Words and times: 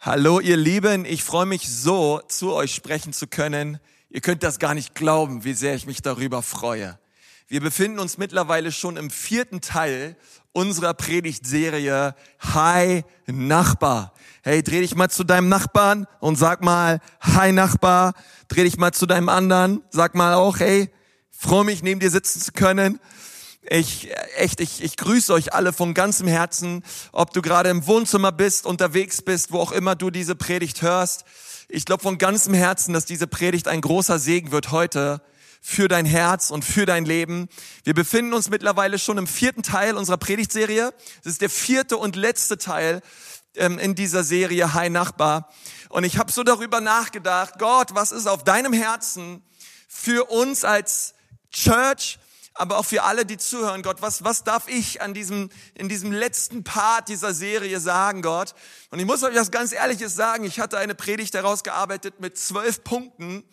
Hallo 0.00 0.38
ihr 0.38 0.56
Lieben, 0.56 1.04
ich 1.04 1.24
freue 1.24 1.44
mich 1.44 1.68
so, 1.68 2.20
zu 2.28 2.52
euch 2.52 2.72
sprechen 2.72 3.12
zu 3.12 3.26
können. 3.26 3.80
Ihr 4.10 4.20
könnt 4.20 4.44
das 4.44 4.60
gar 4.60 4.74
nicht 4.74 4.94
glauben, 4.94 5.42
wie 5.42 5.54
sehr 5.54 5.74
ich 5.74 5.86
mich 5.86 6.02
darüber 6.02 6.40
freue. 6.40 7.00
Wir 7.48 7.60
befinden 7.60 7.98
uns 7.98 8.16
mittlerweile 8.16 8.70
schon 8.70 8.96
im 8.96 9.10
vierten 9.10 9.60
Teil 9.60 10.16
unserer 10.52 10.94
Predigtserie 10.94 12.14
Hi 12.54 13.02
Nachbar. 13.26 14.14
Hey, 14.44 14.62
dreh 14.62 14.82
dich 14.82 14.94
mal 14.94 15.10
zu 15.10 15.24
deinem 15.24 15.48
Nachbarn 15.48 16.06
und 16.20 16.36
sag 16.36 16.62
mal 16.62 17.00
Hi 17.20 17.50
Nachbar. 17.50 18.12
Dreh 18.46 18.62
dich 18.62 18.76
mal 18.76 18.92
zu 18.92 19.04
deinem 19.04 19.28
anderen, 19.28 19.82
sag 19.90 20.14
mal 20.14 20.34
auch 20.34 20.60
Hey, 20.60 20.92
freue 21.28 21.64
mich 21.64 21.82
neben 21.82 21.98
dir 21.98 22.10
sitzen 22.10 22.40
zu 22.40 22.52
können. 22.52 23.00
Ich, 23.70 24.08
echt, 24.36 24.60
ich, 24.60 24.82
ich 24.82 24.96
grüße 24.96 25.30
euch 25.32 25.52
alle 25.52 25.74
von 25.74 25.92
ganzem 25.92 26.26
Herzen, 26.26 26.82
ob 27.12 27.34
du 27.34 27.42
gerade 27.42 27.68
im 27.68 27.86
Wohnzimmer 27.86 28.32
bist, 28.32 28.64
unterwegs 28.64 29.20
bist, 29.20 29.52
wo 29.52 29.60
auch 29.60 29.72
immer 29.72 29.94
du 29.94 30.10
diese 30.10 30.34
Predigt 30.34 30.80
hörst. 30.80 31.24
Ich 31.68 31.84
glaube 31.84 32.02
von 32.02 32.16
ganzem 32.16 32.54
Herzen, 32.54 32.94
dass 32.94 33.04
diese 33.04 33.26
Predigt 33.26 33.68
ein 33.68 33.82
großer 33.82 34.18
Segen 34.18 34.52
wird 34.52 34.70
heute 34.70 35.20
für 35.60 35.86
dein 35.86 36.06
Herz 36.06 36.50
und 36.50 36.64
für 36.64 36.86
dein 36.86 37.04
Leben. 37.04 37.48
Wir 37.84 37.92
befinden 37.92 38.32
uns 38.32 38.48
mittlerweile 38.48 38.98
schon 38.98 39.18
im 39.18 39.26
vierten 39.26 39.62
Teil 39.62 39.98
unserer 39.98 40.16
Predigtserie. 40.16 40.94
Das 41.22 41.32
ist 41.34 41.42
der 41.42 41.50
vierte 41.50 41.98
und 41.98 42.16
letzte 42.16 42.56
Teil 42.56 43.02
ähm, 43.54 43.78
in 43.78 43.94
dieser 43.94 44.24
Serie 44.24 44.72
Hi 44.72 44.88
Nachbar. 44.88 45.52
Und 45.90 46.04
ich 46.04 46.16
habe 46.16 46.32
so 46.32 46.42
darüber 46.42 46.80
nachgedacht, 46.80 47.58
Gott, 47.58 47.94
was 47.94 48.12
ist 48.12 48.28
auf 48.28 48.44
deinem 48.44 48.72
Herzen 48.72 49.42
für 49.88 50.30
uns 50.30 50.64
als 50.64 51.12
Church, 51.50 52.18
aber 52.58 52.78
auch 52.78 52.84
für 52.84 53.04
alle, 53.04 53.24
die 53.24 53.38
zuhören, 53.38 53.82
Gott, 53.82 54.02
was, 54.02 54.24
was 54.24 54.42
darf 54.42 54.68
ich 54.68 55.00
an 55.00 55.14
diesem, 55.14 55.48
in 55.74 55.88
diesem 55.88 56.12
letzten 56.12 56.64
Part 56.64 57.08
dieser 57.08 57.32
Serie 57.32 57.78
sagen, 57.78 58.20
Gott? 58.20 58.54
Und 58.90 58.98
ich 58.98 59.06
muss 59.06 59.22
euch 59.22 59.34
was 59.34 59.50
ganz 59.50 59.72
Ehrliches 59.72 60.14
sagen. 60.14 60.44
Ich 60.44 60.58
hatte 60.58 60.78
eine 60.78 60.94
Predigt 60.94 61.34
daraus 61.34 61.62
gearbeitet 61.62 62.20
mit 62.20 62.36
zwölf 62.36 62.82
Punkten, 62.82 63.44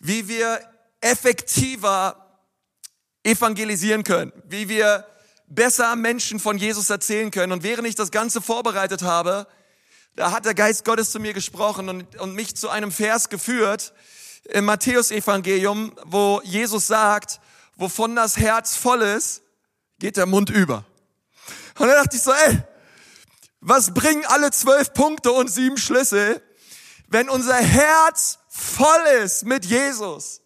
wie 0.00 0.28
wir 0.28 0.60
effektiver 1.00 2.40
evangelisieren 3.22 4.02
können, 4.02 4.32
wie 4.44 4.68
wir 4.68 5.06
besser 5.46 5.94
Menschen 5.94 6.40
von 6.40 6.58
Jesus 6.58 6.90
erzählen 6.90 7.30
können. 7.30 7.52
Und 7.52 7.62
während 7.62 7.86
ich 7.86 7.94
das 7.94 8.10
Ganze 8.10 8.40
vorbereitet 8.40 9.02
habe, 9.02 9.46
da 10.16 10.32
hat 10.32 10.46
der 10.46 10.54
Geist 10.54 10.84
Gottes 10.84 11.10
zu 11.10 11.20
mir 11.20 11.32
gesprochen 11.32 11.88
und, 11.88 12.16
und 12.16 12.34
mich 12.34 12.56
zu 12.56 12.70
einem 12.70 12.90
Vers 12.90 13.28
geführt 13.28 13.92
im 14.48 14.64
Matthäusevangelium, 14.64 15.92
wo 16.04 16.40
Jesus 16.44 16.86
sagt, 16.86 17.40
wovon 17.76 18.16
das 18.16 18.36
Herz 18.36 18.74
voll 18.76 19.02
ist, 19.02 19.42
geht 19.98 20.16
der 20.16 20.26
Mund 20.26 20.50
über. 20.50 20.84
Und 21.78 21.86
dann 21.86 21.96
dachte 22.02 22.16
ich 22.16 22.22
so, 22.22 22.32
ey, 22.32 22.62
was 23.60 23.92
bringen 23.94 24.24
alle 24.26 24.50
zwölf 24.50 24.92
Punkte 24.92 25.32
und 25.32 25.48
sieben 25.48 25.78
Schlüssel, 25.78 26.42
wenn 27.08 27.28
unser 27.28 27.56
Herz 27.56 28.38
voll 28.48 29.06
ist 29.22 29.44
mit 29.44 29.64
Jesus? 29.64 30.40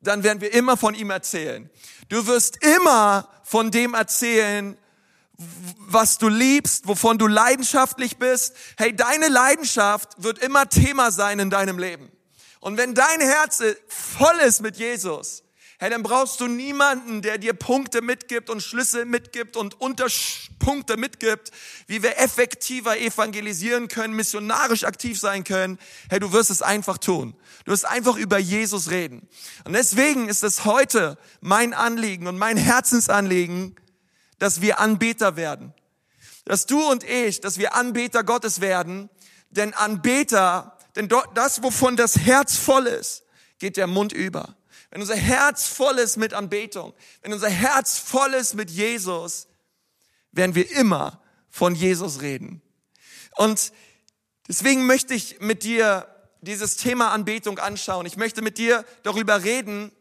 Dann 0.00 0.22
werden 0.22 0.40
wir 0.40 0.52
immer 0.52 0.76
von 0.76 0.94
ihm 0.94 1.10
erzählen. 1.10 1.70
Du 2.08 2.26
wirst 2.26 2.64
immer 2.64 3.28
von 3.44 3.70
dem 3.70 3.94
erzählen, 3.94 4.76
was 5.78 6.18
du 6.18 6.28
liebst, 6.28 6.86
wovon 6.86 7.18
du 7.18 7.26
leidenschaftlich 7.26 8.18
bist. 8.18 8.54
Hey, 8.76 8.94
deine 8.94 9.28
Leidenschaft 9.28 10.22
wird 10.22 10.38
immer 10.38 10.68
Thema 10.68 11.10
sein 11.10 11.38
in 11.38 11.50
deinem 11.50 11.78
Leben. 11.78 12.10
Und 12.60 12.76
wenn 12.76 12.94
dein 12.94 13.20
Herz 13.20 13.62
voll 13.88 14.38
ist 14.40 14.60
mit 14.60 14.76
Jesus, 14.76 15.42
Hey, 15.82 15.88
dann 15.88 16.02
brauchst 16.02 16.42
du 16.42 16.46
niemanden, 16.46 17.22
der 17.22 17.38
dir 17.38 17.54
Punkte 17.54 18.02
mitgibt 18.02 18.50
und 18.50 18.62
Schlüssel 18.62 19.06
mitgibt 19.06 19.56
und 19.56 19.80
Unterpunkte 19.80 20.98
mitgibt, 20.98 21.52
wie 21.86 22.02
wir 22.02 22.18
effektiver 22.18 22.98
evangelisieren 22.98 23.88
können, 23.88 24.12
missionarisch 24.12 24.84
aktiv 24.84 25.18
sein 25.18 25.42
können. 25.42 25.78
Hey, 26.10 26.20
du 26.20 26.32
wirst 26.32 26.50
es 26.50 26.60
einfach 26.60 26.98
tun. 26.98 27.34
Du 27.64 27.72
wirst 27.72 27.86
einfach 27.86 28.16
über 28.16 28.36
Jesus 28.36 28.90
reden. 28.90 29.26
Und 29.64 29.72
deswegen 29.72 30.28
ist 30.28 30.44
es 30.44 30.66
heute 30.66 31.16
mein 31.40 31.72
Anliegen 31.72 32.26
und 32.26 32.36
mein 32.36 32.58
Herzensanliegen, 32.58 33.74
dass 34.38 34.60
wir 34.60 34.80
Anbeter 34.80 35.36
werden. 35.36 35.72
Dass 36.44 36.66
du 36.66 36.90
und 36.90 37.04
ich, 37.04 37.40
dass 37.40 37.56
wir 37.56 37.74
Anbeter 37.74 38.22
Gottes 38.22 38.60
werden. 38.60 39.08
Denn 39.48 39.72
Anbeter, 39.72 40.76
denn 40.94 41.08
das, 41.32 41.62
wovon 41.62 41.96
das 41.96 42.18
Herz 42.18 42.58
voll 42.58 42.86
ist, 42.86 43.22
geht 43.58 43.78
der 43.78 43.86
Mund 43.86 44.12
über. 44.12 44.56
Wenn 44.90 45.00
unser 45.00 45.16
Herz 45.16 45.66
voll 45.68 45.98
ist 45.98 46.16
mit 46.16 46.34
Anbetung, 46.34 46.94
wenn 47.22 47.32
unser 47.32 47.48
Herz 47.48 47.98
voll 47.98 48.34
ist 48.34 48.54
mit 48.54 48.70
Jesus, 48.70 49.46
werden 50.32 50.54
wir 50.54 50.70
immer 50.72 51.22
von 51.48 51.74
Jesus 51.74 52.20
reden. 52.20 52.60
Und 53.36 53.72
deswegen 54.48 54.86
möchte 54.86 55.14
ich 55.14 55.40
mit 55.40 55.62
dir 55.62 56.06
dieses 56.40 56.76
Thema 56.76 57.12
Anbetung 57.12 57.58
anschauen. 57.58 58.06
Ich 58.06 58.16
möchte 58.16 58.42
mit 58.42 58.58
dir 58.58 58.84
darüber 59.02 59.44
reden, 59.44 59.92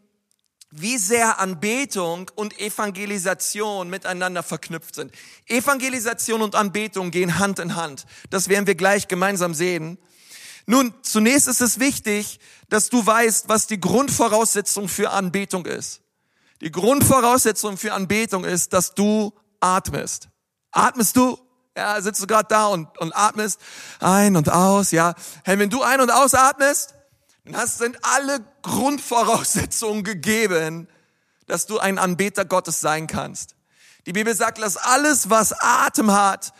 wie 0.72 0.98
sehr 0.98 1.40
Anbetung 1.40 2.30
und 2.36 2.60
Evangelisation 2.60 3.90
miteinander 3.90 4.44
verknüpft 4.44 4.96
sind. 4.96 5.12
Evangelisation 5.48 6.42
und 6.42 6.56
Anbetung 6.56 7.12
gehen 7.12 7.40
Hand 7.40 7.60
in 7.60 7.76
Hand. 7.76 8.06
Das 8.30 8.50
werden 8.50 8.68
wir 8.68 8.76
gleich 8.76 9.08
gemeinsam 9.08 9.54
sehen. 9.54 9.98
Nun, 10.70 10.94
zunächst 11.02 11.48
ist 11.48 11.62
es 11.62 11.80
wichtig, 11.80 12.40
dass 12.70 12.90
du 12.90 13.04
weißt, 13.04 13.50
was 13.50 13.66
die 13.66 13.80
Grundvoraussetzung 13.80 14.88
für 14.88 15.10
Anbetung 15.10 15.66
ist. 15.66 16.02
Die 16.62 16.72
Grundvoraussetzung 16.72 17.76
für 17.76 17.92
Anbetung 17.92 18.46
ist, 18.46 18.72
dass 18.72 18.94
du 18.94 19.34
atmest. 19.60 20.30
Atmest 20.70 21.16
du? 21.16 21.40
Ja, 21.76 22.00
sitzt 22.00 22.22
du 22.22 22.28
gerade 22.28 22.50
da 22.50 22.68
und, 22.68 22.96
und 23.00 23.18
atmest 23.18 23.60
ein 24.00 24.36
und 24.36 24.52
aus, 24.52 24.92
ja. 24.92 25.16
Hey, 25.44 25.58
wenn 25.58 25.72
du 25.72 25.82
ein- 25.82 26.02
und 26.02 26.12
ausatmest, 26.12 26.94
dann 27.46 27.58
hast, 27.58 27.80
sind 27.80 27.98
alle 28.04 28.40
Grundvoraussetzungen 28.62 30.04
gegeben, 30.04 30.88
dass 31.48 31.66
du 31.66 31.80
ein 31.80 31.98
Anbeter 31.98 32.46
Gottes 32.46 32.80
sein 32.80 33.08
kannst. 33.08 33.56
Die 34.06 34.14
Bibel 34.14 34.36
sagt, 34.36 34.60
lass 34.60 34.78
alles, 34.78 35.32
was 35.32 35.52
Atem 35.52 36.12
hat, 36.12 36.54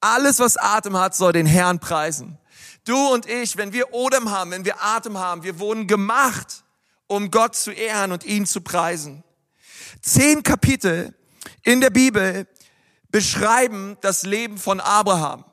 alles, 0.00 0.38
was 0.38 0.56
Atem 0.56 0.96
hat, 0.96 1.16
soll 1.16 1.32
den 1.32 1.46
Herrn 1.46 1.80
preisen. 1.80 2.38
Du 2.86 3.12
und 3.12 3.26
ich, 3.26 3.56
wenn 3.56 3.72
wir 3.72 3.92
Odem 3.92 4.30
haben, 4.30 4.52
wenn 4.52 4.64
wir 4.64 4.80
Atem 4.80 5.18
haben, 5.18 5.42
wir 5.42 5.58
wurden 5.58 5.88
gemacht, 5.88 6.62
um 7.08 7.32
Gott 7.32 7.56
zu 7.56 7.72
ehren 7.72 8.12
und 8.12 8.24
ihn 8.24 8.46
zu 8.46 8.60
preisen. 8.60 9.24
Zehn 10.02 10.44
Kapitel 10.44 11.12
in 11.64 11.80
der 11.80 11.90
Bibel 11.90 12.46
beschreiben 13.10 13.96
das 14.02 14.22
Leben 14.22 14.56
von 14.56 14.78
Abraham. 14.78 15.44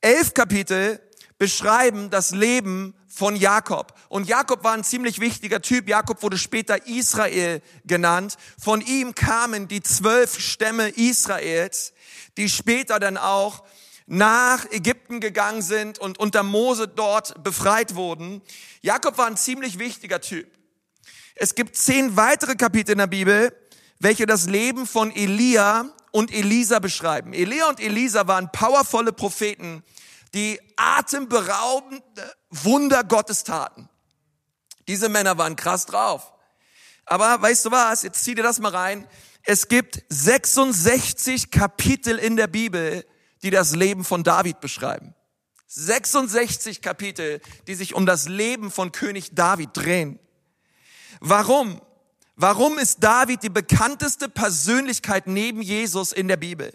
Elf 0.00 0.32
Kapitel 0.32 1.00
beschreiben 1.38 2.08
das 2.08 2.30
Leben 2.30 2.94
von 3.08 3.34
Jakob. 3.34 3.94
Und 4.08 4.28
Jakob 4.28 4.62
war 4.62 4.74
ein 4.74 4.84
ziemlich 4.84 5.18
wichtiger 5.18 5.60
Typ. 5.60 5.88
Jakob 5.88 6.22
wurde 6.22 6.38
später 6.38 6.86
Israel 6.86 7.62
genannt. 7.84 8.36
Von 8.62 8.80
ihm 8.80 9.12
kamen 9.16 9.66
die 9.66 9.82
zwölf 9.82 10.38
Stämme 10.38 10.90
Israels, 10.90 11.94
die 12.36 12.48
später 12.48 13.00
dann 13.00 13.16
auch 13.16 13.64
nach 14.08 14.64
Ägypten 14.70 15.20
gegangen 15.20 15.60
sind 15.60 15.98
und 15.98 16.18
unter 16.18 16.42
Mose 16.42 16.88
dort 16.88 17.42
befreit 17.44 17.94
wurden. 17.94 18.40
Jakob 18.80 19.18
war 19.18 19.26
ein 19.26 19.36
ziemlich 19.36 19.78
wichtiger 19.78 20.20
Typ. 20.20 20.50
Es 21.34 21.54
gibt 21.54 21.76
zehn 21.76 22.16
weitere 22.16 22.56
Kapitel 22.56 22.92
in 22.92 22.98
der 22.98 23.06
Bibel, 23.06 23.54
welche 24.00 24.24
das 24.24 24.46
Leben 24.46 24.86
von 24.86 25.14
Elia 25.14 25.90
und 26.10 26.32
Elisa 26.32 26.78
beschreiben. 26.78 27.34
Elia 27.34 27.68
und 27.68 27.80
Elisa 27.80 28.26
waren 28.26 28.50
powervolle 28.50 29.12
Propheten, 29.12 29.84
die 30.32 30.58
atemberaubende 30.76 32.34
Wunder 32.48 33.04
Gottes 33.04 33.44
taten. 33.44 33.90
Diese 34.88 35.10
Männer 35.10 35.36
waren 35.36 35.54
krass 35.54 35.84
drauf. 35.84 36.32
Aber 37.04 37.40
weißt 37.42 37.66
du 37.66 37.70
was? 37.70 38.02
Jetzt 38.02 38.24
zieh 38.24 38.34
dir 38.34 38.42
das 38.42 38.58
mal 38.58 38.74
rein. 38.74 39.06
Es 39.42 39.68
gibt 39.68 40.02
66 40.08 41.50
Kapitel 41.50 42.18
in 42.18 42.36
der 42.36 42.46
Bibel, 42.46 43.04
die 43.42 43.50
das 43.50 43.74
Leben 43.74 44.04
von 44.04 44.24
David 44.24 44.60
beschreiben. 44.60 45.14
66 45.68 46.80
Kapitel, 46.80 47.40
die 47.66 47.74
sich 47.74 47.94
um 47.94 48.06
das 48.06 48.28
Leben 48.28 48.70
von 48.70 48.92
König 48.92 49.34
David 49.34 49.70
drehen. 49.74 50.18
Warum? 51.20 51.80
Warum 52.36 52.78
ist 52.78 53.02
David 53.02 53.42
die 53.42 53.48
bekannteste 53.48 54.28
Persönlichkeit 54.28 55.26
neben 55.26 55.60
Jesus 55.60 56.12
in 56.12 56.28
der 56.28 56.36
Bibel? 56.36 56.72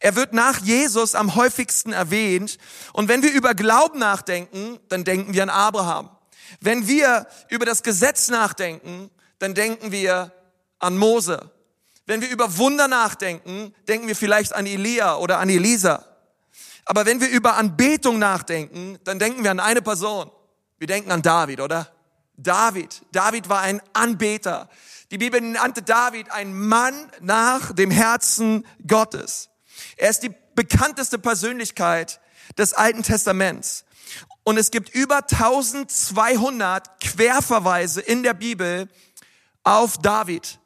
Er 0.00 0.16
wird 0.16 0.32
nach 0.32 0.60
Jesus 0.60 1.14
am 1.14 1.36
häufigsten 1.36 1.92
erwähnt. 1.92 2.58
Und 2.92 3.08
wenn 3.08 3.22
wir 3.22 3.32
über 3.32 3.54
Glauben 3.54 4.00
nachdenken, 4.00 4.80
dann 4.88 5.04
denken 5.04 5.32
wir 5.34 5.44
an 5.44 5.50
Abraham. 5.50 6.10
Wenn 6.60 6.88
wir 6.88 7.28
über 7.48 7.64
das 7.64 7.84
Gesetz 7.84 8.28
nachdenken, 8.28 9.10
dann 9.38 9.54
denken 9.54 9.92
wir 9.92 10.32
an 10.80 10.98
Mose. 10.98 11.51
Wenn 12.06 12.20
wir 12.20 12.30
über 12.30 12.56
Wunder 12.58 12.88
nachdenken, 12.88 13.74
denken 13.88 14.08
wir 14.08 14.16
vielleicht 14.16 14.54
an 14.54 14.66
Elia 14.66 15.16
oder 15.16 15.38
an 15.38 15.48
Elisa. 15.48 16.04
Aber 16.84 17.06
wenn 17.06 17.20
wir 17.20 17.28
über 17.30 17.56
Anbetung 17.56 18.18
nachdenken, 18.18 18.98
dann 19.04 19.18
denken 19.18 19.44
wir 19.44 19.50
an 19.50 19.60
eine 19.60 19.82
Person. 19.82 20.30
Wir 20.78 20.88
denken 20.88 21.12
an 21.12 21.22
David, 21.22 21.60
oder? 21.60 21.92
David. 22.36 23.02
David 23.12 23.48
war 23.48 23.60
ein 23.60 23.80
Anbeter. 23.92 24.68
Die 25.12 25.18
Bibel 25.18 25.40
nannte 25.40 25.82
David 25.82 26.30
ein 26.32 26.58
Mann 26.58 26.94
nach 27.20 27.72
dem 27.72 27.90
Herzen 27.90 28.66
Gottes. 28.86 29.50
Er 29.96 30.10
ist 30.10 30.22
die 30.22 30.34
bekannteste 30.54 31.18
Persönlichkeit 31.18 32.20
des 32.58 32.74
Alten 32.74 33.02
Testaments. 33.02 33.84
Und 34.44 34.56
es 34.56 34.70
gibt 34.70 34.88
über 34.88 35.18
1200 35.18 37.00
Querverweise 37.00 38.00
in 38.00 38.22
der 38.22 38.34
Bibel 38.34 38.88
auf 39.62 39.98
David. 39.98 40.58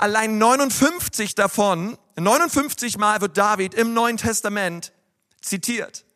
Allein 0.00 0.38
59 0.38 1.34
davon, 1.34 1.98
59 2.16 2.96
Mal 2.96 3.20
wird 3.20 3.36
David 3.36 3.74
im 3.74 3.92
Neuen 3.92 4.16
Testament 4.16 4.94
zitiert. 5.42 6.06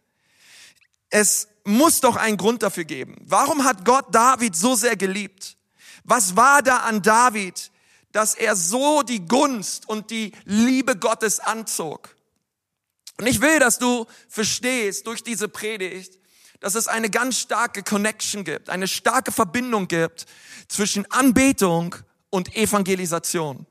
Es 1.10 1.48
muss 1.64 2.00
doch 2.00 2.16
einen 2.16 2.38
Grund 2.38 2.62
dafür 2.62 2.84
geben. 2.84 3.14
Warum 3.26 3.64
hat 3.64 3.84
Gott 3.84 4.06
David 4.10 4.56
so 4.56 4.74
sehr 4.74 4.96
geliebt? 4.96 5.58
Was 6.02 6.34
war 6.34 6.62
da 6.62 6.78
an 6.78 7.02
David, 7.02 7.70
dass 8.10 8.34
er 8.34 8.56
so 8.56 9.02
die 9.02 9.26
Gunst 9.26 9.86
und 9.86 10.10
die 10.10 10.32
Liebe 10.46 10.96
Gottes 10.96 11.38
anzog? 11.38 12.16
Und 13.18 13.26
ich 13.26 13.42
will, 13.42 13.58
dass 13.58 13.78
du 13.78 14.06
verstehst 14.30 15.06
durch 15.06 15.22
diese 15.22 15.50
Predigt, 15.50 16.18
dass 16.60 16.74
es 16.74 16.88
eine 16.88 17.10
ganz 17.10 17.38
starke 17.38 17.82
Connection 17.82 18.44
gibt, 18.44 18.70
eine 18.70 18.88
starke 18.88 19.30
Verbindung 19.30 19.88
gibt 19.88 20.24
zwischen 20.68 21.04
Anbetung 21.12 21.94
und 22.30 22.56
Evangelisation. 22.56 23.66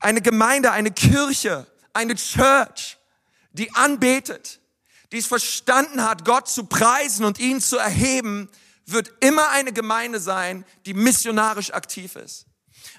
Eine 0.00 0.20
Gemeinde, 0.22 0.72
eine 0.72 0.90
Kirche, 0.90 1.66
eine 1.92 2.14
Church, 2.16 2.98
die 3.52 3.72
anbetet, 3.74 4.60
die 5.12 5.18
es 5.18 5.26
verstanden 5.26 6.02
hat, 6.02 6.24
Gott 6.24 6.48
zu 6.48 6.64
preisen 6.64 7.24
und 7.24 7.38
ihn 7.38 7.60
zu 7.60 7.76
erheben, 7.76 8.48
wird 8.86 9.12
immer 9.20 9.50
eine 9.50 9.72
Gemeinde 9.72 10.20
sein, 10.20 10.64
die 10.86 10.94
missionarisch 10.94 11.72
aktiv 11.72 12.16
ist. 12.16 12.46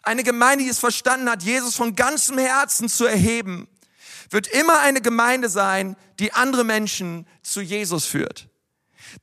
Eine 0.03 0.24
Gemeinde, 0.24 0.63
die 0.63 0.69
es 0.69 0.80
verstanden 0.80 1.30
hat, 1.30 1.44
Jesus 1.44 1.75
von 1.75 1.95
ganzem 1.95 2.38
Herzen 2.38 2.89
zu 2.89 3.06
erheben, 3.06 3.68
wird 4.30 4.47
immer 4.47 4.80
eine 4.80 5.01
Gemeinde 5.01 5.50
sein, 5.50 5.95
die 6.19 6.33
andere 6.33 6.63
Menschen 6.63 7.27
zu 7.44 7.62
Jesus 7.62 8.06
führt. 8.06 8.47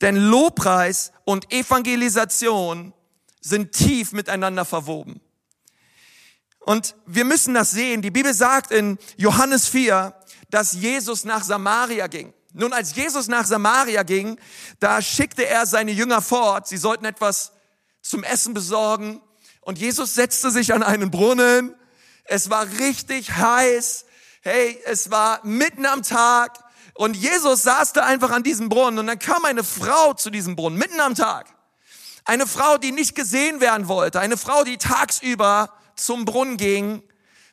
Denn 0.00 0.16
Lobpreis 0.16 1.12
und 1.24 1.52
Evangelisation 1.52 2.92
sind 3.40 3.72
tief 3.72 4.12
miteinander 4.12 4.64
verwoben. 4.64 5.20
Und 6.68 6.96
wir 7.06 7.24
müssen 7.24 7.54
das 7.54 7.70
sehen. 7.70 8.02
Die 8.02 8.10
Bibel 8.10 8.34
sagt 8.34 8.72
in 8.72 8.98
Johannes 9.16 9.68
4, 9.68 10.12
dass 10.50 10.72
Jesus 10.72 11.24
nach 11.24 11.42
Samaria 11.42 12.08
ging. 12.08 12.34
Nun, 12.52 12.74
als 12.74 12.94
Jesus 12.94 13.26
nach 13.26 13.46
Samaria 13.46 14.02
ging, 14.02 14.38
da 14.78 15.00
schickte 15.00 15.46
er 15.46 15.64
seine 15.64 15.92
Jünger 15.92 16.20
fort. 16.20 16.68
Sie 16.68 16.76
sollten 16.76 17.06
etwas 17.06 17.52
zum 18.02 18.22
Essen 18.22 18.52
besorgen. 18.52 19.22
Und 19.62 19.78
Jesus 19.78 20.12
setzte 20.14 20.50
sich 20.50 20.74
an 20.74 20.82
einen 20.82 21.10
Brunnen. 21.10 21.74
Es 22.24 22.50
war 22.50 22.66
richtig 22.78 23.34
heiß. 23.34 24.04
Hey, 24.42 24.78
es 24.84 25.10
war 25.10 25.40
mitten 25.46 25.86
am 25.86 26.02
Tag. 26.02 26.62
Und 26.92 27.16
Jesus 27.16 27.62
saß 27.62 27.94
da 27.94 28.04
einfach 28.04 28.30
an 28.30 28.42
diesem 28.42 28.68
Brunnen. 28.68 28.98
Und 28.98 29.06
dann 29.06 29.18
kam 29.18 29.46
eine 29.46 29.64
Frau 29.64 30.12
zu 30.12 30.28
diesem 30.28 30.54
Brunnen, 30.54 30.78
mitten 30.78 31.00
am 31.00 31.14
Tag. 31.14 31.46
Eine 32.26 32.46
Frau, 32.46 32.76
die 32.76 32.92
nicht 32.92 33.14
gesehen 33.14 33.62
werden 33.62 33.88
wollte. 33.88 34.20
Eine 34.20 34.36
Frau, 34.36 34.64
die 34.64 34.76
tagsüber 34.76 35.72
zum 35.98 36.24
Brunnen 36.24 36.56
ging, 36.56 37.02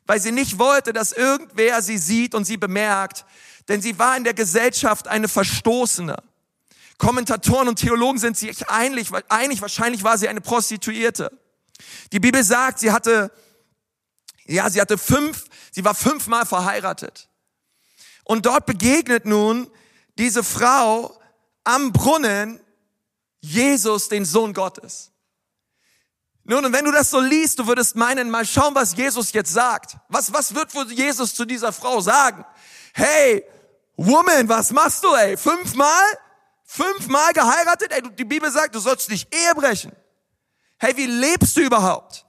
weil 0.06 0.20
sie 0.20 0.32
nicht 0.32 0.58
wollte, 0.58 0.92
dass 0.92 1.12
irgendwer 1.12 1.82
sie 1.82 1.98
sieht 1.98 2.34
und 2.34 2.44
sie 2.44 2.56
bemerkt 2.56 3.24
denn 3.68 3.82
sie 3.82 3.98
war 3.98 4.16
in 4.16 4.24
der 4.24 4.34
Gesellschaft 4.34 5.08
eine 5.08 5.28
Verstoßene. 5.28 6.16
Kommentatoren 6.98 7.68
und 7.68 7.78
Theologen 7.78 8.18
sind 8.18 8.36
sich 8.36 8.68
einig, 8.68 9.10
einig, 9.28 9.60
wahrscheinlich 9.60 10.02
war 10.02 10.16
sie 10.16 10.28
eine 10.28 10.40
Prostituierte. 10.40 11.30
Die 12.12 12.20
Bibel 12.20 12.42
sagt, 12.42 12.78
sie 12.78 12.90
hatte, 12.90 13.30
ja, 14.46 14.70
sie 14.70 14.80
hatte 14.80 14.96
fünf, 14.96 15.44
sie 15.72 15.84
war 15.84 15.94
fünfmal 15.94 16.46
verheiratet. 16.46 17.28
Und 18.24 18.46
dort 18.46 18.66
begegnet 18.66 19.26
nun 19.26 19.70
diese 20.16 20.42
Frau 20.42 21.20
am 21.64 21.92
Brunnen 21.92 22.60
Jesus, 23.40 24.08
den 24.08 24.24
Sohn 24.24 24.54
Gottes. 24.54 25.12
Nun, 26.48 26.64
und 26.64 26.72
wenn 26.72 26.84
du 26.84 26.92
das 26.92 27.10
so 27.10 27.18
liest, 27.18 27.58
du 27.58 27.66
würdest 27.66 27.96
meinen, 27.96 28.30
mal 28.30 28.46
schauen, 28.46 28.74
was 28.74 28.96
Jesus 28.96 29.32
jetzt 29.32 29.52
sagt. 29.52 29.96
Was, 30.08 30.32
was 30.32 30.54
wird 30.54 30.72
wohl 30.74 30.90
Jesus 30.92 31.34
zu 31.34 31.44
dieser 31.44 31.72
Frau 31.72 32.00
sagen? 32.00 32.44
Hey, 32.94 33.44
Woman, 33.96 34.48
was 34.48 34.70
machst 34.70 35.02
du, 35.02 35.12
ey? 35.14 35.36
Fünfmal? 35.36 36.04
Fünfmal 36.64 37.32
geheiratet? 37.32 37.90
Ey, 37.90 38.02
die 38.16 38.24
Bibel 38.24 38.50
sagt, 38.50 38.74
du 38.74 38.78
sollst 38.78 39.10
nicht 39.10 39.34
Ehe 39.34 39.54
brechen. 39.54 39.92
Hey, 40.78 40.96
wie 40.96 41.06
lebst 41.06 41.56
du 41.56 41.62
überhaupt? 41.62 42.26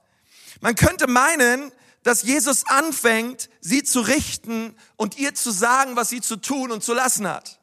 Man 0.60 0.74
könnte 0.74 1.06
meinen, 1.06 1.70
dass 2.02 2.22
Jesus 2.22 2.66
anfängt, 2.66 3.48
sie 3.60 3.84
zu 3.84 4.00
richten 4.00 4.76
und 4.96 5.18
ihr 5.18 5.34
zu 5.34 5.52
sagen, 5.52 5.94
was 5.94 6.08
sie 6.08 6.22
zu 6.22 6.36
tun 6.36 6.72
und 6.72 6.82
zu 6.82 6.94
lassen 6.94 7.28
hat. 7.28 7.60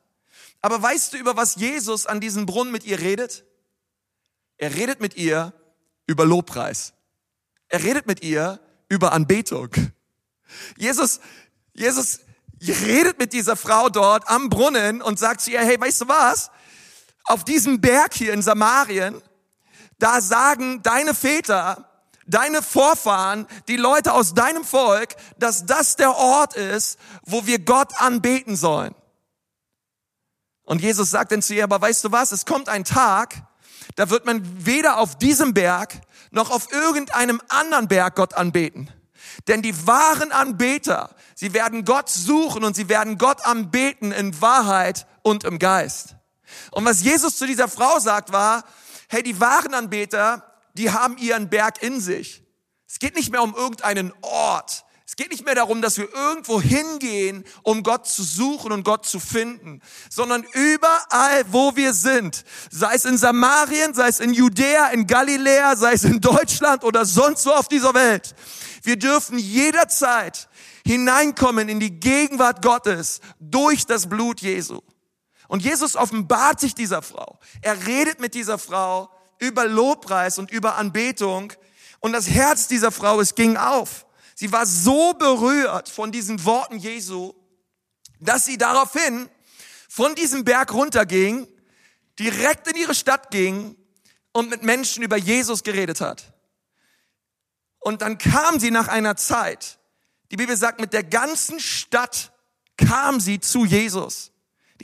Aber 0.62 0.82
weißt 0.82 1.14
du, 1.14 1.18
über 1.18 1.36
was 1.36 1.56
Jesus 1.56 2.06
an 2.06 2.22
diesem 2.22 2.46
Brunnen 2.46 2.72
mit 2.72 2.86
ihr 2.86 3.00
redet? 3.00 3.44
Er 4.58 4.74
redet 4.74 5.02
mit 5.02 5.18
ihr 5.18 5.54
über 6.08 6.26
Lobpreis. 6.26 6.94
Er 7.68 7.84
redet 7.84 8.08
mit 8.08 8.24
ihr 8.24 8.60
über 8.90 9.14
Anbetung. 9.14 9.70
Jesus, 10.78 11.20
Jesus 11.74 12.20
redet 12.62 13.20
mit 13.20 13.34
dieser 13.34 13.56
Frau 13.56 13.90
dort 13.90 14.28
am 14.30 14.50
Brunnen 14.50 15.02
und 15.02 15.20
sagt 15.20 15.42
zu 15.42 15.52
ihr, 15.52 15.62
hey, 15.62 15.80
weißt 15.80 16.02
du 16.02 16.08
was? 16.08 16.52
Auf 17.24 17.44
diesem 17.44 17.82
Berg 17.82 18.14
hier 18.14 18.34
in 18.34 18.42
Samarien, 18.42 19.22
da 19.98 20.22
sagen 20.22 20.84
deine 20.84 21.14
Väter, 21.14 21.90
deine 22.28 22.62
Vorfahren, 22.62 23.48
die 23.68 23.78
Leute 23.78 24.14
aus 24.14 24.34
deinem 24.34 24.64
Volk, 24.64 25.16
dass 25.38 25.66
das 25.66 25.96
der 25.96 26.16
Ort 26.16 26.56
ist, 26.56 27.00
wo 27.24 27.46
wir 27.46 27.60
Gott 27.60 28.00
anbeten 28.00 28.56
sollen. 28.56 28.94
Und 30.64 30.82
Jesus 30.82 31.12
sagt 31.12 31.32
dann 31.32 31.42
zu 31.42 31.54
ihr, 31.54 31.64
aber 31.64 31.82
weißt 31.82 32.04
du 32.04 32.12
was, 32.12 32.32
es 32.32 32.46
kommt 32.46 32.70
ein 32.70 32.84
Tag, 32.84 33.36
da 33.96 34.10
wird 34.10 34.26
man 34.26 34.66
weder 34.66 34.98
auf 34.98 35.18
diesem 35.18 35.54
Berg 35.54 36.02
noch 36.32 36.52
auf 36.52 36.72
irgendeinem 36.72 37.42
anderen 37.48 37.88
Berg 37.88 38.16
Gott 38.16 38.34
anbeten. 38.34 38.92
Denn 39.48 39.62
die 39.62 39.88
wahren 39.88 40.32
Anbeter, 40.32 41.16
sie 41.34 41.54
werden 41.54 41.86
Gott 41.86 42.10
suchen 42.10 42.64
und 42.64 42.76
sie 42.76 42.90
werden 42.90 43.18
Gott 43.18 43.46
anbeten 43.46 44.12
in 44.12 44.40
Wahrheit 44.42 45.08
und 45.24 45.44
im 45.44 45.60
Geist. 45.60 46.16
Und 46.72 46.86
was 46.86 47.02
Jesus 47.02 47.38
zu 47.38 47.46
dieser 47.46 47.68
Frau 47.68 48.00
sagt 48.00 48.32
war, 48.32 48.64
hey, 49.10 49.24
die 49.24 49.40
wahren 49.40 49.74
Anbeter, 49.74 50.44
die 50.74 50.92
haben 50.92 51.18
ihren 51.18 51.50
Berg 51.50 51.82
in 51.82 52.00
sich. 52.00 52.44
Es 52.88 53.00
geht 53.00 53.16
nicht 53.16 53.32
mehr 53.32 53.44
um 53.44 53.56
irgendeinen 53.56 54.14
Ort. 54.22 54.86
Es 55.08 55.16
geht 55.16 55.30
nicht 55.30 55.46
mehr 55.46 55.54
darum, 55.54 55.84
dass 55.84 55.98
wir 55.98 56.12
irgendwo 56.12 56.60
hingehen, 56.60 57.44
um 57.62 57.84
Gott 57.84 58.08
zu 58.08 58.24
suchen 58.24 58.72
und 58.72 58.84
Gott 58.84 59.06
zu 59.06 59.20
finden, 59.20 59.82
sondern 60.10 60.44
überall, 60.54 61.46
wo 61.52 61.76
wir 61.76 61.94
sind, 61.94 62.44
sei 62.72 62.96
es 62.96 63.06
in 63.06 63.18
Samarien, 63.18 63.94
sei 63.94 64.08
es 64.08 64.20
in 64.20 64.34
Judäa, 64.34 64.88
in 64.88 65.06
Galiläa, 65.06 65.76
sei 65.76 65.94
es 65.94 66.06
in 66.06 66.22
Deutschland 66.22 66.84
oder 66.84 67.06
sonst 67.06 67.46
wo 67.46 67.52
auf 67.52 67.68
dieser 67.68 67.94
Welt, 67.94 68.34
wir 68.82 68.98
dürfen 68.98 69.38
jederzeit 69.38 70.50
hineinkommen 70.86 71.70
in 71.70 71.80
die 71.80 72.00
Gegenwart 72.00 72.64
Gottes 72.64 73.22
durch 73.40 73.86
das 73.86 74.08
Blut 74.10 74.42
Jesu. 74.42 74.82
Und 75.48 75.64
Jesus 75.64 75.96
offenbart 75.96 76.60
sich 76.60 76.74
dieser 76.74 77.02
Frau. 77.02 77.40
Er 77.62 77.86
redet 77.86 78.20
mit 78.20 78.34
dieser 78.34 78.58
Frau 78.58 79.10
über 79.38 79.66
Lobpreis 79.68 80.40
und 80.40 80.52
über 80.52 80.78
Anbetung. 80.78 81.54
Und 82.00 82.14
das 82.14 82.28
Herz 82.30 82.68
dieser 82.68 82.92
Frau, 82.92 83.20
es 83.20 83.36
ging 83.36 83.58
auf. 83.58 84.05
Sie 84.36 84.52
war 84.52 84.66
so 84.66 85.14
berührt 85.14 85.90
von 85.90 86.12
diesen 86.12 86.44
Worten 86.44 86.78
Jesu, 86.78 87.34
dass 88.20 88.46
sie 88.46 88.58
daraufhin 88.58 89.30
von 89.90 90.14
diesem 90.14 90.44
Berg 90.44 90.74
runterging, 90.74 91.48
direkt 92.20 92.68
in 92.68 92.76
ihre 92.76 92.94
Stadt 92.94 93.32
ging 93.32 93.78
und 94.34 94.50
mit 94.50 94.62
Menschen 94.62 95.04
über 95.04 95.16
Jesus 95.16 95.64
geredet 95.64 96.02
hat. 96.02 96.34
Und 97.80 98.02
dann 98.02 98.18
kam 98.18 98.60
sie 98.60 98.72
nach 98.72 98.90
einer 98.90 99.16
Zeit, 99.16 99.80
die 100.32 100.36
Bibel 100.36 100.58
sagt, 100.58 100.82
mit 100.82 100.92
der 100.92 101.04
ganzen 101.04 101.60
Stadt 101.60 102.34
kam 102.76 103.22
sie 103.22 103.40
zu 103.40 103.64
Jesus. 103.64 104.32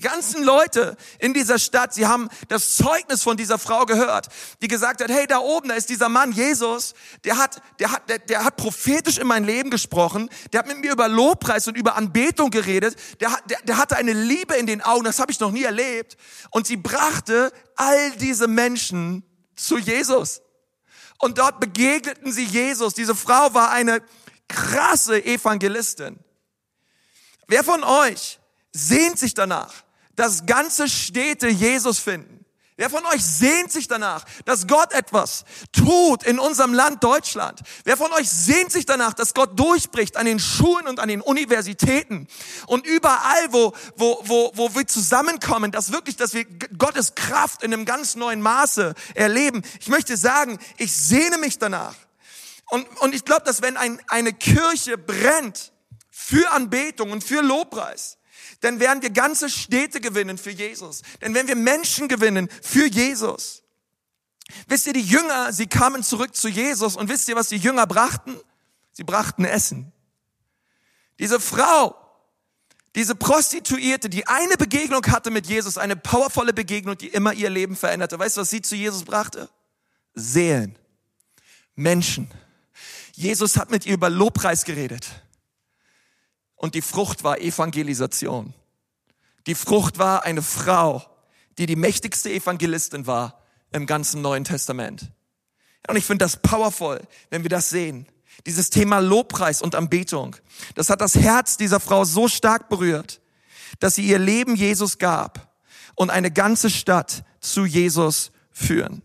Die 0.02 0.08
ganzen 0.08 0.44
Leute 0.44 0.98
in 1.20 1.32
dieser 1.36 1.60
Stadt, 1.60 1.94
sie 1.94 2.08
haben 2.08 2.28
das 2.48 2.76
Zeugnis 2.76 3.22
von 3.22 3.38
dieser 3.38 3.60
Frau 3.60 3.86
gehört, 3.86 4.30
die 4.64 4.68
gesagt 4.68 5.00
hat, 5.00 5.12
hey, 5.12 5.28
da 5.28 5.38
oben, 5.38 5.70
da 5.70 5.76
ist 5.76 5.90
dieser 5.90 6.10
Mann, 6.10 6.32
Jesus, 6.32 6.96
der 7.24 7.38
hat, 7.38 7.62
der 7.78 7.92
hat, 7.92 8.10
der, 8.10 8.18
der 8.18 8.44
hat 8.44 8.56
prophetisch 8.56 9.20
in 9.20 9.28
mein 9.28 9.44
Leben 9.44 9.70
gesprochen, 9.70 10.32
der 10.52 10.62
hat 10.62 10.68
mit 10.68 10.80
mir 10.80 10.92
über 10.92 11.08
Lobpreis 11.08 11.68
und 11.68 11.78
über 11.78 11.98
Anbetung 11.98 12.50
geredet, 12.50 12.96
der, 13.20 13.30
der, 13.46 13.62
der 13.62 13.78
hatte 13.78 13.96
eine 13.96 14.14
Liebe 14.14 14.56
in 14.56 14.66
den 14.66 14.82
Augen, 14.82 15.04
das 15.04 15.20
habe 15.20 15.32
ich 15.32 15.40
noch 15.40 15.52
nie 15.52 15.66
erlebt. 15.66 16.18
Und 16.50 16.66
sie 16.66 16.78
brachte 16.78 17.54
all 17.76 18.10
diese 18.14 18.48
Menschen 18.48 19.24
zu 19.56 19.78
Jesus. 19.78 20.42
Und 21.20 21.38
dort 21.38 21.60
begegneten 21.60 22.32
sie 22.32 22.46
Jesus. 22.46 22.96
Diese 22.96 23.14
Frau 23.14 23.54
war 23.54 23.70
eine 23.70 24.02
krasse 24.48 25.24
Evangelistin. 25.24 26.18
Wer 27.48 27.64
von 27.64 27.84
euch 27.84 28.40
sehnt 28.72 29.20
sich 29.20 29.36
danach, 29.36 29.84
dass 30.22 30.46
ganze 30.46 30.88
Städte 30.88 31.48
Jesus 31.48 31.98
finden? 31.98 32.46
Wer 32.78 32.92
von 32.92 33.04
euch 33.08 33.24
sehnt 33.24 33.72
sich 33.72 33.88
danach, 33.88 34.24
dass 34.46 34.68
Gott 34.68 34.94
etwas 34.94 35.46
tut 35.72 36.24
in 36.24 36.38
unserem 36.38 36.76
Land 36.76 37.04
Deutschland? 37.04 37.60
Wer 37.86 37.98
von 37.98 38.12
euch 38.14 38.30
sehnt 38.30 38.72
sich 38.72 38.86
danach, 38.86 39.16
dass 39.16 39.34
Gott 39.34 39.58
durchbricht 39.60 40.18
an 40.18 40.28
den 40.28 40.40
Schulen 40.40 40.88
und 40.88 41.00
an 41.00 41.10
den 41.10 41.22
Universitäten 41.22 42.28
und 42.68 42.86
überall, 42.86 43.52
wo, 43.52 43.74
wo, 43.96 44.22
wo, 44.24 44.52
wo 44.54 44.76
wir 44.76 44.86
zusammenkommen, 44.86 45.72
dass 45.72 45.92
wirklich, 45.92 46.18
dass 46.18 46.36
wir 46.36 46.46
Gottes 46.78 47.16
Kraft 47.16 47.64
in 47.64 47.74
einem 47.74 47.86
ganz 47.86 48.16
neuen 48.16 48.42
Maße 48.42 48.94
erleben? 49.16 49.64
Ich 49.80 49.88
möchte 49.88 50.18
sagen, 50.18 50.60
ich 50.78 50.96
sehne 50.96 51.40
mich 51.40 51.58
danach. 51.58 51.96
Und, 52.70 52.88
und 53.02 53.16
ich 53.16 53.26
glaube, 53.26 53.44
dass 53.44 53.64
wenn 53.64 53.76
ein, 53.76 54.00
eine 54.08 54.34
Kirche 54.34 55.00
brennt 55.00 55.72
für 56.12 56.52
Anbetung 56.52 57.12
und 57.12 57.24
für 57.24 57.42
Lobpreis, 57.42 58.18
dann 58.62 58.80
werden 58.80 59.02
wir 59.02 59.10
ganze 59.10 59.50
Städte 59.50 60.00
gewinnen 60.00 60.38
für 60.38 60.52
Jesus. 60.52 61.02
Denn 61.22 61.34
wenn 61.34 61.48
wir 61.48 61.56
Menschen 61.56 62.08
gewinnen 62.08 62.50
für 62.62 62.88
Jesus. 62.88 63.64
Wisst 64.68 64.88
ihr, 64.88 64.94
die 64.94 65.02
Jünger, 65.02 65.52
sie 65.54 65.68
kamen 65.68 66.04
zurück 66.04 66.36
zu 66.36 66.48
Jesus 66.48 66.96
und 66.96 67.10
wisst 67.10 67.28
ihr, 67.30 67.36
was 67.36 67.50
die 67.50 67.58
Jünger 67.58 67.88
brachten? 67.88 68.38
Sie 68.92 69.04
brachten 69.04 69.46
Essen. 69.46 69.92
Diese 71.20 71.40
Frau, 71.40 71.96
diese 72.96 73.16
Prostituierte, 73.16 74.10
die 74.10 74.28
eine 74.28 74.58
Begegnung 74.58 75.06
hatte 75.08 75.32
mit 75.32 75.48
Jesus, 75.48 75.78
eine 75.78 75.96
powervolle 75.96 76.54
Begegnung, 76.54 76.98
die 76.98 77.08
immer 77.08 77.34
ihr 77.34 77.50
Leben 77.50 77.76
veränderte. 77.76 78.20
Weißt 78.20 78.38
du, 78.38 78.42
was 78.42 78.50
sie 78.50 78.62
zu 78.62 78.76
Jesus 78.76 79.04
brachte? 79.04 79.50
Seelen. 80.14 80.78
Menschen. 81.76 82.30
Jesus 83.14 83.58
hat 83.58 83.72
mit 83.72 83.86
ihr 83.86 83.94
über 83.94 84.10
Lobpreis 84.10 84.66
geredet. 84.66 85.08
Und 86.62 86.76
die 86.76 86.84
Frucht 86.84 87.24
war 87.24 87.42
Evangelisation. 87.42 88.54
Die 89.48 89.56
Frucht 89.56 89.98
war 89.98 90.26
eine 90.26 90.44
Frau, 90.44 91.04
die 91.58 91.66
die 91.66 91.76
mächtigste 91.76 92.30
Evangelistin 92.30 93.08
war 93.08 93.42
im 93.72 93.88
ganzen 93.88 94.22
Neuen 94.22 94.44
Testament. 94.44 95.12
Und 95.88 95.96
ich 95.96 96.06
finde 96.06 96.24
das 96.24 96.38
powerful, 96.38 97.02
wenn 97.32 97.42
wir 97.42 97.50
das 97.50 97.70
sehen. 97.70 98.06
Dieses 98.46 98.70
Thema 98.70 99.00
Lobpreis 99.00 99.64
und 99.64 99.74
Anbetung. 99.74 100.36
Das 100.76 100.92
hat 100.92 101.02
das 101.02 101.16
Herz 101.16 101.58
dieser 101.58 101.80
Frau 101.80 102.06
so 102.06 102.28
stark 102.28 102.70
berührt, 102.70 103.22
dass 103.80 103.96
sie 103.96 104.06
ihr 104.06 104.20
Leben 104.20 104.56
Jesus 104.56 105.00
gab 105.00 105.58
und 105.96 106.12
eine 106.12 106.30
ganze 106.30 106.70
Stadt 106.70 107.24
zu 107.40 107.66
Jesus 107.66 108.32
führen. 108.52 109.02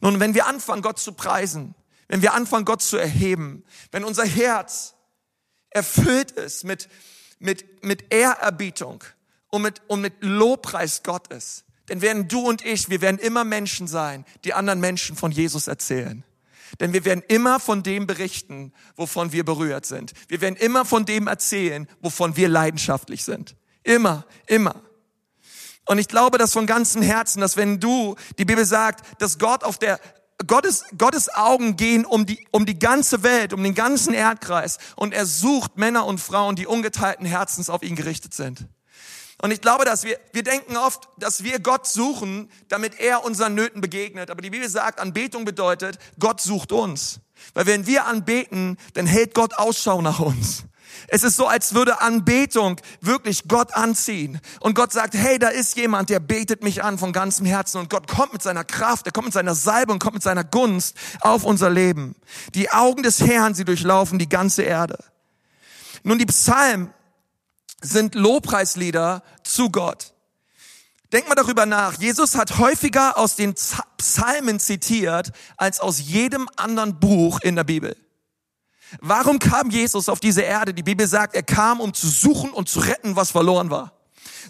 Nun, 0.00 0.20
wenn 0.20 0.34
wir 0.34 0.46
anfangen, 0.46 0.82
Gott 0.82 1.00
zu 1.00 1.10
preisen, 1.10 1.74
wenn 2.06 2.22
wir 2.22 2.34
anfangen, 2.34 2.64
Gott 2.64 2.82
zu 2.82 2.98
erheben, 2.98 3.64
wenn 3.90 4.04
unser 4.04 4.24
Herz 4.24 4.94
erfüllt 5.70 6.32
ist 6.32 6.64
mit, 6.64 6.88
mit, 7.38 7.84
mit 7.84 8.12
Ehrerbietung 8.12 9.04
und 9.48 9.62
mit, 9.62 9.82
und 9.86 10.00
mit 10.00 10.14
Lobpreis 10.20 11.02
Gottes. 11.02 11.64
Denn 11.88 12.02
werden 12.02 12.28
du 12.28 12.40
und 12.40 12.64
ich, 12.64 12.90
wir 12.90 13.00
werden 13.00 13.18
immer 13.18 13.44
Menschen 13.44 13.86
sein, 13.86 14.24
die 14.44 14.54
anderen 14.54 14.80
Menschen 14.80 15.16
von 15.16 15.30
Jesus 15.30 15.68
erzählen. 15.68 16.22
Denn 16.80 16.92
wir 16.92 17.04
werden 17.06 17.24
immer 17.28 17.60
von 17.60 17.82
dem 17.82 18.06
berichten, 18.06 18.72
wovon 18.94 19.32
wir 19.32 19.44
berührt 19.44 19.86
sind. 19.86 20.12
Wir 20.28 20.42
werden 20.42 20.56
immer 20.56 20.84
von 20.84 21.06
dem 21.06 21.26
erzählen, 21.26 21.88
wovon 22.00 22.36
wir 22.36 22.48
leidenschaftlich 22.48 23.24
sind. 23.24 23.56
Immer, 23.82 24.26
immer. 24.46 24.82
Und 25.86 25.96
ich 25.96 26.08
glaube 26.08 26.36
das 26.36 26.52
von 26.52 26.66
ganzem 26.66 27.00
Herzen, 27.00 27.40
dass 27.40 27.56
wenn 27.56 27.80
du, 27.80 28.16
die 28.38 28.44
Bibel 28.44 28.66
sagt, 28.66 29.22
dass 29.22 29.38
Gott 29.38 29.64
auf 29.64 29.78
der 29.78 29.98
Gottes, 30.46 30.84
Gottes 30.96 31.34
Augen 31.34 31.76
gehen 31.76 32.04
um 32.04 32.24
die, 32.24 32.46
um 32.52 32.64
die 32.64 32.78
ganze 32.78 33.22
Welt, 33.22 33.52
um 33.52 33.62
den 33.62 33.74
ganzen 33.74 34.14
Erdkreis 34.14 34.78
und 34.96 35.12
er 35.12 35.26
sucht 35.26 35.76
Männer 35.76 36.06
und 36.06 36.20
Frauen, 36.20 36.54
die 36.54 36.66
ungeteilten 36.66 37.26
Herzens 37.26 37.68
auf 37.68 37.82
ihn 37.82 37.96
gerichtet 37.96 38.34
sind. 38.34 38.66
Und 39.40 39.52
ich 39.52 39.60
glaube, 39.60 39.84
dass 39.84 40.04
wir, 40.04 40.18
wir 40.32 40.42
denken 40.42 40.76
oft, 40.76 41.08
dass 41.16 41.44
wir 41.44 41.60
Gott 41.60 41.86
suchen, 41.86 42.50
damit 42.68 42.98
er 42.98 43.24
unseren 43.24 43.54
Nöten 43.54 43.80
begegnet. 43.80 44.30
Aber 44.30 44.42
die 44.42 44.50
Bibel 44.50 44.68
sagt, 44.68 44.98
Anbetung 44.98 45.44
bedeutet, 45.44 45.98
Gott 46.18 46.40
sucht 46.40 46.72
uns. 46.72 47.20
Weil 47.54 47.66
wenn 47.66 47.86
wir 47.86 48.06
anbeten, 48.06 48.78
dann 48.94 49.06
hält 49.06 49.34
Gott 49.34 49.54
Ausschau 49.54 50.02
nach 50.02 50.18
uns. 50.18 50.64
Es 51.06 51.22
ist 51.22 51.36
so, 51.36 51.46
als 51.46 51.74
würde 51.74 52.00
Anbetung 52.00 52.80
wirklich 53.00 53.46
Gott 53.46 53.74
anziehen. 53.74 54.40
Und 54.60 54.74
Gott 54.74 54.92
sagt, 54.92 55.14
hey, 55.14 55.38
da 55.38 55.48
ist 55.48 55.76
jemand, 55.76 56.10
der 56.10 56.20
betet 56.20 56.62
mich 56.62 56.82
an 56.82 56.98
von 56.98 57.12
ganzem 57.12 57.46
Herzen. 57.46 57.78
Und 57.78 57.90
Gott 57.90 58.08
kommt 58.08 58.32
mit 58.32 58.42
seiner 58.42 58.64
Kraft, 58.64 59.06
er 59.06 59.12
kommt 59.12 59.26
mit 59.26 59.34
seiner 59.34 59.54
Salbe 59.54 59.92
und 59.92 60.00
kommt 60.00 60.14
mit 60.14 60.22
seiner 60.22 60.44
Gunst 60.44 60.96
auf 61.20 61.44
unser 61.44 61.70
Leben. 61.70 62.16
Die 62.54 62.70
Augen 62.70 63.02
des 63.02 63.20
Herrn, 63.20 63.54
sie 63.54 63.64
durchlaufen 63.64 64.18
die 64.18 64.28
ganze 64.28 64.62
Erde. 64.62 64.98
Nun, 66.02 66.18
die 66.18 66.26
Psalmen 66.26 66.92
sind 67.80 68.14
Lobpreislieder 68.14 69.22
zu 69.44 69.70
Gott. 69.70 70.12
Denk 71.12 71.28
mal 71.28 71.34
darüber 71.34 71.64
nach. 71.64 71.94
Jesus 71.94 72.34
hat 72.34 72.58
häufiger 72.58 73.16
aus 73.16 73.34
den 73.34 73.54
Psalmen 73.96 74.60
zitiert 74.60 75.32
als 75.56 75.80
aus 75.80 76.00
jedem 76.00 76.48
anderen 76.56 77.00
Buch 77.00 77.40
in 77.40 77.56
der 77.56 77.64
Bibel. 77.64 77.96
Warum 79.00 79.38
kam 79.38 79.70
Jesus 79.70 80.08
auf 80.08 80.20
diese 80.20 80.42
Erde? 80.42 80.74
Die 80.74 80.82
Bibel 80.82 81.06
sagt, 81.06 81.34
er 81.34 81.42
kam, 81.42 81.80
um 81.80 81.92
zu 81.94 82.08
suchen 82.08 82.50
und 82.50 82.68
zu 82.68 82.80
retten, 82.80 83.16
was 83.16 83.30
verloren 83.30 83.70
war. 83.70 83.92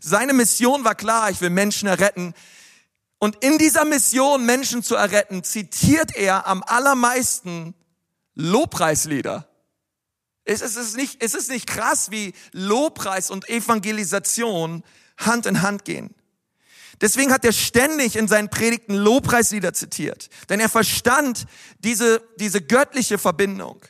Seine 0.00 0.32
Mission 0.32 0.84
war 0.84 0.94
klar, 0.94 1.30
ich 1.30 1.40
will 1.40 1.50
Menschen 1.50 1.88
erretten. 1.88 2.34
Und 3.18 3.42
in 3.44 3.58
dieser 3.58 3.84
Mission, 3.84 4.46
Menschen 4.46 4.82
zu 4.82 4.94
erretten, 4.94 5.42
zitiert 5.42 6.14
er 6.14 6.46
am 6.46 6.62
allermeisten 6.62 7.74
Lobpreislieder. 8.34 9.48
Es 10.44 10.62
ist, 10.62 10.96
nicht, 10.96 11.22
es 11.22 11.48
nicht 11.48 11.66
krass, 11.66 12.10
wie 12.10 12.32
Lobpreis 12.52 13.30
und 13.30 13.48
Evangelisation 13.48 14.82
Hand 15.18 15.46
in 15.46 15.62
Hand 15.62 15.84
gehen. 15.84 16.14
Deswegen 17.00 17.32
hat 17.32 17.44
er 17.44 17.52
ständig 17.52 18.16
in 18.16 18.28
seinen 18.28 18.48
Predigten 18.48 18.94
Lobpreislieder 18.94 19.74
zitiert. 19.74 20.30
Denn 20.48 20.58
er 20.58 20.68
verstand 20.68 21.46
diese, 21.80 22.22
diese 22.38 22.62
göttliche 22.62 23.18
Verbindung. 23.18 23.80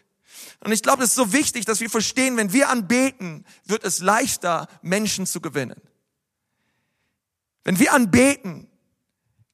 Und 0.65 0.73
ich 0.73 0.83
glaube, 0.83 1.05
es 1.05 1.11
ist 1.11 1.17
so 1.17 1.33
wichtig, 1.33 1.65
dass 1.65 1.81
wir 1.81 1.91
verstehen, 1.91 2.37
wenn 2.37 2.53
wir 2.53 2.69
anbeten, 2.69 3.45
wird 3.65 3.85
es 3.85 4.00
leichter, 4.00 4.69
Menschen 4.83 5.27
zu 5.27 5.41
gewinnen. 5.41 5.81
Wenn 7.65 7.79
wir 7.79 7.93
anbeten, 7.93 8.69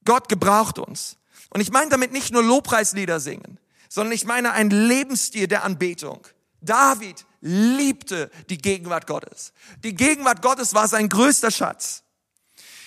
Gott 0.04 0.28
gebraucht 0.28 0.78
uns. 0.78 1.18
Und 1.50 1.60
ich 1.60 1.70
meine 1.70 1.90
damit 1.90 2.12
nicht 2.12 2.32
nur 2.32 2.42
Lobpreislieder 2.42 3.20
singen, 3.20 3.58
sondern 3.88 4.12
ich 4.12 4.24
meine 4.24 4.52
einen 4.52 4.70
Lebensstil 4.70 5.46
der 5.46 5.64
Anbetung. 5.64 6.26
David 6.60 7.26
liebte 7.40 8.30
die 8.48 8.58
Gegenwart 8.58 9.06
Gottes. 9.06 9.52
Die 9.84 9.94
Gegenwart 9.94 10.42
Gottes 10.42 10.74
war 10.74 10.88
sein 10.88 11.08
größter 11.08 11.50
Schatz. 11.50 12.02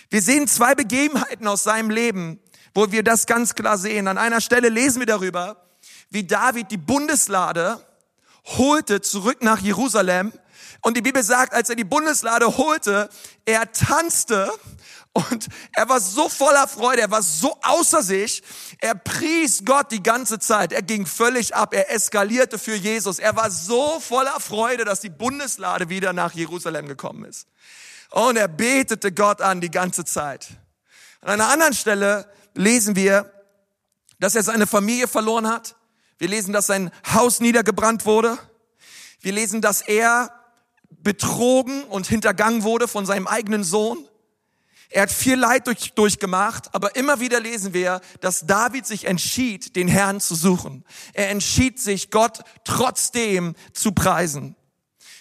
Wir 0.09 0.21
sehen 0.21 0.47
zwei 0.47 0.73
Begebenheiten 0.73 1.47
aus 1.47 1.63
seinem 1.63 1.89
Leben, 1.89 2.39
wo 2.73 2.91
wir 2.91 3.03
das 3.03 3.25
ganz 3.25 3.55
klar 3.55 3.77
sehen. 3.77 4.07
An 4.07 4.17
einer 4.17 4.41
Stelle 4.41 4.69
lesen 4.69 4.99
wir 4.99 5.05
darüber, 5.05 5.67
wie 6.09 6.23
David 6.23 6.71
die 6.71 6.77
Bundeslade 6.77 7.85
holte 8.57 9.01
zurück 9.01 9.43
nach 9.43 9.59
Jerusalem. 9.59 10.31
Und 10.81 10.95
die 10.95 11.01
Bibel 11.01 11.23
sagt, 11.23 11.53
als 11.53 11.69
er 11.69 11.75
die 11.75 11.83
Bundeslade 11.83 12.57
holte, 12.57 13.09
er 13.45 13.71
tanzte 13.71 14.51
und 15.13 15.47
er 15.73 15.89
war 15.89 15.99
so 15.99 16.29
voller 16.29 16.67
Freude, 16.67 17.01
er 17.01 17.11
war 17.11 17.23
so 17.23 17.57
außer 17.63 18.03
sich, 18.03 18.43
er 18.79 18.93
pries 18.93 19.65
Gott 19.65 19.91
die 19.91 20.03
ganze 20.03 20.37
Zeit, 20.37 20.71
er 20.71 20.83
ging 20.83 21.07
völlig 21.07 21.55
ab, 21.55 21.73
er 21.73 21.91
eskalierte 21.91 22.59
für 22.59 22.75
Jesus, 22.75 23.17
er 23.17 23.35
war 23.35 23.49
so 23.49 23.99
voller 23.99 24.39
Freude, 24.39 24.85
dass 24.85 24.99
die 24.99 25.09
Bundeslade 25.09 25.89
wieder 25.89 26.13
nach 26.13 26.33
Jerusalem 26.33 26.87
gekommen 26.87 27.25
ist. 27.25 27.47
Und 28.11 28.37
er 28.37 28.47
betete 28.47 29.11
Gott 29.11 29.41
an 29.41 29.59
die 29.59 29.71
ganze 29.71 30.05
Zeit. 30.05 30.49
An 31.21 31.29
einer 31.29 31.49
anderen 31.49 31.73
Stelle 31.73 32.29
lesen 32.53 32.95
wir, 32.95 33.31
dass 34.19 34.35
er 34.35 34.43
seine 34.43 34.67
Familie 34.67 35.07
verloren 35.07 35.47
hat, 35.47 35.75
wir 36.17 36.27
lesen, 36.27 36.53
dass 36.53 36.67
sein 36.67 36.91
Haus 37.13 37.39
niedergebrannt 37.39 38.05
wurde. 38.05 38.37
Wir 39.19 39.33
lesen, 39.33 39.61
dass 39.61 39.81
er 39.81 40.31
betrogen 40.89 41.83
und 41.83 42.07
hintergangen 42.07 42.63
wurde 42.63 42.87
von 42.87 43.05
seinem 43.05 43.27
eigenen 43.27 43.63
Sohn. 43.63 44.07
Er 44.89 45.03
hat 45.03 45.11
viel 45.11 45.35
Leid 45.35 45.67
durch, 45.67 45.93
durchgemacht, 45.93 46.73
aber 46.73 46.95
immer 46.95 47.19
wieder 47.19 47.39
lesen 47.39 47.73
wir, 47.73 48.01
dass 48.21 48.45
David 48.45 48.85
sich 48.85 49.05
entschied, 49.05 49.75
den 49.75 49.87
Herrn 49.87 50.21
zu 50.21 50.33
suchen. 50.33 50.85
Er 51.13 51.29
entschied 51.29 51.79
sich, 51.79 52.09
Gott 52.09 52.41
trotzdem 52.63 53.53
zu 53.73 53.91
preisen. 53.91 54.55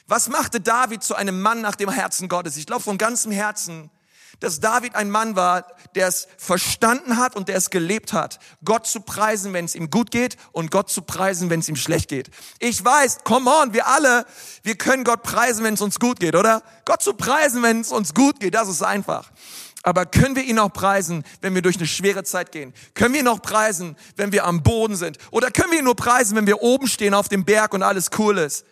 Was 0.07 0.29
machte 0.29 0.61
David 0.61 1.03
zu 1.03 1.17
einem 1.17 1.41
Mann 1.41 1.61
nach 1.61 1.75
dem 1.75 1.91
Herzen 1.91 2.29
Gottes? 2.29 2.57
Ich 2.57 2.67
glaube 2.67 2.83
von 2.83 2.97
ganzem 2.97 3.33
Herzen, 3.33 3.91
dass 4.41 4.61
David 4.61 4.95
ein 4.95 5.11
Mann 5.11 5.37
war, 5.37 5.67
der 5.95 6.09
es 6.09 6.29
verstanden 6.37 7.17
hat 7.17 7.37
und 7.37 7.49
der 7.49 7.57
es 7.57 7.71
gelebt 7.71 8.13
hat, 8.13 8.39
Gott 8.65 8.87
zu 8.87 9.01
preisen, 9.01 9.53
wenn 9.53 9.65
es 9.65 9.75
ihm 9.75 9.91
gut 9.91 10.11
geht 10.11 10.37
und 10.53 10.71
Gott 10.71 10.91
zu 10.91 11.03
preisen, 11.03 11.49
wenn 11.51 11.61
es 11.61 11.69
ihm 11.69 11.77
schlecht 11.77 12.09
geht. 12.09 12.31
Ich 12.59 12.85
weiß, 12.85 13.25
come 13.25 13.51
on, 13.51 13.73
wir 13.73 13.87
alle, 13.87 14.27
wir 14.63 14.77
können 14.77 15.05
Gott 15.05 15.23
preisen, 15.23 15.65
wenn 15.65 15.75
es 15.75 15.81
uns 15.81 15.99
gut 15.99 16.21
geht, 16.21 16.35
oder? 16.35 16.63
Gott 16.85 17.03
zu 17.03 17.15
preisen, 17.15 17.63
wenn 17.63 17.81
es 17.81 17.93
uns 17.93 18.15
gut 18.15 18.41
geht, 18.41 18.55
das 18.55 18.69
ist 18.69 18.83
einfach. 18.83 19.31
Aber 19.83 20.05
können 20.05 20.35
wir 20.35 20.43
ihn 20.43 20.59
auch 20.59 20.73
preisen, 20.73 21.23
wenn 21.41 21.55
wir 21.55 21.63
durch 21.63 21.77
eine 21.77 21.87
schwere 21.87 22.25
Zeit 22.25 22.51
gehen? 22.51 22.75
Können 22.95 23.15
wir 23.15 23.21
ihn 23.21 23.29
auch 23.29 23.41
preisen, 23.41 23.97
wenn 24.17 24.33
wir 24.33 24.45
am 24.45 24.65
Boden 24.65 24.97
sind? 24.97 25.17
Oder 25.31 25.53
können 25.53 25.71
wir 25.71 25.79
ihn 25.79 25.85
nur 25.85 25.95
preisen, 25.95 26.37
wenn 26.37 26.49
wir 26.49 26.61
oben 26.61 26.89
stehen 26.89 27.15
auf 27.15 27.29
dem 27.29 27.45
Berg 27.45 27.73
und 27.73 27.85
alles 27.85 28.11
cool 28.19 28.39
ist? 28.39 28.67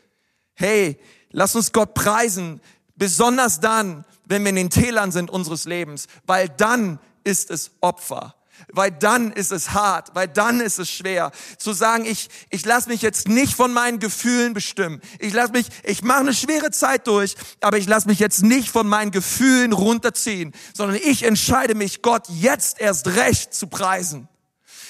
Hey, 0.54 0.99
lass 1.30 1.54
uns 1.54 1.71
Gott 1.71 1.94
preisen, 1.94 2.61
besonders 2.97 3.61
dann, 3.61 4.04
wenn 4.25 4.43
wir 4.43 4.50
in 4.50 4.57
den 4.57 4.71
Tälern 4.71 5.12
sind 5.12 5.31
unseres 5.31 5.64
Lebens, 5.64 6.07
weil 6.26 6.49
dann 6.49 6.99
ist 7.25 7.50
es 7.50 7.73
Opfer 7.81 8.35
weil 8.73 8.90
dann 8.90 9.33
ist 9.33 9.52
es 9.52 9.73
hart, 9.73 10.14
weil 10.14 10.28
dann 10.28 10.61
ist 10.61 10.78
es 10.78 10.90
schwer 10.90 11.33
zu 11.59 11.73
sagen, 11.73 12.04
ich 12.04 12.28
ich 12.50 12.64
lasse 12.64 12.88
mich 12.88 13.02
jetzt 13.02 13.28
nicht 13.28 13.54
von 13.54 13.73
meinen 13.73 13.99
Gefühlen 13.99 14.54
bestimmen. 14.54 15.00
Ich 15.19 15.33
lasse 15.33 15.52
mich, 15.52 15.66
ich 15.83 16.02
mache 16.02 16.21
eine 16.21 16.35
schwere 16.35 16.71
Zeit 16.71 17.07
durch, 17.07 17.37
aber 17.61 17.78
ich 17.78 17.87
lasse 17.87 18.09
mich 18.09 18.19
jetzt 18.19 18.43
nicht 18.43 18.69
von 18.69 18.87
meinen 18.87 19.11
Gefühlen 19.11 19.73
runterziehen, 19.73 20.52
sondern 20.73 20.99
ich 21.02 21.25
entscheide 21.25 21.75
mich, 21.75 22.02
Gott 22.02 22.28
jetzt 22.28 22.81
erst 22.81 23.09
recht 23.09 23.54
zu 23.54 23.66
preisen. 23.66 24.28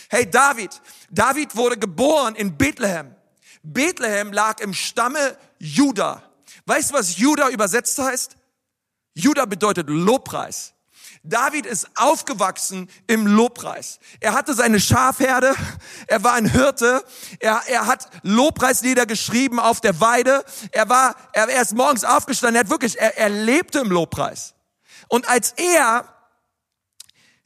Hey 0.09 0.31
David, 0.31 0.81
David 1.11 1.57
wurde 1.57 1.79
geboren 1.79 2.35
in 2.35 2.57
Bethlehem. 2.57 3.15
Bethlehem 3.63 4.33
lag 4.33 4.61
im 4.61 4.75
Stamme 4.75 5.39
Juda. 5.59 6.23
Weißt 6.67 6.91
du, 6.91 6.95
was 6.95 7.17
Juda 7.17 7.49
übersetzt 7.49 7.99
heißt? 7.99 8.37
Juda 9.15 9.47
bedeutet 9.47 9.89
Lobpreis. 9.89 10.75
David 11.23 11.65
ist 11.65 11.89
aufgewachsen 11.95 12.91
im 13.07 13.27
Lobpreis. 13.27 13.99
Er 14.21 14.35
hatte 14.35 14.53
seine 14.53 14.79
Schafherde, 14.79 15.55
er 16.07 16.23
war 16.23 16.35
ein 16.35 16.45
Hirte, 16.45 17.03
er, 17.41 17.63
er 17.67 17.87
hat 17.87 18.11
Lobpreislieder 18.23 19.07
geschrieben 19.07 19.59
auf 19.59 19.81
der 19.81 20.01
Weide, 20.01 20.45
er 20.71 20.91
war, 20.91 21.17
er, 21.33 21.49
er 21.49 21.63
ist 21.63 21.75
morgens 21.75 22.05
aufgestanden, 22.05 22.57
er 22.57 22.65
hat 22.65 22.71
wirklich, 22.71 22.99
er, 22.99 23.17
er 23.17 23.31
lebte 23.31 23.79
im 23.79 23.91
Lobpreis. 23.91 24.55
Und 25.09 25.27
als 25.27 25.53
er 25.53 26.05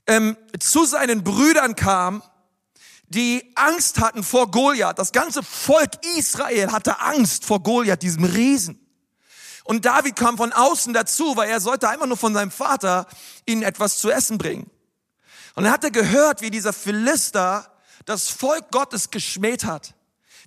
ähm, 0.08 0.37
zu 0.58 0.84
seinen 0.84 1.22
Brüdern 1.22 1.76
kam, 1.76 2.22
die 3.06 3.52
Angst 3.54 4.00
hatten 4.00 4.25
vor 4.25 4.50
Goliath, 4.50 4.98
das 4.98 5.12
ganze 5.12 5.44
Volk 5.44 5.90
Israel 6.16 6.72
hatte 6.72 7.00
Angst 7.00 7.44
vor 7.44 7.62
Goliath, 7.62 8.02
diesem 8.02 8.25
Riesen. 8.25 8.88
Und 9.68 9.84
David 9.84 10.16
kam 10.16 10.38
von 10.38 10.54
außen 10.54 10.94
dazu, 10.94 11.37
weil 11.37 11.50
er 11.50 11.60
sollte 11.60 11.90
einfach 11.90 12.06
nur 12.06 12.16
von 12.16 12.32
seinem 12.32 12.50
Vater 12.50 13.06
ihnen 13.44 13.62
etwas 13.62 13.98
zu 13.98 14.10
essen 14.10 14.38
bringen. 14.38 14.70
Und 15.56 15.66
er 15.66 15.72
hatte 15.72 15.90
gehört, 15.90 16.40
wie 16.40 16.50
dieser 16.50 16.72
Philister 16.72 17.70
das 18.06 18.30
Volk 18.30 18.70
Gottes 18.70 19.10
geschmäht 19.10 19.64
hat. 19.64 19.92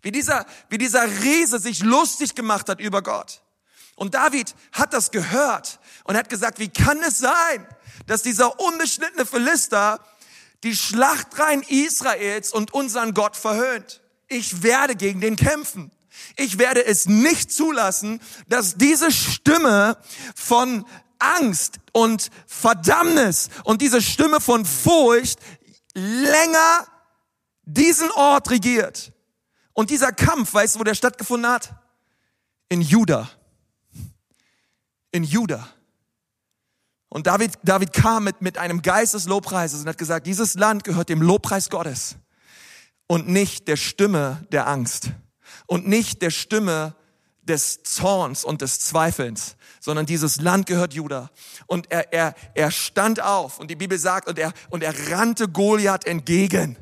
Wie 0.01 0.11
dieser, 0.11 0.47
wie 0.69 0.79
dieser 0.79 1.05
Riese 1.21 1.59
sich 1.59 1.83
lustig 1.83 2.33
gemacht 2.33 2.67
hat 2.67 2.79
über 2.79 3.03
Gott. 3.03 3.43
Und 3.93 4.15
David 4.15 4.55
hat 4.71 4.91
das 4.91 5.11
gehört 5.11 5.79
und 6.05 6.17
hat 6.17 6.27
gesagt, 6.27 6.57
wie 6.57 6.69
kann 6.69 6.97
es 7.03 7.19
sein, 7.19 7.67
dass 8.07 8.23
dieser 8.23 8.59
unbeschnittene 8.59 9.27
Philister 9.27 10.03
die 10.63 10.75
Schlachtreihen 10.75 11.61
Israels 11.61 12.51
und 12.51 12.73
unseren 12.73 13.13
Gott 13.13 13.37
verhöhnt? 13.37 14.01
Ich 14.27 14.63
werde 14.63 14.95
gegen 14.95 15.21
den 15.21 15.35
kämpfen. 15.35 15.91
Ich 16.35 16.57
werde 16.57 16.85
es 16.85 17.07
nicht 17.07 17.51
zulassen, 17.51 18.21
dass 18.47 18.75
diese 18.75 19.11
Stimme 19.11 19.97
von 20.35 20.85
Angst 21.19 21.79
und 21.93 22.29
Verdammnis 22.47 23.49
und 23.63 23.81
diese 23.81 24.01
Stimme 24.01 24.41
von 24.41 24.65
Furcht 24.65 25.39
länger 25.93 26.87
diesen 27.63 28.09
Ort 28.11 28.49
regiert. 28.49 29.13
Und 29.73 29.89
dieser 29.89 30.11
Kampf, 30.11 30.53
weißt 30.53 30.75
du, 30.75 30.79
wo 30.79 30.83
der 30.83 30.95
stattgefunden 30.95 31.49
hat? 31.49 31.73
In 32.69 32.81
Juda. 32.81 33.29
In 35.11 35.23
Juda. 35.23 35.67
Und 37.09 37.27
David, 37.27 37.59
David 37.63 37.91
kam 37.91 38.23
mit, 38.23 38.41
mit 38.41 38.57
einem 38.57 38.81
Geist 38.81 39.13
des 39.13 39.25
Lobpreises 39.25 39.81
und 39.81 39.87
hat 39.87 39.97
gesagt, 39.97 40.25
dieses 40.27 40.55
Land 40.55 40.85
gehört 40.85 41.09
dem 41.09 41.21
Lobpreis 41.21 41.69
Gottes 41.69 42.15
und 43.07 43.27
nicht 43.27 43.67
der 43.67 43.75
Stimme 43.75 44.47
der 44.51 44.67
Angst 44.67 45.11
und 45.67 45.87
nicht 45.87 46.21
der 46.21 46.31
Stimme 46.31 46.95
des 47.43 47.83
Zorns 47.83 48.43
und 48.43 48.61
des 48.61 48.79
Zweifelns, 48.79 49.55
sondern 49.79 50.05
dieses 50.05 50.39
Land 50.41 50.67
gehört 50.67 50.93
Juda. 50.93 51.31
Und 51.65 51.91
er, 51.91 52.13
er, 52.13 52.35
er 52.53 52.71
stand 52.71 53.21
auf 53.21 53.59
und 53.59 53.69
die 53.69 53.75
Bibel 53.75 53.97
sagt, 53.97 54.27
und 54.27 54.37
er, 54.37 54.53
und 54.69 54.83
er 54.83 54.93
rannte 55.11 55.47
Goliath 55.47 56.05
entgegen. 56.05 56.77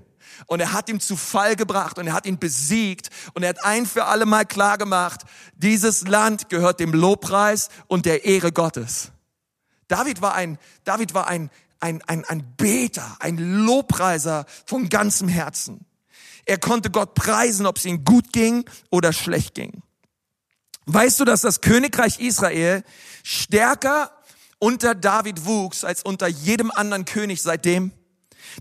Und 0.48 0.60
er 0.62 0.74
hat 0.74 0.90
ihn 0.90 1.00
zu 1.00 1.16
Fall 1.16 1.56
gebracht 1.56 1.98
und 1.98 2.08
er 2.08 2.14
hat 2.14 2.26
ihn 2.26 2.40
besiegt 2.40 3.10
und 3.34 3.44
er 3.44 3.50
hat 3.50 3.64
ein 3.64 3.86
für 3.86 4.06
alle 4.06 4.26
Mal 4.26 4.46
klar 4.46 4.78
gemacht, 4.78 5.22
dieses 5.56 6.08
Land 6.08 6.50
gehört 6.50 6.80
dem 6.80 6.94
Lobpreis 6.94 7.70
und 7.88 8.06
der 8.06 8.26
Ehre 8.26 8.52
Gottes. 8.52 9.12
David 9.88 10.22
war 10.22 10.36
ein, 10.36 10.58
David 10.86 11.14
war 11.14 11.28
ein, 11.28 11.50
ein, 11.80 12.02
ein, 12.04 12.24
ein 12.26 12.56
Beter, 12.56 13.18
ein 13.20 13.38
Lobpreiser 13.38 14.46
von 14.66 14.90
ganzem 14.90 15.28
Herzen. 15.28 15.86
Er 16.50 16.58
konnte 16.58 16.90
Gott 16.90 17.14
preisen, 17.14 17.68
ob 17.68 17.78
es 17.78 17.86
ihm 17.86 18.04
gut 18.04 18.34
ging 18.34 18.68
oder 18.90 19.14
schlecht 19.14 19.54
ging. 19.54 19.84
Weißt 20.88 21.20
du, 21.20 21.24
dass 21.24 21.42
das 21.42 21.62
Königreich 21.62 22.20
Israel 22.20 22.84
stärker 23.24 24.12
unter 24.58 24.96
David 24.96 25.46
wuchs 25.46 25.84
als 25.84 26.02
unter 26.02 26.28
jedem 26.28 26.72
anderen 26.72 27.06
König 27.06 27.44
seitdem? 27.44 27.92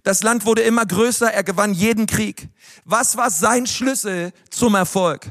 Das 0.03 0.23
Land 0.23 0.45
wurde 0.45 0.61
immer 0.61 0.85
größer, 0.85 1.33
er 1.33 1.43
gewann 1.43 1.73
jeden 1.73 2.05
Krieg. 2.07 2.51
Was 2.85 3.17
war 3.17 3.31
sein 3.31 3.67
Schlüssel 3.67 4.35
zum 4.51 4.75
Erfolg? 4.75 5.27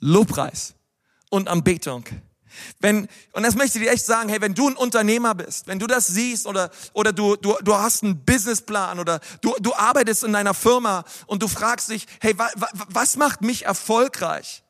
Lobpreis 0.00 0.74
und 1.30 1.46
Anbetung. 1.46 2.04
Wenn, 2.80 3.08
und 3.32 3.42
das 3.42 3.54
möchte 3.54 3.78
ich 3.78 3.84
dir 3.84 3.92
echt 3.92 4.04
sagen, 4.04 4.28
hey, 4.28 4.40
wenn 4.40 4.54
du 4.54 4.68
ein 4.68 4.76
Unternehmer 4.76 5.34
bist, 5.34 5.66
wenn 5.66 5.78
du 5.78 5.86
das 5.86 6.06
siehst 6.06 6.46
oder, 6.46 6.70
oder 6.92 7.12
du, 7.12 7.36
du, 7.36 7.56
du 7.62 7.74
hast 7.74 8.02
einen 8.02 8.24
Businessplan 8.24 8.98
oder 8.98 9.20
du, 9.40 9.54
du 9.60 9.74
arbeitest 9.74 10.24
in 10.24 10.34
einer 10.34 10.54
Firma 10.54 11.04
und 11.26 11.42
du 11.42 11.48
fragst 11.48 11.90
dich, 11.90 12.06
hey, 12.20 12.36
wa, 12.38 12.48
wa, 12.56 12.68
was 12.88 13.16
macht 13.16 13.42
mich 13.42 13.64
erfolgreich? 13.64 14.63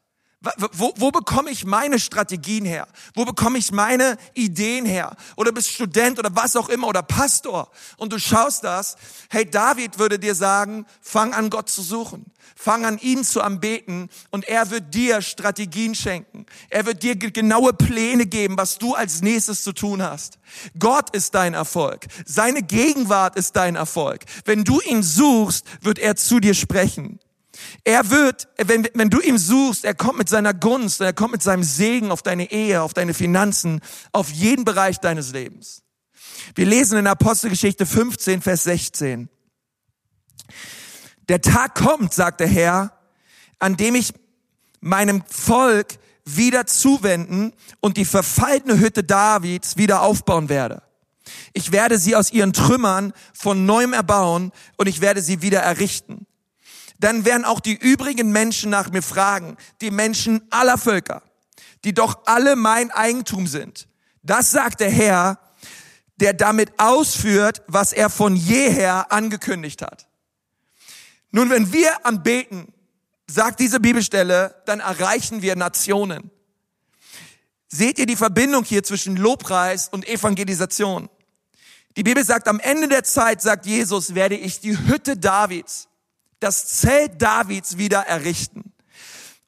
Wo, 0.73 0.93
wo 0.97 1.11
bekomme 1.11 1.51
ich 1.51 1.65
meine 1.65 1.99
Strategien 1.99 2.65
her? 2.65 2.87
Wo 3.15 3.25
bekomme 3.25 3.59
ich 3.59 3.73
meine 3.73 4.17
Ideen 4.35 4.85
her? 4.85 5.17
Oder 5.37 5.53
bist 5.53 5.71
Student 5.71 6.19
oder 6.19 6.35
was 6.35 6.57
auch 6.57 6.69
immer 6.69 6.89
oder 6.89 7.03
Pastor 7.03 7.71
und 7.97 8.13
du 8.13 8.19
schaust 8.19 8.65
das. 8.65 8.97
Hey, 9.31 9.49
David 9.49 9.99
würde 9.99 10.19
dir 10.19 10.35
sagen, 10.35 10.87
fang 11.01 11.33
an 11.33 11.51
Gott 11.51 11.69
zu 11.69 11.83
suchen. 11.83 12.27
Fang 12.57 12.85
an 12.85 12.99
ihn 12.99 13.25
zu 13.25 13.43
anbeten 13.43 14.09
und 14.31 14.47
er 14.47 14.71
wird 14.71 14.95
dir 14.95 15.23
Strategien 15.23 15.95
schenken. 15.95 16.47
Er 16.71 16.87
wird 16.87 17.03
dir 17.03 17.17
genaue 17.17 17.73
Pläne 17.73 18.27
geben, 18.27 18.57
was 18.57 18.79
du 18.79 18.95
als 18.95 19.23
nächstes 19.23 19.63
zu 19.63 19.73
tun 19.73 20.03
hast. 20.03 20.39
Gott 20.79 21.15
ist 21.15 21.35
dein 21.35 21.55
Erfolg. 21.55 22.07
Seine 22.27 22.63
Gegenwart 22.63 23.37
ist 23.37 23.57
dein 23.57 23.77
Erfolg. 23.77 24.25
Wenn 24.45 24.65
du 24.65 24.81
ihn 24.81 25.03
suchst, 25.03 25.67
wird 25.81 25.99
er 25.99 26.17
zu 26.17 26.39
dir 26.39 26.55
sprechen. 26.55 27.19
Er 27.85 28.11
wird, 28.11 28.49
wenn, 28.57 28.89
wenn 28.95 29.11
du 29.11 29.21
ihm 29.21 29.39
suchst, 29.39 29.85
er 29.85 29.95
kommt 29.95 30.19
mit 30.19 30.29
seiner 30.29 30.55
Gunst, 30.55 31.01
er 31.01 31.13
kommt 31.13 31.33
mit 31.33 31.43
seinem 31.43 31.63
Segen 31.63 32.11
auf 32.11 32.23
deine 32.23 32.51
Ehe, 32.51 32.83
auf 32.83 32.95
deine 32.95 33.15
Finanzen, 33.15 33.81
auf 34.13 34.31
jeden 34.31 34.65
Bereich 34.65 34.99
deines 35.01 35.33
Lebens. 35.33 35.83
Wir 36.55 36.67
lesen 36.67 36.99
in 36.99 37.07
Apostelgeschichte 37.07 37.87
15, 37.87 38.43
Vers 38.43 38.65
16. 38.65 39.29
Der 41.29 41.41
Tag 41.41 41.75
kommt, 41.75 42.13
sagt 42.13 42.41
der 42.41 42.49
Herr, 42.49 42.93
an 43.59 43.77
dem 43.77 43.95
ich 43.95 44.13
meinem 44.81 45.23
Volk 45.27 45.99
wieder 46.25 46.67
zuwenden 46.67 47.53
und 47.81 47.97
die 47.97 48.05
verfallene 48.05 48.79
Hütte 48.79 49.05
Davids 49.05 49.77
wieder 49.77 50.03
aufbauen 50.03 50.49
werde. 50.49 50.83
Ich 51.53 51.73
werde 51.73 51.99
sie 51.99 52.17
aus 52.17 52.33
ihren 52.33 52.53
Trümmern 52.53 53.13
von 53.33 53.65
neuem 53.65 53.93
erbauen 53.93 54.53
und 54.77 54.87
ich 54.87 55.01
werde 55.01 55.23
sie 55.23 55.43
wieder 55.43 55.61
errichten. 55.61 56.27
Dann 57.05 57.27
werden 57.27 57.45
auch 57.45 57.61
die 57.61 57.75
übrigen 57.75 58.33
Menschen 58.33 58.71
nach 58.71 58.91
mir 58.91 59.03
fragen, 59.03 59.59
die 59.83 59.91
Menschen 59.91 60.41
aller 60.49 60.79
Völker, 60.79 61.23
die 61.85 61.93
doch 61.93 62.23
alle 62.25 62.57
mein 62.57 62.91
Eigentum 62.91 63.47
sind. 63.47 63.89
Das 64.23 64.53
sagt 64.53 64.81
der 64.81 64.91
Herr, 64.91 65.39
der 66.17 66.33
damit 66.33 66.73
ausführt, 66.79 67.61
was 67.67 67.93
er 67.93 68.09
von 68.09 68.35
jeher 68.37 69.13
angekündigt 69.13 69.83
hat. 69.83 70.09
Nun, 71.31 71.51
wenn 71.51 71.75
wir 71.75 72.07
anbeten, 72.07 72.73
sagt 73.27 73.61
diese 73.61 73.81
Bibelstelle, 73.81 74.63
dann 74.65 74.81
erreichen 74.81 75.43
wir 75.43 75.57
Nationen. 75.57 76.31
Seht 77.69 77.99
ihr 77.99 78.07
die 78.07 78.17
Verbindung 78.17 78.65
hier 78.65 78.83
zwischen 78.83 79.19
Lobpreis 79.19 79.91
und 79.91 80.09
Evangelisation? 80.09 81.11
Die 81.99 82.03
Bibel 82.03 82.25
sagt, 82.25 82.49
am 82.49 82.61
Ende 82.61 82.89
der 82.89 83.05
Zeit, 83.05 83.43
sagt 83.43 83.67
Jesus, 83.67 84.15
werde 84.15 84.37
ich 84.37 84.61
die 84.61 84.79
Hütte 84.79 85.19
Davids, 85.19 85.89
das 86.45 86.67
Zelt 86.67 87.21
Davids 87.21 87.79
wieder 87.79 88.01
errichten. 88.01 88.73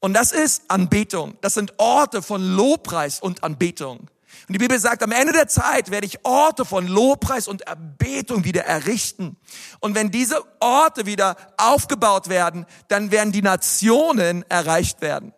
Und 0.01 0.15
das 0.15 0.33
ist 0.33 0.63
Anbetung. 0.69 1.37
Das 1.43 1.55
sind 1.55 1.75
Orte 1.79 2.23
von 2.23 2.43
Lobpreis 2.43 3.21
und 3.21 3.45
Anbetung. 3.45 4.09
Und 4.49 4.53
die 4.53 4.59
Bibel 4.59 4.79
sagt, 4.79 5.03
am 5.03 5.11
Ende 5.11 5.33
der 5.33 5.49
Zeit 5.49 5.91
werde 5.91 6.07
ich 6.07 6.25
Orte 6.25 6.65
von 6.65 6.87
Lobpreis 6.87 7.49
und 7.49 7.63
Erbetung 7.63 8.45
wieder 8.45 8.65
errichten. 8.65 9.37
Und 9.81 9.95
wenn 9.95 10.11
diese 10.11 10.43
Orte 10.61 11.07
wieder 11.07 11.37
aufgebaut 11.57 12.29
werden, 12.29 12.65
dann 12.89 13.11
werden 13.11 13.33
die 13.33 13.43
Nationen 13.43 14.45
erreicht 14.49 15.01
werden. 15.01 15.35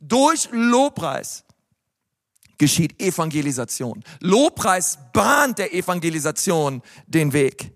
Durch 0.00 0.48
Lobpreis 0.52 1.44
geschieht 2.56 3.00
Evangelisation. 3.00 4.02
Lobpreis 4.20 4.98
bahnt 5.12 5.58
der 5.58 5.74
Evangelisation 5.74 6.82
den 7.06 7.32
Weg. 7.32 7.73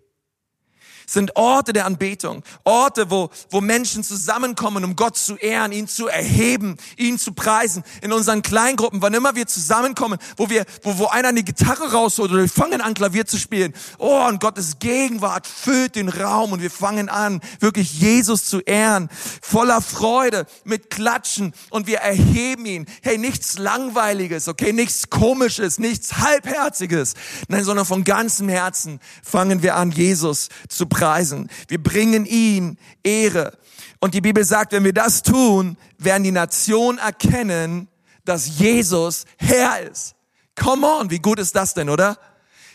Sind 1.08 1.36
Orte 1.36 1.72
der 1.72 1.86
Anbetung, 1.86 2.42
Orte, 2.64 3.10
wo, 3.10 3.30
wo 3.48 3.62
Menschen 3.62 4.04
zusammenkommen, 4.04 4.84
um 4.84 4.94
Gott 4.94 5.16
zu 5.16 5.36
ehren, 5.36 5.72
ihn 5.72 5.88
zu 5.88 6.06
erheben, 6.06 6.76
ihn 6.98 7.18
zu 7.18 7.32
preisen. 7.32 7.82
In 8.02 8.12
unseren 8.12 8.42
Kleingruppen, 8.42 9.00
wann 9.00 9.14
immer 9.14 9.34
wir 9.34 9.46
zusammenkommen, 9.46 10.18
wo 10.36 10.50
wir, 10.50 10.66
wo, 10.82 10.98
wo 10.98 11.06
einer 11.06 11.28
eine 11.28 11.42
Gitarre 11.42 11.92
rausholt 11.92 12.30
oder 12.30 12.42
wir 12.42 12.48
fangen 12.48 12.82
an, 12.82 12.92
Klavier 12.92 13.24
zu 13.24 13.38
spielen. 13.38 13.72
Oh, 13.96 14.26
und 14.28 14.40
Gottes 14.40 14.80
Gegenwart 14.80 15.46
füllt 15.46 15.96
den 15.96 16.10
Raum 16.10 16.52
und 16.52 16.60
wir 16.60 16.70
fangen 16.70 17.08
an, 17.08 17.40
wirklich 17.58 17.98
Jesus 17.98 18.44
zu 18.44 18.60
ehren, 18.60 19.08
voller 19.40 19.80
Freude, 19.80 20.46
mit 20.64 20.90
Klatschen 20.90 21.54
und 21.70 21.86
wir 21.86 21.98
erheben 21.98 22.66
ihn. 22.66 22.86
Hey, 23.00 23.16
nichts 23.16 23.56
Langweiliges, 23.56 24.46
okay, 24.46 24.74
nichts 24.74 25.08
Komisches, 25.08 25.78
nichts 25.78 26.18
Halbherziges, 26.18 27.14
nein, 27.48 27.64
sondern 27.64 27.86
von 27.86 28.04
ganzem 28.04 28.50
Herzen 28.50 29.00
fangen 29.22 29.62
wir 29.62 29.76
an, 29.76 29.90
Jesus 29.90 30.50
zu 30.68 30.84
preisen. 30.84 30.97
Wir 31.00 31.82
bringen 31.82 32.26
ihn 32.26 32.78
Ehre. 33.02 33.56
Und 34.00 34.14
die 34.14 34.20
Bibel 34.20 34.44
sagt, 34.44 34.72
wenn 34.72 34.84
wir 34.84 34.92
das 34.92 35.22
tun, 35.22 35.76
werden 35.98 36.24
die 36.24 36.32
Nationen 36.32 36.98
erkennen, 36.98 37.88
dass 38.24 38.58
Jesus 38.58 39.24
Herr 39.36 39.80
ist. 39.90 40.14
Come 40.54 40.86
on, 40.86 41.10
wie 41.10 41.18
gut 41.18 41.38
ist 41.38 41.54
das 41.56 41.74
denn, 41.74 41.88
oder? 41.88 42.18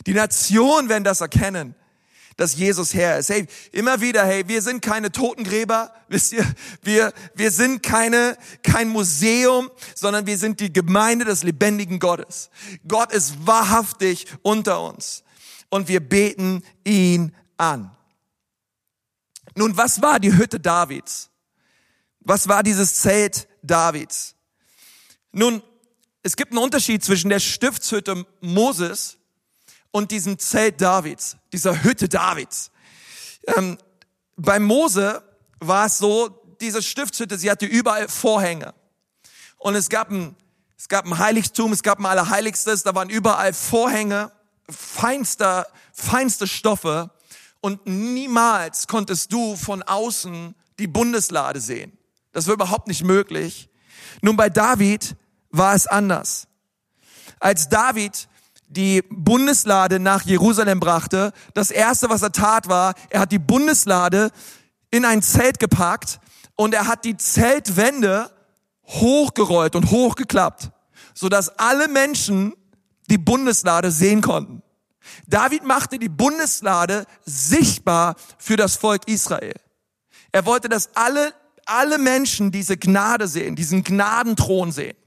Die 0.05 0.13
Nationen 0.13 0.89
werden 0.89 1.03
das 1.03 1.21
erkennen, 1.21 1.75
dass 2.36 2.55
Jesus 2.55 2.93
Herr 2.93 3.19
ist. 3.19 3.29
Hey, 3.29 3.47
immer 3.71 4.01
wieder, 4.01 4.25
hey, 4.25 4.47
wir 4.47 4.62
sind 4.62 4.81
keine 4.81 5.12
Totengräber, 5.12 5.93
wisst 6.07 6.33
ihr? 6.33 6.45
Wir, 6.81 7.13
wir 7.36 7.51
sind 7.51 7.83
keine, 7.83 8.38
kein 8.63 8.89
Museum, 8.89 9.69
sondern 9.95 10.25
wir 10.25 10.38
sind 10.38 10.59
die 10.59 10.73
Gemeinde 10.73 11.25
des 11.25 11.43
lebendigen 11.43 11.99
Gottes. 11.99 12.49
Gott 12.88 13.12
ist 13.12 13.45
wahrhaftig 13.45 14.25
unter 14.41 14.81
uns. 14.81 15.23
Und 15.69 15.88
wir 15.88 16.01
beten 16.01 16.63
ihn 16.83 17.33
an. 17.57 17.91
Nun, 19.55 19.75
was 19.77 20.01
war 20.01 20.19
die 20.19 20.35
Hütte 20.35 20.59
Davids? 20.59 21.29
Was 22.19 22.47
war 22.47 22.63
dieses 22.63 22.95
Zelt 22.95 23.47
Davids? 23.61 24.35
Nun, 25.31 25.61
es 26.21 26.35
gibt 26.35 26.51
einen 26.51 26.63
Unterschied 26.63 27.03
zwischen 27.03 27.29
der 27.29 27.39
Stiftshütte 27.39 28.25
Moses 28.39 29.17
und 29.91 30.11
diesem 30.11 30.39
Zelt 30.39 30.81
Davids, 30.81 31.37
dieser 31.51 31.83
Hütte 31.83 32.07
Davids. 32.07 32.71
Ähm, 33.55 33.77
bei 34.35 34.59
Mose 34.59 35.21
war 35.59 35.85
es 35.85 35.97
so, 35.97 36.29
diese 36.61 36.81
Stiftshütte, 36.81 37.37
sie 37.37 37.51
hatte 37.51 37.65
überall 37.65 38.07
Vorhänge. 38.07 38.73
Und 39.57 39.75
es 39.75 39.89
gab 39.89 40.09
ein, 40.09 40.35
es 40.77 40.87
gab 40.87 41.05
ein 41.05 41.17
Heiligtum, 41.17 41.73
es 41.73 41.83
gab 41.83 41.99
ein 41.99 42.05
Allerheiligstes, 42.05 42.83
da 42.83 42.95
waren 42.95 43.09
überall 43.09 43.53
Vorhänge, 43.53 44.31
feinster, 44.69 45.67
feinste 45.91 46.47
Stoffe 46.47 47.11
und 47.63 47.88
niemals 47.88 48.88
konntest 48.88 49.32
du 49.32 49.56
von 49.56 49.84
außen 49.84 50.54
die 50.80 50.88
Bundeslade 50.88 51.62
sehen. 51.62 51.97
Das 52.34 52.45
war 52.47 52.56
überhaupt 52.56 52.89
nicht 52.89 53.06
möglich. 53.06 53.69
Nun 54.21 54.36
bei 54.36 54.49
David 54.49 55.15
war 55.49 55.73
es 55.73 55.88
anders. 55.88 56.47
Als 57.39 57.69
David 57.69 58.28
die 58.67 59.02
Bundeslade 59.10 59.99
nach 59.99 60.23
Jerusalem 60.23 60.82
brachte, 60.82 61.32
das 61.54 61.71
erste, 61.71 62.10
was 62.10 62.21
er 62.21 62.34
tat, 62.34 62.67
war, 62.67 62.95
er 63.10 63.21
hat 63.21 63.32
die 63.32 63.39
Bundeslade 63.39 64.32
in 64.91 65.06
ein 65.06 65.21
Zelt 65.21 65.58
gepackt 65.58 66.19
und 66.56 66.73
er 66.73 66.88
hat 66.88 67.06
die 67.06 67.15
Zeltwände 67.15 68.30
hochgerollt 68.88 69.78
und 69.78 69.89
hochgeklappt, 69.89 70.69
sodass 71.13 71.47
alle 71.58 71.88
Menschen 71.88 72.56
die 73.10 73.17
Bundeslade 73.17 73.89
sehen 73.89 74.19
konnten. 74.19 74.62
David 75.27 75.63
machte 75.63 75.99
die 75.99 76.09
Bundeslade 76.09 77.05
sichtbar 77.25 78.15
für 78.37 78.57
das 78.57 78.75
Volk 78.75 79.07
Israel. 79.07 79.55
Er 80.31 80.45
wollte, 80.45 80.69
dass 80.69 80.95
alle, 80.95 81.33
alle 81.65 81.97
Menschen 81.97 82.51
diese 82.51 82.77
Gnade 82.77 83.27
sehen, 83.27 83.55
diesen 83.55 83.83
Gnadenthron 83.83 84.71
sehen. 84.71 84.97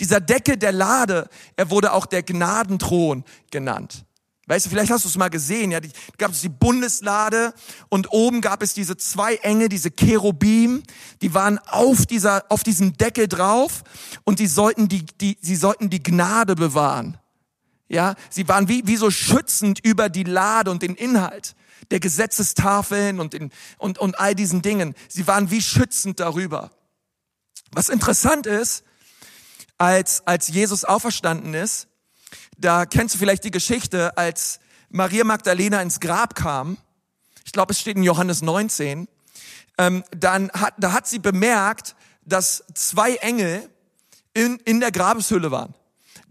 Dieser 0.00 0.20
Decke 0.20 0.56
der 0.56 0.72
Lade, 0.72 1.28
er 1.56 1.70
wurde 1.70 1.92
auch 1.92 2.06
der 2.06 2.22
Gnadenthron 2.22 3.24
genannt. 3.50 4.04
Weißt 4.50 4.66
du, 4.66 4.70
vielleicht 4.70 4.90
hast 4.90 5.04
du 5.04 5.08
es 5.08 5.16
mal 5.16 5.30
gesehen, 5.30 5.70
ja, 5.70 5.78
die, 5.78 5.90
gab 6.18 6.32
es 6.32 6.40
die 6.40 6.48
Bundeslade 6.48 7.54
und 7.88 8.12
oben 8.12 8.40
gab 8.40 8.64
es 8.64 8.74
diese 8.74 8.96
zwei 8.96 9.36
Engel, 9.36 9.68
diese 9.68 9.92
Cherubim, 9.92 10.82
die 11.22 11.34
waren 11.34 11.60
auf 11.68 12.04
dieser, 12.04 12.46
auf 12.48 12.64
diesem 12.64 12.96
Deckel 12.96 13.28
drauf 13.28 13.84
und 14.24 14.40
die 14.40 14.48
sollten 14.48 14.88
die, 14.88 15.06
die, 15.06 15.38
sie 15.40 15.54
sollten 15.54 15.88
die 15.88 16.02
Gnade 16.02 16.56
bewahren. 16.56 17.19
Ja, 17.90 18.14
sie 18.30 18.46
waren 18.46 18.68
wie, 18.68 18.86
wie 18.86 18.96
so 18.96 19.10
schützend 19.10 19.84
über 19.84 20.08
die 20.08 20.22
Lade 20.22 20.70
und 20.70 20.80
den 20.82 20.94
Inhalt 20.94 21.56
der 21.90 21.98
Gesetzestafeln 21.98 23.18
und, 23.18 23.34
in, 23.34 23.50
und, 23.78 23.98
und 23.98 24.20
all 24.20 24.36
diesen 24.36 24.62
Dingen. 24.62 24.94
Sie 25.08 25.26
waren 25.26 25.50
wie 25.50 25.60
schützend 25.60 26.20
darüber. 26.20 26.70
Was 27.72 27.88
interessant 27.88 28.46
ist, 28.46 28.84
als, 29.76 30.24
als 30.24 30.46
Jesus 30.46 30.84
auferstanden 30.84 31.52
ist, 31.52 31.88
da 32.56 32.86
kennst 32.86 33.16
du 33.16 33.18
vielleicht 33.18 33.42
die 33.42 33.50
Geschichte, 33.50 34.16
als 34.16 34.60
Maria 34.90 35.24
Magdalena 35.24 35.82
ins 35.82 35.98
Grab 35.98 36.36
kam, 36.36 36.78
ich 37.44 37.50
glaube, 37.50 37.72
es 37.72 37.80
steht 37.80 37.96
in 37.96 38.04
Johannes 38.04 38.40
19, 38.40 39.08
ähm, 39.78 40.04
dann 40.12 40.52
hat, 40.52 40.74
da 40.78 40.92
hat 40.92 41.08
sie 41.08 41.18
bemerkt, 41.18 41.96
dass 42.24 42.62
zwei 42.72 43.16
Engel 43.16 43.68
in, 44.32 44.58
in 44.58 44.78
der 44.78 44.92
Grabeshülle 44.92 45.50
waren. 45.50 45.74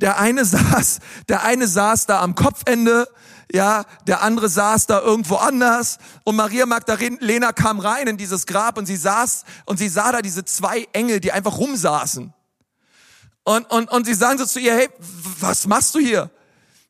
Der 0.01 0.19
eine 0.19 0.45
saß, 0.45 0.99
der 1.27 1.43
eine 1.43 1.67
saß 1.67 2.05
da 2.05 2.21
am 2.21 2.35
Kopfende, 2.35 3.07
ja, 3.51 3.85
der 4.05 4.21
andere 4.21 4.47
saß 4.47 4.85
da 4.85 5.01
irgendwo 5.01 5.35
anders 5.35 5.97
und 6.23 6.35
Maria 6.35 6.65
Magdalena 6.65 7.51
kam 7.51 7.79
rein 7.79 8.07
in 8.07 8.17
dieses 8.17 8.45
Grab 8.45 8.77
und 8.77 8.85
sie 8.85 8.95
saß 8.95 9.43
und 9.65 9.77
sie 9.77 9.89
sah 9.89 10.11
da 10.11 10.21
diese 10.21 10.45
zwei 10.45 10.87
Engel, 10.93 11.19
die 11.19 11.31
einfach 11.31 11.57
rumsaßen. 11.57 12.31
Und, 13.43 13.71
und, 13.71 13.89
und 13.89 14.05
sie 14.05 14.13
sagen 14.13 14.37
so 14.37 14.45
zu 14.45 14.59
ihr, 14.59 14.75
hey, 14.75 14.89
was 15.39 15.65
machst 15.65 15.95
du 15.95 15.99
hier? 15.99 16.29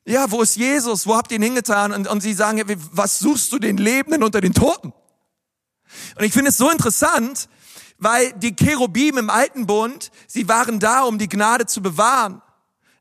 Ja, 0.04 0.30
wo 0.30 0.42
ist 0.42 0.56
Jesus? 0.56 1.06
Wo 1.06 1.16
habt 1.16 1.30
ihr 1.30 1.36
ihn 1.36 1.42
hingetan? 1.42 1.92
Und, 1.92 2.06
und 2.06 2.20
sie 2.20 2.34
sagen, 2.34 2.62
was 2.92 3.18
suchst 3.18 3.52
du 3.52 3.58
den 3.58 3.78
Lebenden 3.78 4.22
unter 4.22 4.42
den 4.42 4.52
Toten? 4.52 4.92
Und 6.16 6.24
ich 6.24 6.32
finde 6.32 6.50
es 6.50 6.58
so 6.58 6.70
interessant, 6.70 7.48
weil 7.98 8.32
die 8.34 8.54
Cherubim 8.54 9.18
im 9.18 9.30
alten 9.30 9.66
Bund, 9.66 10.10
sie 10.26 10.48
waren 10.48 10.78
da, 10.80 11.02
um 11.02 11.18
die 11.18 11.28
Gnade 11.28 11.66
zu 11.66 11.80
bewahren. 11.80 12.42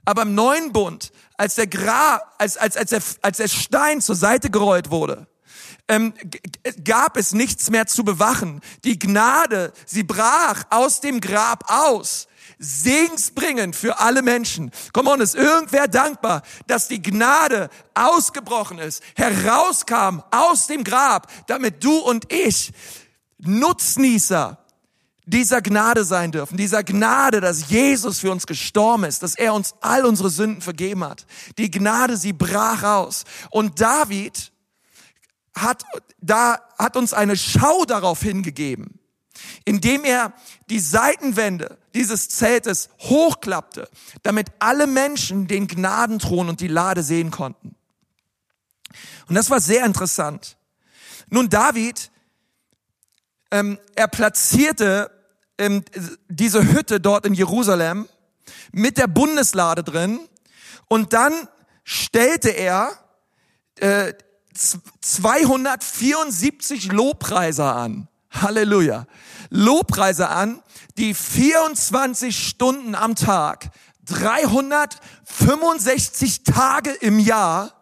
Aber 0.06 0.24
im 0.24 0.36
neuen 0.36 0.72
Bund, 0.72 1.12
als 1.38 1.56
der 1.56 1.68
Gra, 1.68 2.22
als, 2.38 2.58
als, 2.58 2.78
als, 2.78 2.90
der, 2.90 3.02
als 3.22 3.38
der 3.38 3.48
Stein 3.48 4.02
zur 4.02 4.16
Seite 4.16 4.50
gerollt 4.50 4.92
wurde, 4.92 5.28
ähm, 5.88 6.14
gab 6.84 7.18
es 7.18 7.34
nichts 7.34 7.70
mehr 7.70 7.88
zu 7.88 8.04
bewachen. 8.04 8.62
Die 8.84 9.00
Gnade, 9.00 9.74
sie 9.86 10.04
brach 10.04 10.64
aus 10.70 11.02
dem 11.02 11.20
Grab 11.20 11.64
aus. 11.68 12.28
Segensbringend 12.60 13.76
für 13.76 14.00
alle 14.00 14.22
Menschen. 14.22 14.72
Komm 14.94 15.08
on, 15.08 15.22
ist 15.22 15.36
irgendwer 15.36 15.88
dankbar, 15.88 16.44
dass 16.68 16.88
die 16.88 17.02
Gnade 17.02 17.70
ausgebrochen 17.94 18.80
ist, 18.80 19.02
herauskam 19.16 20.22
aus 20.30 20.68
dem 20.68 20.84
Grab, 20.84 21.32
damit 21.48 21.84
du 21.84 21.98
und 21.98 22.32
ich 22.32 22.72
Nutznießer 23.38 24.58
dieser 25.30 25.62
Gnade 25.62 26.04
sein 26.04 26.32
dürfen, 26.32 26.58
dieser 26.58 26.84
Gnade, 26.84 27.40
dass 27.42 27.70
Jesus 27.70 28.20
für 28.20 28.32
uns 28.32 28.48
gestorben 28.48 29.04
ist, 29.04 29.22
dass 29.22 29.36
er 29.36 29.54
uns 29.54 29.76
all 29.82 30.06
unsere 30.06 30.30
Sünden 30.30 30.62
vergeben 30.62 31.04
hat. 31.04 31.26
Die 31.58 31.70
Gnade, 31.70 32.18
sie 32.18 32.34
brach 32.34 32.84
aus. 32.84 33.26
Und 33.52 33.80
David 33.80 34.52
hat, 35.56 35.84
da, 36.20 36.60
hat 36.78 36.98
uns 36.98 37.14
eine 37.14 37.38
Schau 37.38 37.86
darauf 37.86 38.22
hingegeben, 38.22 39.00
indem 39.66 40.04
er 40.04 40.34
die 40.70 40.80
Seitenwände 40.80 41.78
dieses 41.94 42.30
Zeltes 42.30 42.90
hochklappte, 43.00 43.88
damit 44.24 44.48
alle 44.60 44.88
Menschen 44.88 45.48
den 45.48 45.68
Gnadenthron 45.68 46.50
und 46.50 46.60
die 46.60 46.68
Lade 46.68 47.04
sehen 47.04 47.30
konnten. 47.30 47.76
Und 49.28 49.36
das 49.36 49.50
war 49.50 49.60
sehr 49.60 49.86
interessant. 49.86 50.58
Nun, 51.30 51.50
David, 51.50 52.10
ähm, 53.52 53.78
er 53.96 54.08
platzierte 54.08 55.12
ähm, 55.60 55.84
diese 56.28 56.74
Hütte 56.74 57.00
dort 57.00 57.26
in 57.26 57.34
Jerusalem 57.34 58.10
mit 58.72 58.98
der 58.98 59.08
Bundeslade 59.08 59.84
drin 59.84 60.20
und 60.88 61.14
dann 61.14 61.34
stellte 61.84 62.50
er 62.50 62.92
äh, 63.76 64.14
274 65.02 66.92
Lobpreiser 66.92 67.76
an. 67.76 68.08
Halleluja. 68.32 69.06
Lobpreiser 69.50 70.30
an, 70.30 70.62
die 70.98 71.14
24 71.14 72.38
Stunden 72.38 72.96
am 72.96 73.16
Tag, 73.16 73.72
365 74.06 76.44
Tage 76.44 76.92
im 76.92 77.20
Jahr 77.20 77.74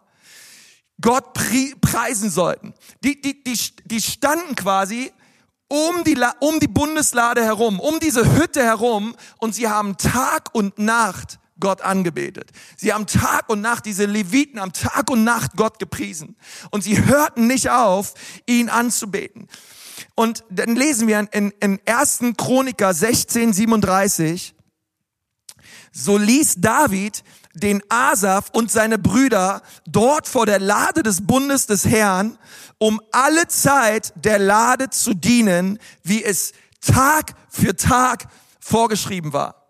Gott 1.01 1.33
preisen 1.81 2.29
sollten. 2.29 2.75
Die, 3.03 3.19
die, 3.21 3.43
die, 3.43 3.59
die 3.85 4.01
standen 4.01 4.55
quasi 4.55 5.11
um 5.67 6.03
die, 6.03 6.17
um 6.39 6.60
die 6.60 6.67
Bundeslade 6.67 7.43
herum, 7.43 7.80
um 7.80 7.99
diese 7.99 8.36
Hütte 8.36 8.63
herum 8.63 9.15
und 9.38 9.56
sie 9.56 9.67
haben 9.67 9.97
Tag 9.97 10.53
und 10.53 10.80
Nacht 10.80 11.39
Gott 11.60 11.82
angebetet. 11.82 12.51
Sie 12.77 12.93
haben 12.93 13.08
Tag 13.08 13.49
und 13.49 13.62
Nacht, 13.62 13.86
diese 13.86 14.06
Leviten 14.06 14.60
haben 14.60 14.73
Tag 14.73 15.10
und 15.10 15.23
Nacht 15.23 15.56
Gott 15.56 15.80
gepriesen. 15.80 16.36
Und 16.71 16.84
sie 16.84 17.03
hörten 17.06 17.47
nicht 17.47 17.69
auf, 17.69 18.13
ihn 18.45 18.69
anzubeten. 18.69 19.47
Und 20.15 20.43
dann 20.49 20.75
lesen 20.75 21.08
wir 21.08 21.27
in, 21.32 21.51
in 21.60 21.80
1. 21.86 22.19
Chroniker 22.38 22.93
16, 22.93 23.53
37, 23.53 24.56
so 25.91 26.17
ließ 26.17 26.56
David 26.58 27.23
den 27.58 27.84
Asaf 27.89 28.50
und 28.52 28.72
seine 28.72 28.98
Brüder 28.98 29.62
dort 29.86 30.26
vor 30.28 30.46
der 30.46 30.60
Lade 30.60 31.04
des 31.04 31.26
Bundes 31.26 31.65
des 31.65 31.86
Herrn, 31.86 32.38
um 32.78 33.02
alle 33.12 33.48
Zeit 33.48 34.13
der 34.15 34.39
Lade 34.39 34.89
zu 34.89 35.13
dienen, 35.13 35.80
wie 36.04 36.24
es 36.24 36.54
Tag 36.82 37.34
für 37.50 37.76
Tag 37.76 38.28
vorgeschrieben 38.60 39.34
war. 39.34 39.67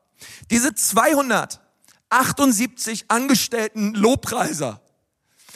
Diese 0.52 0.76
278 0.76 3.06
angestellten 3.10 3.94
Lobpreiser, 3.94 4.82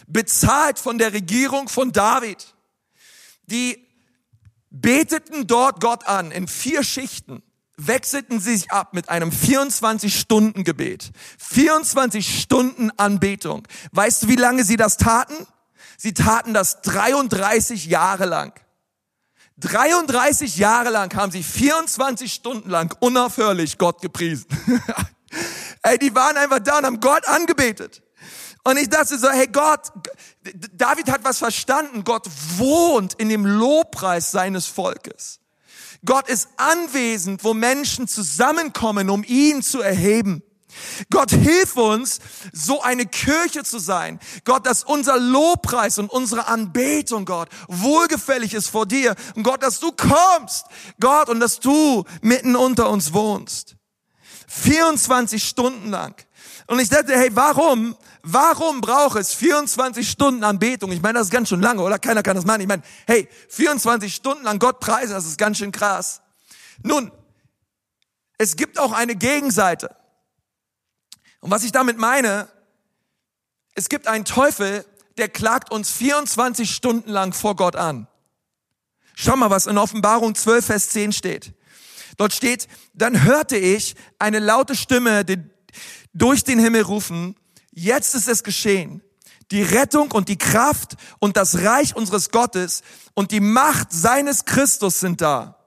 bezahlt 0.08 0.80
von 0.80 0.98
der 0.98 1.14
Regierung 1.14 1.70
von 1.70 1.92
David, 1.92 2.56
die 3.46 3.88
beteten 4.70 5.46
dort 5.48 5.82
Gott 5.82 6.08
an 6.08 6.32
in 6.32 6.48
vier 6.48 6.84
Schichten 6.84 7.44
wechselten 7.88 8.40
sie 8.40 8.58
sich 8.58 8.72
ab 8.72 8.94
mit 8.94 9.10
einem 9.10 9.30
24-Stunden-Gebet. 9.30 11.12
24 11.38 12.42
Stunden 12.42 12.92
Anbetung. 12.98 13.68
Weißt 13.92 14.24
du, 14.24 14.28
wie 14.28 14.36
lange 14.36 14.64
sie 14.64 14.78
das 14.78 14.98
taten? 14.98 15.48
Sie 15.98 16.14
taten 16.14 16.54
das 16.54 16.82
33 16.82 17.86
Jahre 17.86 18.26
lang. 18.26 18.54
33 19.58 20.58
Jahre 20.58 20.90
lang 20.90 21.14
haben 21.16 21.32
sie 21.32 21.44
24 21.44 22.34
Stunden 22.34 22.70
lang 22.70 22.96
unaufhörlich 23.00 23.78
Gott 23.78 24.02
gepriesen. 24.02 24.48
Ey, 25.84 25.98
die 26.00 26.14
waren 26.16 26.38
einfach 26.38 26.60
da 26.60 26.80
und 26.80 26.86
haben 26.86 27.00
Gott 27.00 27.28
angebetet. 27.28 28.02
Und 28.64 28.78
ich 28.78 28.90
dachte 28.90 29.18
so, 29.18 29.30
hey 29.30 29.48
Gott, 29.48 29.92
David 30.74 31.12
hat 31.12 31.24
was 31.24 31.40
verstanden. 31.40 32.04
Gott 32.04 32.28
wohnt 32.58 33.14
in 33.16 33.30
dem 33.30 33.46
Lobpreis 33.46 34.32
seines 34.32 34.68
Volkes. 34.68 35.41
Gott 36.06 36.28
ist 36.28 36.50
anwesend, 36.58 37.44
wo 37.44 37.54
Menschen 37.54 38.08
zusammenkommen, 38.08 39.10
um 39.10 39.24
ihn 39.24 39.62
zu 39.62 39.82
erheben. 39.82 40.44
Gott 41.10 41.32
hilf 41.32 41.76
uns, 41.76 42.20
so 42.54 42.82
eine 42.82 43.06
Kirche 43.06 43.64
zu 43.64 43.80
sein. 43.80 44.20
Gott, 44.46 44.66
dass 44.66 44.84
unser 44.84 45.20
Lobpreis 45.20 45.98
und 46.00 46.10
unsere 46.10 46.48
Anbetung, 46.48 47.26
Gott, 47.26 47.50
wohlgefällig 47.68 48.54
ist 48.54 48.70
vor 48.70 48.86
dir. 48.86 49.16
Und 49.36 49.44
Gott, 49.44 49.64
dass 49.64 49.80
du 49.80 49.92
kommst, 49.92 50.66
Gott, 51.00 51.30
und 51.30 51.40
dass 51.40 51.60
du 51.60 52.06
mitten 52.22 52.56
unter 52.56 52.90
uns 52.90 53.14
wohnst. 53.14 53.76
24 54.48 55.44
Stunden 55.44 55.90
lang. 55.90 56.16
Und 56.68 56.80
ich 56.80 56.90
dachte, 56.90 57.14
hey, 57.18 57.30
warum 57.34 57.96
Warum 58.24 58.82
braucht 58.82 59.18
es 59.18 59.34
24 59.34 60.10
Stunden 60.10 60.44
Anbetung? 60.44 60.92
Ich 60.92 61.02
meine, 61.02 61.20
das 61.20 61.28
ist 61.28 61.32
ganz 61.32 61.50
schön 61.50 61.62
lange, 61.62 61.82
oder? 61.82 61.98
Keiner 61.98 62.22
kann 62.22 62.36
das 62.36 62.46
machen. 62.46 62.62
Ich 62.62 62.68
meine, 62.68 62.84
hey, 63.08 63.28
24 63.50 64.14
Stunden 64.14 64.44
lang 64.44 64.60
Gott 64.60 64.80
preisen, 64.80 65.14
das 65.14 65.26
ist 65.26 65.38
ganz 65.38 65.58
schön 65.58 65.72
krass. 65.72 66.22
Nun, 66.84 67.12
es 68.38 68.56
gibt 68.56 68.80
auch 68.80 68.92
eine 68.92 69.16
Gegenseite. 69.16 69.96
Und 71.40 71.50
was 71.50 71.64
ich 71.64 71.72
damit 71.72 71.98
meine, 71.98 72.48
es 73.74 73.90
gibt 73.90 74.08
einen 74.08 74.26
Teufel, 74.26 74.86
der 75.18 75.30
klagt 75.30 75.72
uns 75.72 75.92
24 75.92 76.70
Stunden 76.70 77.10
lang 77.10 77.34
vor 77.34 77.56
Gott 77.56 77.76
an. 77.76 78.08
Schau 79.16 79.36
mal, 79.36 79.50
was 79.50 79.68
in 79.68 79.78
Offenbarung 79.78 80.36
12, 80.36 80.66
Vers 80.66 80.90
10 80.90 81.12
steht. 81.12 81.54
Dort 82.18 82.34
steht, 82.34 82.68
dann 82.94 83.24
hörte 83.24 83.58
ich 83.58 83.96
eine 84.20 84.40
laute 84.40 84.76
Stimme 84.76 85.26
durch 86.14 86.44
den 86.44 86.60
Himmel 86.60 86.84
rufen, 86.84 87.36
Jetzt 87.72 88.16
ist 88.16 88.28
es 88.28 88.44
geschehen. 88.44 89.02
Die 89.50 89.64
Rettung 89.64 90.12
und 90.12 90.30
die 90.30 90.38
Kraft 90.38 90.96
und 91.20 91.36
das 91.36 91.60
Reich 91.64 91.96
unseres 91.96 92.30
Gottes 92.30 92.84
und 93.14 93.32
die 93.32 93.40
Macht 93.40 93.92
seines 93.92 94.46
Christus 94.46 95.00
sind 95.00 95.22
da. 95.22 95.58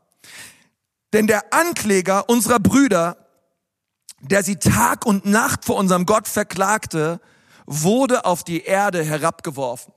Denn 1.13 1.27
der 1.27 1.53
Ankläger 1.53 2.29
unserer 2.29 2.61
Brüder, 2.61 3.17
der 4.21 4.43
sie 4.43 4.57
Tag 4.57 5.05
und 5.05 5.27
Nacht 5.27 5.65
vor 5.65 5.77
unserem 5.77 6.07
Gott 6.07 6.29
verklagte, 6.29 7.21
wurde 7.67 8.25
auf 8.25 8.43
die 8.43 8.63
Erde 8.63 9.05
herabgeworfen. 9.05 9.93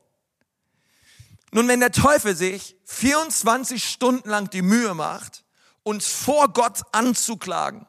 Nun, 1.51 1.67
wenn 1.67 1.79
der 1.79 1.91
Teufel 1.91 2.35
sich 2.35 2.75
24 2.85 3.83
Stunden 3.83 4.29
lang 4.29 4.49
die 4.49 4.61
Mühe 4.61 4.93
macht, 4.93 5.45
uns 5.83 6.07
vor 6.07 6.49
Gott 6.49 6.81
anzuklagen, 6.91 7.87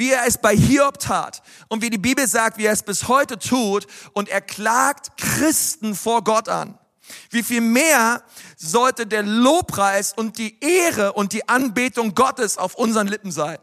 wie 0.00 0.12
er 0.12 0.26
es 0.26 0.38
bei 0.38 0.56
Hiob 0.56 0.98
tat 0.98 1.42
und 1.68 1.82
wie 1.82 1.90
die 1.90 1.98
Bibel 1.98 2.26
sagt, 2.26 2.56
wie 2.56 2.64
er 2.64 2.72
es 2.72 2.82
bis 2.82 3.06
heute 3.06 3.38
tut 3.38 3.86
und 4.14 4.30
er 4.30 4.40
klagt 4.40 5.18
Christen 5.18 5.94
vor 5.94 6.24
Gott 6.24 6.48
an. 6.48 6.78
Wie 7.28 7.42
viel 7.42 7.60
mehr 7.60 8.22
sollte 8.56 9.06
der 9.06 9.22
Lobpreis 9.22 10.14
und 10.14 10.38
die 10.38 10.58
Ehre 10.60 11.12
und 11.12 11.34
die 11.34 11.46
Anbetung 11.50 12.14
Gottes 12.14 12.56
auf 12.56 12.76
unseren 12.76 13.08
Lippen 13.08 13.30
sein? 13.30 13.58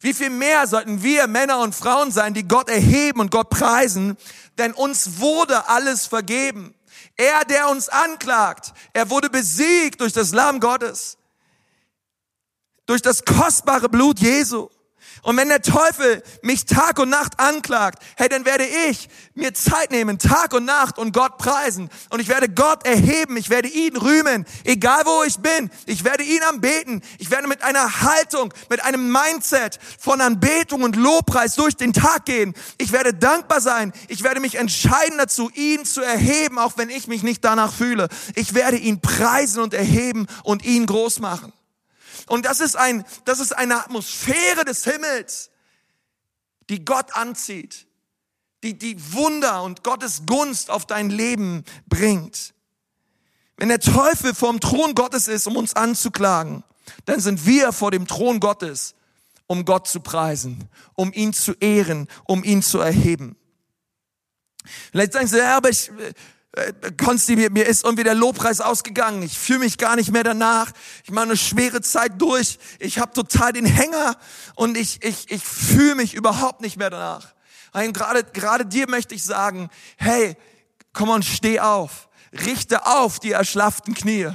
Wie 0.00 0.12
viel 0.12 0.30
mehr 0.30 0.66
sollten 0.66 1.04
wir 1.04 1.28
Männer 1.28 1.60
und 1.60 1.72
Frauen 1.72 2.10
sein, 2.10 2.34
die 2.34 2.48
Gott 2.48 2.68
erheben 2.68 3.20
und 3.20 3.30
Gott 3.30 3.50
preisen, 3.50 4.16
denn 4.58 4.72
uns 4.72 5.20
wurde 5.20 5.68
alles 5.68 6.04
vergeben. 6.08 6.74
Er, 7.16 7.44
der 7.44 7.68
uns 7.68 7.88
anklagt, 7.88 8.72
er 8.92 9.08
wurde 9.08 9.30
besiegt 9.30 10.00
durch 10.00 10.14
das 10.14 10.32
Lamm 10.32 10.58
Gottes, 10.58 11.16
durch 12.86 13.02
das 13.02 13.24
kostbare 13.24 13.88
Blut 13.88 14.18
Jesu. 14.18 14.68
Und 15.22 15.36
wenn 15.36 15.48
der 15.48 15.62
Teufel 15.62 16.22
mich 16.42 16.64
Tag 16.64 16.98
und 16.98 17.10
Nacht 17.10 17.38
anklagt, 17.38 18.02
hey, 18.16 18.28
dann 18.28 18.44
werde 18.44 18.64
ich 18.88 19.08
mir 19.34 19.52
Zeit 19.54 19.90
nehmen, 19.90 20.18
Tag 20.18 20.54
und 20.54 20.64
Nacht 20.64 20.98
und 20.98 21.12
Gott 21.12 21.38
preisen. 21.38 21.90
Und 22.10 22.20
ich 22.20 22.28
werde 22.28 22.48
Gott 22.48 22.86
erheben, 22.86 23.36
ich 23.36 23.50
werde 23.50 23.68
ihn 23.68 23.96
rühmen, 23.96 24.46
egal 24.64 25.02
wo 25.04 25.22
ich 25.24 25.38
bin. 25.38 25.70
Ich 25.86 26.04
werde 26.04 26.22
ihn 26.22 26.42
anbeten. 26.42 27.02
Ich 27.18 27.30
werde 27.30 27.48
mit 27.48 27.62
einer 27.62 28.00
Haltung, 28.02 28.52
mit 28.68 28.82
einem 28.84 29.12
Mindset 29.12 29.78
von 29.98 30.20
Anbetung 30.20 30.82
und 30.82 30.96
Lobpreis 30.96 31.54
durch 31.54 31.76
den 31.76 31.92
Tag 31.92 32.24
gehen. 32.24 32.54
Ich 32.78 32.92
werde 32.92 33.14
dankbar 33.14 33.60
sein. 33.60 33.92
Ich 34.08 34.22
werde 34.22 34.40
mich 34.40 34.54
entscheiden 34.54 35.18
dazu, 35.18 35.50
ihn 35.54 35.84
zu 35.84 36.02
erheben, 36.02 36.58
auch 36.58 36.74
wenn 36.76 36.90
ich 36.90 37.06
mich 37.06 37.22
nicht 37.22 37.44
danach 37.44 37.72
fühle. 37.72 38.08
Ich 38.34 38.54
werde 38.54 38.76
ihn 38.76 39.00
preisen 39.00 39.62
und 39.62 39.74
erheben 39.74 40.26
und 40.44 40.64
ihn 40.64 40.86
groß 40.86 41.20
machen. 41.20 41.52
Und 42.30 42.46
das 42.46 42.60
ist 42.60 42.76
ein, 42.76 43.04
das 43.24 43.40
ist 43.40 43.56
eine 43.56 43.80
Atmosphäre 43.80 44.64
des 44.64 44.84
Himmels, 44.84 45.50
die 46.68 46.84
Gott 46.84 47.16
anzieht, 47.16 47.88
die, 48.62 48.78
die 48.78 49.12
Wunder 49.12 49.64
und 49.64 49.82
Gottes 49.82 50.26
Gunst 50.26 50.70
auf 50.70 50.86
dein 50.86 51.10
Leben 51.10 51.64
bringt. 51.88 52.54
Wenn 53.56 53.68
der 53.68 53.80
Teufel 53.80 54.32
vorm 54.32 54.60
Thron 54.60 54.94
Gottes 54.94 55.26
ist, 55.26 55.48
um 55.48 55.56
uns 55.56 55.74
anzuklagen, 55.74 56.62
dann 57.04 57.18
sind 57.18 57.46
wir 57.46 57.72
vor 57.72 57.90
dem 57.90 58.06
Thron 58.06 58.38
Gottes, 58.38 58.94
um 59.48 59.64
Gott 59.64 59.88
zu 59.88 59.98
preisen, 59.98 60.68
um 60.94 61.12
ihn 61.12 61.32
zu 61.32 61.54
ehren, 61.54 62.06
um 62.26 62.44
ihn 62.44 62.62
zu 62.62 62.78
erheben. 62.78 63.36
Vielleicht 64.92 65.14
sagen 65.14 65.26
Sie, 65.26 65.38
ja, 65.38 65.56
aber 65.56 65.70
ich, 65.70 65.88
äh, 65.88 66.14
Konsti, 67.02 67.36
mir, 67.36 67.50
mir 67.50 67.66
ist 67.66 67.84
irgendwie 67.84 68.02
der 68.02 68.14
Lobpreis 68.14 68.60
ausgegangen. 68.60 69.22
Ich 69.22 69.38
fühle 69.38 69.60
mich 69.60 69.78
gar 69.78 69.94
nicht 69.94 70.10
mehr 70.10 70.24
danach. 70.24 70.72
Ich 71.04 71.10
mache 71.10 71.26
eine 71.26 71.36
schwere 71.36 71.80
Zeit 71.80 72.20
durch. 72.20 72.58
Ich 72.80 72.98
habe 72.98 73.12
total 73.12 73.52
den 73.52 73.66
Hänger 73.66 74.16
und 74.56 74.76
ich, 74.76 75.02
ich, 75.04 75.30
ich 75.30 75.44
fühle 75.44 75.94
mich 75.94 76.14
überhaupt 76.14 76.60
nicht 76.60 76.76
mehr 76.76 76.90
danach. 76.90 77.34
Gerade, 77.72 78.24
gerade 78.24 78.66
dir 78.66 78.88
möchte 78.88 79.14
ich 79.14 79.22
sagen, 79.22 79.70
hey, 79.96 80.36
komm 80.92 81.10
und 81.10 81.24
steh 81.24 81.60
auf. 81.60 82.08
Richte 82.32 82.86
auf 82.86 83.20
die 83.20 83.32
erschlafften 83.32 83.94
Knie. 83.94 84.28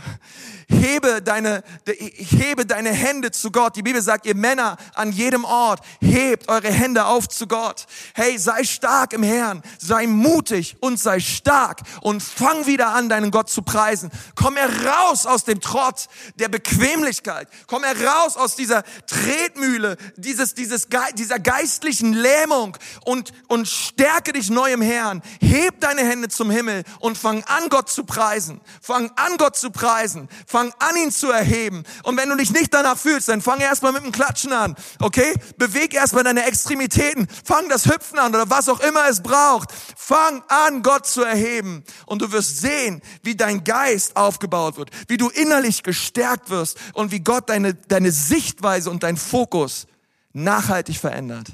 Hebe 0.68 1.22
deine, 1.22 1.64
hebe 1.86 2.66
deine 2.66 2.92
Hände 2.92 3.32
zu 3.32 3.52
Gott. 3.52 3.76
Die 3.76 3.84
Bibel 3.84 4.02
sagt, 4.02 4.26
ihr 4.26 4.36
Männer 4.36 4.78
an 4.96 5.12
jedem 5.12 5.46
Ort, 5.46 5.82
hebt 6.02 6.50
eure 6.50 6.72
Hände 6.72 7.06
auf 7.06 7.30
zu 7.30 7.48
Gott. 7.48 7.86
Hey, 8.16 8.38
sei 8.40 8.64
stark 8.64 9.14
im 9.14 9.22
Herrn, 9.22 9.62
sei 9.78 10.08
mutig 10.08 10.78
und 10.80 11.00
sei 11.00 11.20
stark 11.20 11.82
und 12.02 12.24
fang 12.24 12.66
wieder 12.66 12.90
an, 12.90 13.10
deinen 13.10 13.30
Gott 13.30 13.50
zu 13.50 13.62
preisen. 13.62 14.10
Komm 14.34 14.56
heraus 14.56 15.28
aus 15.28 15.44
dem 15.44 15.62
Trott 15.62 16.08
der 16.36 16.50
Bequemlichkeit. 16.50 17.48
Komm 17.68 17.84
heraus 17.84 18.36
aus 18.36 18.56
dieser 18.56 18.84
Tretmühle, 19.06 19.98
dieses, 20.16 20.56
dieses, 20.56 20.88
dieser 21.14 21.40
geistlichen 21.40 22.14
Lähmung 22.14 22.76
und, 23.06 23.34
und 23.48 23.68
stärke 23.68 24.34
dich 24.34 24.50
neu 24.50 24.74
im 24.74 24.82
Herrn. 24.82 25.22
Heb 25.40 25.80
deine 25.82 26.02
Hände 26.02 26.30
zum 26.30 26.50
Himmel 26.50 26.84
und 27.00 27.20
fang 27.20 27.44
an, 27.44 27.70
Gott 27.70 27.90
zu 27.90 28.04
preisen. 28.04 28.62
Fang 28.82 29.12
an, 29.16 29.38
Gott 29.38 29.58
zu 29.58 29.70
preisen. 29.70 30.28
Fang 30.48 30.55
an, 30.56 30.96
ihn 30.98 31.12
zu 31.12 31.32
erheben. 31.32 31.84
Und 32.04 32.18
wenn 32.18 32.30
du 32.30 32.36
dich 32.36 32.52
nicht 32.52 32.74
danach 32.74 32.98
fühlst, 32.98 33.28
dann 33.28 33.42
fang 33.42 33.60
erstmal 33.60 33.92
mit 33.92 34.04
dem 34.04 34.12
Klatschen 34.12 34.54
an. 34.54 34.76
Okay? 35.00 35.34
Beweg 35.58 35.94
erstmal 35.94 36.24
deine 36.24 36.46
Extremitäten. 36.46 37.28
Fang 37.44 37.70
das 37.70 37.86
Hüpfen 37.86 38.20
an 38.20 38.34
oder 38.34 38.50
was 38.50 38.70
auch 38.70 38.80
immer 38.80 39.08
es 39.10 39.22
braucht. 39.22 39.70
Fang 39.96 40.44
an, 40.48 40.82
Gott 40.82 41.06
zu 41.08 41.24
erheben. 41.24 41.84
Und 42.06 42.22
du 42.22 42.32
wirst 42.32 42.60
sehen, 42.60 43.02
wie 43.24 43.36
dein 43.36 43.64
Geist 43.64 44.16
aufgebaut 44.16 44.78
wird, 44.78 44.92
wie 45.08 45.18
du 45.18 45.30
innerlich 45.30 45.84
gestärkt 45.84 46.50
wirst 46.50 46.78
und 46.94 47.12
wie 47.12 47.20
Gott 47.20 47.50
deine, 47.50 47.74
deine 47.74 48.12
Sichtweise 48.12 48.90
und 48.90 49.04
dein 49.04 49.18
Fokus 49.18 49.88
nachhaltig 50.34 50.98
verändert. 50.98 51.48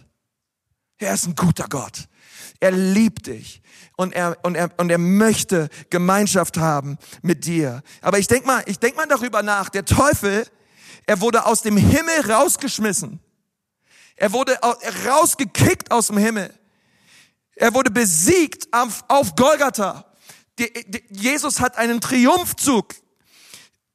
Er 0.98 1.14
ist 1.14 1.26
ein 1.26 1.36
guter 1.36 1.68
Gott. 1.68 2.08
Er 2.60 2.72
liebt 2.72 3.28
dich 3.28 3.61
und 3.96 4.14
er, 4.14 4.38
und 4.44 4.56
er, 4.56 4.72
und 4.78 4.90
er 4.90 4.98
möchte 4.98 5.70
Gemeinschaft 5.90 6.58
haben 6.58 6.98
mit 7.22 7.46
dir. 7.46 7.84
Aber 8.02 8.20
ich 8.20 8.28
denk 8.28 8.46
mal, 8.46 8.64
ich 8.66 8.80
denk 8.80 8.96
mal 8.96 9.08
darüber 9.08 9.44
nach. 9.44 9.70
Der 9.70 9.86
Teufel, 9.86 10.48
er 11.06 11.22
wurde 11.22 11.46
aus 11.46 11.62
dem 11.62 11.78
Himmel 11.78 12.32
rausgeschmissen. 12.32 13.20
Er 14.16 14.34
wurde 14.34 14.60
rausgekickt 15.08 15.92
aus 15.92 16.08
dem 16.08 16.18
Himmel. 16.18 16.54
Er 17.56 17.74
wurde 17.74 17.92
besiegt 17.92 18.68
auf, 18.72 19.04
auf 19.08 19.36
Golgatha. 19.36 20.06
Die, 20.60 20.72
die, 20.88 21.04
Jesus 21.10 21.60
hat 21.60 21.78
einen 21.78 22.02
Triumphzug 22.02 22.96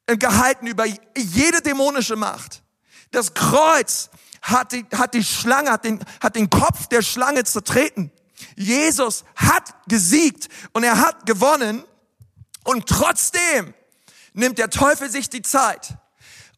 gehalten 0.06 0.66
über 0.66 0.85
jede 1.16 1.62
dämonische 1.62 2.16
Macht. 2.16 2.62
Das 3.11 3.35
Kreuz 3.35 4.11
hat 4.42 4.72
die, 4.72 4.87
hat 4.94 5.14
die 5.14 5.24
Schlange, 5.24 5.70
hat 5.70 5.85
den, 5.85 6.04
hat 6.20 6.37
den 6.37 6.50
Kopf 6.50 6.87
der 6.87 7.02
Schlange 7.02 7.44
zertreten. 7.44 8.12
Jesus 8.57 9.25
hat 9.35 9.75
gesiegt 9.88 10.49
und 10.72 10.85
er 10.85 11.01
hat 11.01 11.27
gewonnen 11.27 11.85
und 12.64 12.87
trotzdem 12.87 13.75
nimmt 14.33 14.59
der 14.59 14.70
Teufel 14.70 15.11
sich 15.11 15.31
die 15.31 15.42
Zeit, 15.42 15.96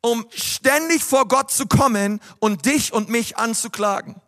um 0.01 0.27
ständig 0.35 1.05
vor 1.05 1.29
Gott 1.29 1.51
zu 1.51 1.67
kommen 1.67 2.21
und 2.41 2.67
dich 2.67 2.93
und 2.93 3.09
mich 3.09 3.37
anzuklagen. 3.37 4.21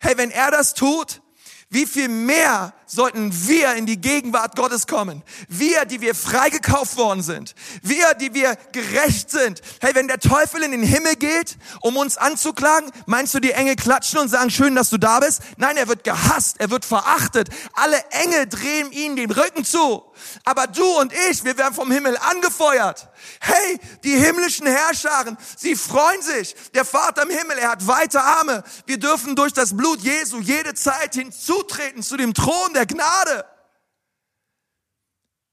Hey, 0.00 0.16
wenn 0.16 0.30
er 0.30 0.50
das 0.50 0.74
tut, 0.74 1.22
wie 1.70 1.86
viel 1.86 2.08
mehr 2.08 2.74
sollten 2.92 3.32
wir 3.48 3.74
in 3.74 3.86
die 3.86 4.00
Gegenwart 4.00 4.54
Gottes 4.54 4.86
kommen? 4.86 5.22
Wir, 5.48 5.86
die 5.86 6.02
wir 6.02 6.14
freigekauft 6.14 6.96
worden 6.98 7.22
sind. 7.22 7.54
Wir, 7.82 8.12
die 8.14 8.34
wir 8.34 8.56
gerecht 8.72 9.30
sind. 9.30 9.62
Hey, 9.80 9.94
wenn 9.94 10.08
der 10.08 10.20
Teufel 10.20 10.62
in 10.62 10.72
den 10.72 10.82
Himmel 10.82 11.16
geht, 11.16 11.56
um 11.80 11.96
uns 11.96 12.18
anzuklagen, 12.18 12.90
meinst 13.06 13.32
du, 13.32 13.40
die 13.40 13.52
Engel 13.52 13.76
klatschen 13.76 14.18
und 14.18 14.28
sagen, 14.28 14.50
schön, 14.50 14.74
dass 14.74 14.90
du 14.90 14.98
da 14.98 15.20
bist? 15.20 15.40
Nein, 15.56 15.78
er 15.78 15.88
wird 15.88 16.04
gehasst, 16.04 16.56
er 16.58 16.70
wird 16.70 16.84
verachtet. 16.84 17.48
Alle 17.72 17.98
Engel 18.10 18.46
drehen 18.46 18.92
ihm 18.92 19.16
den 19.16 19.30
Rücken 19.30 19.64
zu. 19.64 20.02
Aber 20.44 20.66
du 20.66 20.84
und 21.00 21.12
ich, 21.30 21.44
wir 21.44 21.56
werden 21.56 21.74
vom 21.74 21.90
Himmel 21.90 22.18
angefeuert. 22.18 23.08
Hey, 23.40 23.78
die 24.04 24.16
himmlischen 24.16 24.66
Herrscharen, 24.66 25.38
sie 25.56 25.76
freuen 25.76 26.20
sich. 26.20 26.54
Der 26.74 26.84
Vater 26.84 27.22
im 27.22 27.30
Himmel, 27.30 27.56
er 27.58 27.70
hat 27.70 27.86
weite 27.86 28.22
Arme. 28.22 28.62
Wir 28.86 28.98
dürfen 28.98 29.34
durch 29.34 29.52
das 29.52 29.76
Blut 29.76 30.00
Jesu 30.00 30.40
jede 30.40 30.74
Zeit 30.74 31.14
hinzutreten 31.14 32.02
zu 32.02 32.16
dem 32.16 32.34
Thron 32.34 32.74
der 32.74 32.81
Gnade. 32.86 33.44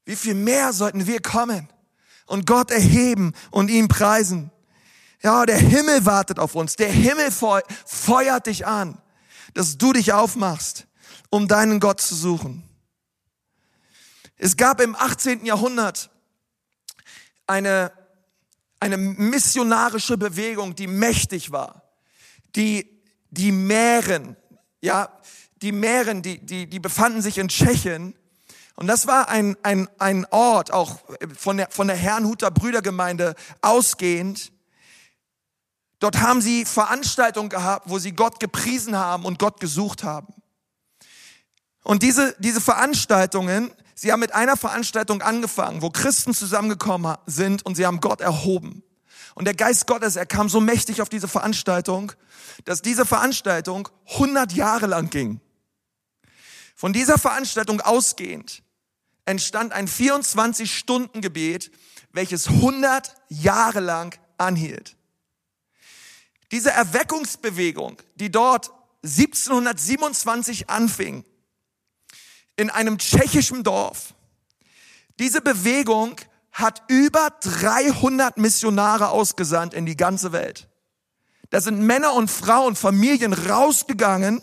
Wie 0.04 0.16
viel 0.16 0.34
mehr 0.34 0.72
sollten 0.72 1.06
wir 1.06 1.20
kommen 1.20 1.68
und 2.26 2.46
Gott 2.46 2.70
erheben 2.70 3.34
und 3.50 3.70
ihn 3.70 3.88
preisen? 3.88 4.50
Ja, 5.22 5.44
der 5.44 5.58
Himmel 5.58 6.06
wartet 6.06 6.38
auf 6.38 6.54
uns. 6.54 6.76
Der 6.76 6.90
Himmel 6.90 7.30
feuert 7.30 8.46
dich 8.46 8.66
an, 8.66 9.00
dass 9.54 9.76
du 9.76 9.92
dich 9.92 10.12
aufmachst, 10.12 10.86
um 11.28 11.46
deinen 11.46 11.78
Gott 11.78 12.00
zu 12.00 12.14
suchen. 12.14 12.64
Es 14.36 14.56
gab 14.56 14.80
im 14.80 14.96
18. 14.96 15.44
Jahrhundert 15.44 16.10
eine, 17.46 17.92
eine 18.80 18.96
missionarische 18.96 20.16
Bewegung, 20.16 20.74
die 20.74 20.86
mächtig 20.86 21.52
war. 21.52 21.82
Die, 22.56 23.02
die 23.28 23.52
Mähren, 23.52 24.36
ja, 24.80 25.20
die 25.62 25.72
Mähren, 25.72 26.22
die, 26.22 26.38
die, 26.38 26.66
die 26.66 26.80
befanden 26.80 27.22
sich 27.22 27.38
in 27.38 27.48
Tschechien. 27.48 28.14
Und 28.76 28.86
das 28.86 29.06
war 29.06 29.28
ein, 29.28 29.56
ein, 29.62 29.88
ein 29.98 30.26
Ort, 30.30 30.72
auch 30.72 31.00
von 31.36 31.58
der, 31.58 31.68
von 31.70 31.86
der 31.86 31.96
Herrnhuter 31.96 32.50
Brüdergemeinde 32.50 33.34
ausgehend. 33.60 34.52
Dort 35.98 36.22
haben 36.22 36.40
sie 36.40 36.64
Veranstaltungen 36.64 37.50
gehabt, 37.50 37.90
wo 37.90 37.98
sie 37.98 38.12
Gott 38.12 38.40
gepriesen 38.40 38.96
haben 38.96 39.26
und 39.26 39.38
Gott 39.38 39.60
gesucht 39.60 40.02
haben. 40.02 40.32
Und 41.82 42.02
diese, 42.02 42.34
diese 42.38 42.60
Veranstaltungen, 42.60 43.70
sie 43.94 44.12
haben 44.12 44.20
mit 44.20 44.34
einer 44.34 44.56
Veranstaltung 44.56 45.20
angefangen, 45.20 45.82
wo 45.82 45.90
Christen 45.90 46.32
zusammengekommen 46.32 47.16
sind 47.26 47.66
und 47.66 47.74
sie 47.74 47.84
haben 47.84 48.00
Gott 48.00 48.22
erhoben. 48.22 48.82
Und 49.34 49.44
der 49.44 49.54
Geist 49.54 49.86
Gottes, 49.86 50.16
er 50.16 50.26
kam 50.26 50.48
so 50.48 50.60
mächtig 50.60 51.02
auf 51.02 51.08
diese 51.08 51.28
Veranstaltung, 51.28 52.12
dass 52.64 52.82
diese 52.82 53.06
Veranstaltung 53.06 53.88
100 54.12 54.52
Jahre 54.52 54.86
lang 54.86 55.10
ging. 55.10 55.40
Von 56.80 56.94
dieser 56.94 57.18
Veranstaltung 57.18 57.82
ausgehend 57.82 58.62
entstand 59.26 59.74
ein 59.74 59.86
24-Stunden-Gebet, 59.86 61.70
welches 62.12 62.46
100 62.48 63.16
Jahre 63.28 63.80
lang 63.80 64.18
anhielt. 64.38 64.96
Diese 66.50 66.70
Erweckungsbewegung, 66.70 67.98
die 68.14 68.30
dort 68.30 68.70
1727 69.02 70.70
anfing, 70.70 71.26
in 72.56 72.70
einem 72.70 72.96
tschechischen 72.96 73.62
Dorf. 73.62 74.14
Diese 75.18 75.42
Bewegung 75.42 76.16
hat 76.50 76.82
über 76.88 77.28
300 77.42 78.38
Missionare 78.38 79.10
ausgesandt 79.10 79.74
in 79.74 79.84
die 79.84 79.98
ganze 79.98 80.32
Welt. 80.32 80.70
Da 81.50 81.60
sind 81.60 81.80
Männer 81.80 82.14
und 82.14 82.30
Frauen, 82.30 82.74
Familien 82.74 83.34
rausgegangen. 83.34 84.40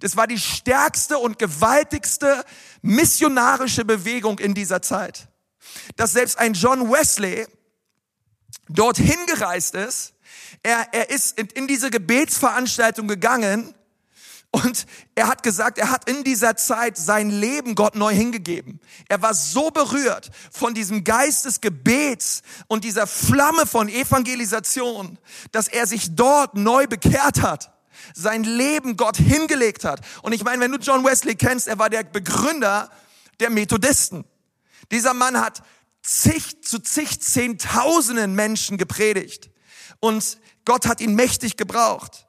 Das 0.00 0.16
war 0.16 0.26
die 0.26 0.38
stärkste 0.38 1.18
und 1.18 1.38
gewaltigste 1.38 2.44
missionarische 2.82 3.84
Bewegung 3.84 4.38
in 4.38 4.54
dieser 4.54 4.82
Zeit. 4.82 5.28
Dass 5.96 6.12
selbst 6.12 6.38
ein 6.38 6.54
John 6.54 6.90
Wesley 6.90 7.46
dorthin 8.68 9.26
gereist 9.26 9.74
ist. 9.74 10.14
Er, 10.62 10.88
er 10.92 11.10
ist 11.10 11.38
in, 11.38 11.46
in 11.48 11.66
diese 11.66 11.90
Gebetsveranstaltung 11.90 13.08
gegangen 13.08 13.74
und 14.50 14.86
er 15.14 15.28
hat 15.28 15.42
gesagt, 15.42 15.76
er 15.76 15.90
hat 15.90 16.08
in 16.08 16.24
dieser 16.24 16.56
Zeit 16.56 16.96
sein 16.96 17.30
Leben 17.30 17.74
Gott 17.74 17.94
neu 17.94 18.14
hingegeben. 18.14 18.80
Er 19.08 19.20
war 19.20 19.34
so 19.34 19.70
berührt 19.70 20.30
von 20.50 20.72
diesem 20.72 21.04
Geist 21.04 21.44
des 21.44 21.60
Gebets 21.60 22.42
und 22.66 22.84
dieser 22.84 23.06
Flamme 23.06 23.66
von 23.66 23.88
Evangelisation, 23.88 25.18
dass 25.52 25.68
er 25.68 25.86
sich 25.86 26.14
dort 26.14 26.54
neu 26.54 26.86
bekehrt 26.86 27.42
hat 27.42 27.75
sein 28.14 28.44
Leben 28.44 28.96
Gott 28.96 29.16
hingelegt 29.16 29.84
hat. 29.84 30.00
Und 30.22 30.32
ich 30.32 30.44
meine, 30.44 30.60
wenn 30.60 30.72
du 30.72 30.78
John 30.78 31.04
Wesley 31.04 31.34
kennst, 31.34 31.68
er 31.68 31.78
war 31.78 31.90
der 31.90 32.04
Begründer 32.04 32.90
der 33.40 33.50
Methodisten. 33.50 34.24
Dieser 34.90 35.14
Mann 35.14 35.40
hat 35.40 35.62
zig 36.02 36.62
zu 36.62 36.78
zig 36.78 37.20
Zehntausenden 37.20 38.34
Menschen 38.34 38.78
gepredigt. 38.78 39.50
Und 40.00 40.38
Gott 40.64 40.86
hat 40.86 41.00
ihn 41.00 41.14
mächtig 41.14 41.56
gebraucht. 41.56 42.26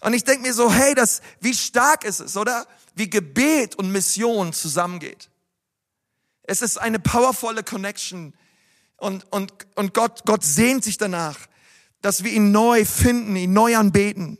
Und 0.00 0.12
ich 0.12 0.24
denke 0.24 0.42
mir 0.42 0.52
so, 0.52 0.70
hey, 0.70 0.94
das, 0.94 1.22
wie 1.40 1.54
stark 1.54 2.04
ist 2.04 2.20
es, 2.20 2.36
oder? 2.36 2.66
Wie 2.94 3.08
Gebet 3.08 3.74
und 3.76 3.90
Mission 3.90 4.52
zusammengeht. 4.52 5.30
Es 6.42 6.60
ist 6.60 6.76
eine 6.76 6.98
powervolle 6.98 7.64
Connection. 7.64 8.34
Und, 8.96 9.24
und, 9.32 9.52
und 9.74 9.94
Gott, 9.94 10.24
Gott 10.26 10.44
sehnt 10.44 10.84
sich 10.84 10.98
danach, 10.98 11.38
dass 12.02 12.22
wir 12.22 12.32
ihn 12.32 12.52
neu 12.52 12.84
finden, 12.84 13.34
ihn 13.34 13.54
neu 13.54 13.76
anbeten. 13.76 14.38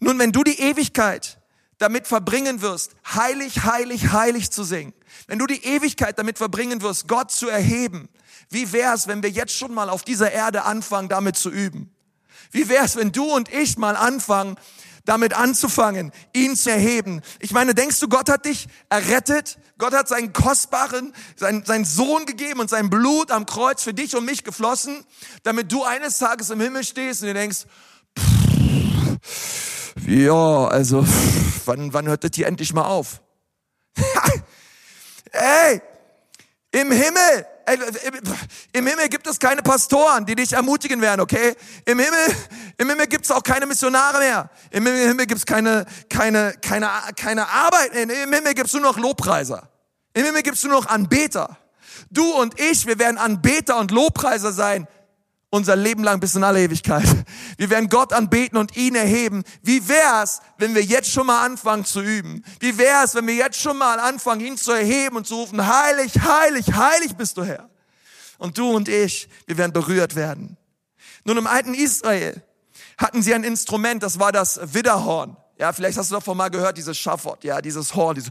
Nun, 0.00 0.18
wenn 0.18 0.32
du 0.32 0.44
die 0.44 0.60
Ewigkeit 0.60 1.38
damit 1.78 2.06
verbringen 2.06 2.60
wirst, 2.60 2.92
heilig, 3.14 3.64
heilig, 3.64 4.12
heilig 4.12 4.50
zu 4.50 4.64
singen, 4.64 4.92
wenn 5.26 5.38
du 5.38 5.46
die 5.46 5.64
Ewigkeit 5.64 6.18
damit 6.18 6.38
verbringen 6.38 6.82
wirst, 6.82 7.08
Gott 7.08 7.30
zu 7.30 7.48
erheben, 7.48 8.08
wie 8.50 8.72
wär's, 8.72 9.06
wenn 9.06 9.22
wir 9.22 9.30
jetzt 9.30 9.54
schon 9.54 9.74
mal 9.74 9.90
auf 9.90 10.02
dieser 10.02 10.32
Erde 10.32 10.64
anfangen, 10.64 11.08
damit 11.08 11.36
zu 11.36 11.50
üben? 11.50 11.94
Wie 12.50 12.68
wär's, 12.68 12.96
wenn 12.96 13.12
du 13.12 13.24
und 13.24 13.52
ich 13.52 13.76
mal 13.76 13.96
anfangen, 13.96 14.56
damit 15.04 15.32
anzufangen, 15.32 16.12
ihn 16.34 16.54
zu 16.54 16.70
erheben. 16.70 17.22
Ich 17.40 17.52
meine, 17.52 17.74
denkst 17.74 17.98
du, 17.98 18.08
Gott 18.08 18.28
hat 18.28 18.44
dich 18.44 18.68
errettet? 18.90 19.58
Gott 19.78 19.94
hat 19.94 20.06
seinen 20.06 20.34
kostbaren, 20.34 21.14
seinen, 21.34 21.64
seinen 21.64 21.86
Sohn 21.86 22.26
gegeben 22.26 22.60
und 22.60 22.68
sein 22.68 22.90
Blut 22.90 23.30
am 23.30 23.46
Kreuz 23.46 23.82
für 23.82 23.94
dich 23.94 24.16
und 24.16 24.26
mich 24.26 24.44
geflossen, 24.44 25.04
damit 25.44 25.72
du 25.72 25.82
eines 25.82 26.18
Tages 26.18 26.50
im 26.50 26.60
Himmel 26.60 26.84
stehst 26.84 27.22
und 27.22 27.28
dir 27.28 27.34
denkst, 27.34 27.64
pff, 28.18 29.77
ja, 30.06 30.66
also, 30.68 31.04
wann, 31.64 31.92
wann 31.92 32.06
hört 32.06 32.24
das 32.24 32.30
hier 32.34 32.46
endlich 32.46 32.72
mal 32.72 32.84
auf? 32.84 33.20
Ey, 35.32 35.80
im 36.72 36.90
Himmel 36.90 37.46
im 38.72 38.86
Himmel 38.86 39.08
gibt 39.08 39.26
es 39.26 39.38
keine 39.38 39.62
Pastoren, 39.62 40.24
die 40.24 40.34
dich 40.34 40.52
ermutigen 40.52 41.00
werden, 41.00 41.20
okay? 41.20 41.54
Im 41.84 41.98
Himmel, 41.98 42.36
im 42.78 42.88
Himmel 42.88 43.06
gibt 43.06 43.24
es 43.24 43.30
auch 43.30 43.42
keine 43.42 43.66
Missionare 43.66 44.18
mehr. 44.18 44.50
Im 44.70 44.86
Himmel 44.86 45.26
gibt 45.26 45.38
es 45.38 45.46
keine, 45.46 45.84
keine, 46.08 46.54
keine, 46.62 46.88
keine 47.16 47.48
Arbeit. 47.48 47.94
Im 47.94 48.10
Himmel 48.10 48.54
gibt 48.54 48.68
es 48.68 48.72
nur 48.72 48.82
noch 48.82 48.98
Lobpreiser. 48.98 49.68
Im 50.14 50.24
Himmel 50.24 50.42
gibt 50.42 50.56
es 50.56 50.64
nur 50.64 50.72
noch 50.72 50.86
Anbeter. 50.86 51.58
Du 52.10 52.32
und 52.32 52.58
ich, 52.58 52.86
wir 52.86 52.98
werden 52.98 53.18
Anbeter 53.18 53.78
und 53.78 53.90
Lobpreiser 53.90 54.52
sein 54.52 54.86
unser 55.50 55.76
Leben 55.76 56.04
lang 56.04 56.20
bis 56.20 56.34
in 56.34 56.44
alle 56.44 56.62
Ewigkeit. 56.62 57.06
Wir 57.56 57.70
werden 57.70 57.88
Gott 57.88 58.12
anbeten 58.12 58.58
und 58.58 58.76
ihn 58.76 58.94
erheben. 58.94 59.42
Wie 59.62 59.88
wär's, 59.88 60.40
wenn 60.58 60.74
wir 60.74 60.82
jetzt 60.82 61.10
schon 61.10 61.26
mal 61.26 61.44
anfangen 61.44 61.84
zu 61.84 62.02
üben? 62.02 62.44
Wie 62.60 62.76
wär's, 62.76 63.14
wenn 63.14 63.26
wir 63.26 63.34
jetzt 63.34 63.58
schon 63.60 63.78
mal 63.78 63.98
anfangen, 63.98 64.42
ihn 64.42 64.56
zu 64.56 64.72
erheben 64.72 65.16
und 65.16 65.26
zu 65.26 65.36
rufen, 65.36 65.66
heilig, 65.66 66.12
heilig, 66.20 66.72
heilig 66.72 67.16
bist 67.16 67.36
du 67.36 67.44
Herr. 67.44 67.68
Und 68.38 68.58
du 68.58 68.70
und 68.70 68.88
ich, 68.88 69.28
wir 69.46 69.56
werden 69.58 69.72
berührt 69.72 70.14
werden. 70.14 70.56
Nun 71.24 71.38
im 71.38 71.46
alten 71.46 71.74
Israel 71.74 72.42
hatten 72.96 73.22
sie 73.22 73.34
ein 73.34 73.44
Instrument, 73.44 74.02
das 74.02 74.18
war 74.18 74.32
das 74.32 74.60
Widderhorn. 74.74 75.36
Ja, 75.58 75.72
vielleicht 75.72 75.98
hast 75.98 76.10
du 76.10 76.14
davon 76.14 76.36
mal 76.36 76.50
gehört, 76.50 76.76
dieses 76.78 76.96
Schafott, 76.96 77.42
ja, 77.42 77.60
dieses 77.60 77.94
Horn, 77.94 78.14
dieses 78.14 78.30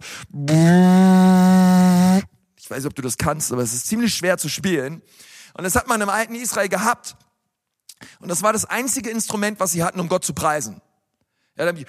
ich 2.57 2.71
weiß 2.71 2.79
nicht, 2.79 2.87
ob 2.87 2.95
du 2.95 3.01
das 3.01 3.17
kannst, 3.17 3.51
aber 3.51 3.63
es 3.63 3.73
ist 3.73 3.87
ziemlich 3.87 4.13
schwer 4.13 4.37
zu 4.37 4.49
spielen. 4.49 5.01
Und 5.57 5.63
das 5.63 5.75
hat 5.75 5.87
man 5.87 5.99
im 6.01 6.09
alten 6.09 6.35
Israel 6.35 6.69
gehabt. 6.69 7.15
Und 8.19 8.29
das 8.29 8.43
war 8.43 8.53
das 8.53 8.65
einzige 8.65 9.09
Instrument, 9.09 9.59
was 9.59 9.71
sie 9.71 9.83
hatten, 9.83 9.99
um 9.99 10.07
Gott 10.07 10.23
zu 10.23 10.33
preisen. 10.33 10.81
Ja, 11.57 11.65
dann 11.65 11.83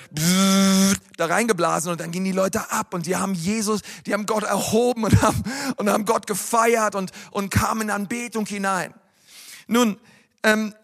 da 1.18 1.26
reingeblasen 1.26 1.92
und 1.92 2.00
dann 2.00 2.10
gingen 2.10 2.24
die 2.24 2.32
Leute 2.32 2.70
ab 2.70 2.94
und 2.94 3.04
die 3.04 3.16
haben 3.16 3.34
Jesus, 3.34 3.82
die 4.06 4.14
haben 4.14 4.24
Gott 4.24 4.44
erhoben 4.44 5.04
und 5.04 5.20
haben, 5.20 5.44
und 5.76 5.90
haben 5.90 6.06
Gott 6.06 6.26
gefeiert 6.26 6.94
und, 6.94 7.10
und 7.30 7.50
kamen 7.50 7.82
in 7.82 7.90
Anbetung 7.90 8.46
hinein. 8.46 8.94
Nun, 9.66 10.00
ähm, 10.42 10.74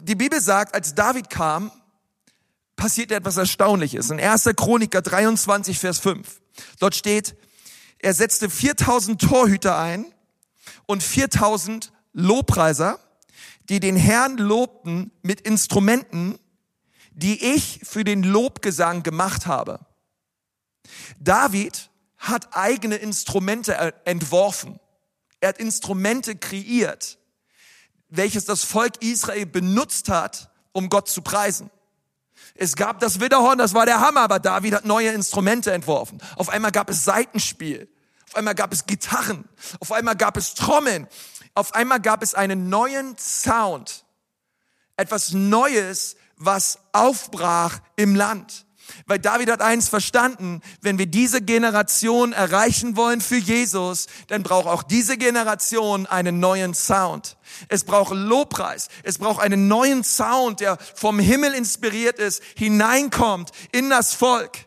die 0.00 0.14
Bibel 0.14 0.40
sagt, 0.40 0.74
als 0.74 0.94
David 0.94 1.28
kam, 1.28 1.70
passiert 2.74 3.12
etwas 3.12 3.36
Erstaunliches. 3.36 4.08
In 4.08 4.18
1. 4.18 4.50
Chroniker 4.56 5.02
23, 5.02 5.78
Vers 5.78 5.98
5. 5.98 6.40
Dort 6.78 6.94
steht, 6.94 7.36
er 7.98 8.14
setzte 8.14 8.48
4000 8.48 9.20
Torhüter 9.20 9.78
ein 9.78 10.06
und 10.86 11.02
4000 11.02 11.92
Lobpreiser, 12.12 12.98
die 13.68 13.80
den 13.80 13.96
Herrn 13.96 14.38
lobten 14.38 15.10
mit 15.22 15.40
Instrumenten, 15.42 16.38
die 17.12 17.54
ich 17.54 17.80
für 17.82 18.04
den 18.04 18.22
Lobgesang 18.22 19.02
gemacht 19.02 19.46
habe. 19.46 19.80
David 21.18 21.90
hat 22.16 22.56
eigene 22.56 22.96
Instrumente 22.96 23.94
entworfen. 24.04 24.78
Er 25.40 25.50
hat 25.50 25.58
Instrumente 25.58 26.36
kreiert, 26.36 27.18
welches 28.08 28.44
das 28.44 28.64
Volk 28.64 29.02
Israel 29.02 29.46
benutzt 29.46 30.08
hat, 30.08 30.50
um 30.72 30.88
Gott 30.88 31.08
zu 31.08 31.22
preisen. 31.22 31.70
Es 32.54 32.76
gab 32.76 33.00
das 33.00 33.20
Widderhorn, 33.20 33.58
das 33.58 33.74
war 33.74 33.86
der 33.86 34.00
Hammer, 34.00 34.22
aber 34.22 34.38
David 34.38 34.74
hat 34.74 34.84
neue 34.84 35.10
Instrumente 35.10 35.72
entworfen. 35.72 36.20
Auf 36.36 36.48
einmal 36.48 36.70
gab 36.70 36.88
es 36.90 37.04
Seitenspiel. 37.04 37.88
Auf 38.36 38.40
einmal 38.40 38.54
gab 38.54 38.70
es 38.74 38.84
Gitarren. 38.84 39.48
Auf 39.80 39.92
einmal 39.92 40.14
gab 40.14 40.36
es 40.36 40.52
Trommeln. 40.52 41.08
Auf 41.54 41.74
einmal 41.74 42.00
gab 42.00 42.22
es 42.22 42.34
einen 42.34 42.68
neuen 42.68 43.16
Sound. 43.16 44.04
Etwas 44.98 45.32
Neues, 45.32 46.16
was 46.36 46.78
aufbrach 46.92 47.78
im 47.96 48.14
Land. 48.14 48.66
Weil 49.06 49.20
David 49.20 49.50
hat 49.50 49.62
eins 49.62 49.88
verstanden, 49.88 50.60
wenn 50.82 50.98
wir 50.98 51.06
diese 51.06 51.40
Generation 51.40 52.34
erreichen 52.34 52.94
wollen 52.94 53.22
für 53.22 53.38
Jesus, 53.38 54.06
dann 54.28 54.42
braucht 54.42 54.66
auch 54.66 54.82
diese 54.82 55.16
Generation 55.16 56.04
einen 56.04 56.38
neuen 56.38 56.74
Sound. 56.74 57.38
Es 57.68 57.84
braucht 57.84 58.12
Lobpreis. 58.14 58.88
Es 59.02 59.16
braucht 59.16 59.40
einen 59.40 59.66
neuen 59.66 60.04
Sound, 60.04 60.60
der 60.60 60.76
vom 60.94 61.18
Himmel 61.18 61.54
inspiriert 61.54 62.18
ist, 62.18 62.42
hineinkommt 62.54 63.50
in 63.72 63.88
das 63.88 64.12
Volk, 64.12 64.65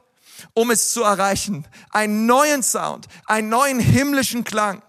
um 0.53 0.71
es 0.71 0.91
zu 0.91 1.03
erreichen. 1.03 1.67
Einen 1.91 2.25
neuen 2.25 2.63
Sound, 2.63 3.07
einen 3.25 3.49
neuen 3.49 3.79
himmlischen 3.79 4.43
Klang. 4.43 4.81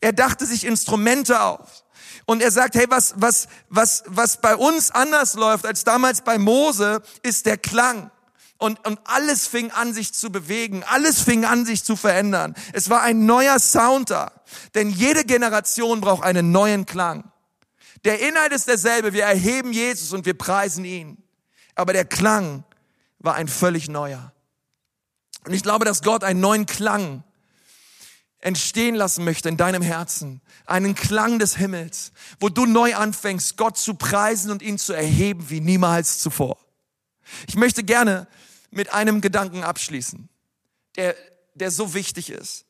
Er 0.00 0.12
dachte 0.12 0.46
sich 0.46 0.64
Instrumente 0.64 1.40
auf. 1.40 1.84
Und 2.26 2.42
er 2.42 2.50
sagt, 2.50 2.74
hey, 2.74 2.86
was, 2.88 3.14
was, 3.16 3.46
was, 3.68 4.02
was 4.06 4.40
bei 4.40 4.56
uns 4.56 4.90
anders 4.90 5.34
läuft 5.34 5.64
als 5.64 5.84
damals 5.84 6.22
bei 6.22 6.38
Mose, 6.38 7.00
ist 7.22 7.46
der 7.46 7.56
Klang. 7.56 8.10
Und, 8.58 8.84
und 8.86 8.98
alles 9.04 9.46
fing 9.46 9.70
an, 9.70 9.92
sich 9.92 10.12
zu 10.12 10.30
bewegen. 10.32 10.82
Alles 10.84 11.20
fing 11.20 11.44
an, 11.44 11.66
sich 11.66 11.84
zu 11.84 11.94
verändern. 11.94 12.54
Es 12.72 12.90
war 12.90 13.02
ein 13.02 13.26
neuer 13.26 13.58
Sound 13.60 14.10
da. 14.10 14.32
Denn 14.74 14.90
jede 14.90 15.24
Generation 15.24 16.00
braucht 16.00 16.24
einen 16.24 16.52
neuen 16.52 16.86
Klang. 16.86 17.30
Der 18.04 18.20
Inhalt 18.26 18.52
ist 18.52 18.66
derselbe. 18.66 19.12
Wir 19.12 19.24
erheben 19.24 19.72
Jesus 19.72 20.12
und 20.12 20.26
wir 20.26 20.36
preisen 20.36 20.84
ihn. 20.84 21.22
Aber 21.74 21.92
der 21.92 22.06
Klang 22.06 22.64
war 23.18 23.34
ein 23.34 23.48
völlig 23.48 23.88
neuer. 23.88 24.32
Und 25.46 25.54
ich 25.54 25.62
glaube, 25.62 25.84
dass 25.84 26.02
Gott 26.02 26.24
einen 26.24 26.40
neuen 26.40 26.66
Klang 26.66 27.22
entstehen 28.40 28.96
lassen 28.96 29.24
möchte 29.24 29.48
in 29.48 29.56
deinem 29.56 29.80
Herzen. 29.80 30.40
Einen 30.66 30.96
Klang 30.96 31.38
des 31.38 31.56
Himmels, 31.56 32.10
wo 32.40 32.48
du 32.48 32.66
neu 32.66 32.96
anfängst, 32.96 33.56
Gott 33.56 33.78
zu 33.78 33.94
preisen 33.94 34.50
und 34.50 34.60
ihn 34.60 34.76
zu 34.76 34.92
erheben 34.92 35.48
wie 35.48 35.60
niemals 35.60 36.18
zuvor. 36.18 36.58
Ich 37.46 37.54
möchte 37.54 37.84
gerne 37.84 38.26
mit 38.70 38.92
einem 38.92 39.20
Gedanken 39.20 39.62
abschließen, 39.62 40.28
der, 40.96 41.14
der 41.54 41.70
so 41.70 41.94
wichtig 41.94 42.30
ist. 42.30 42.64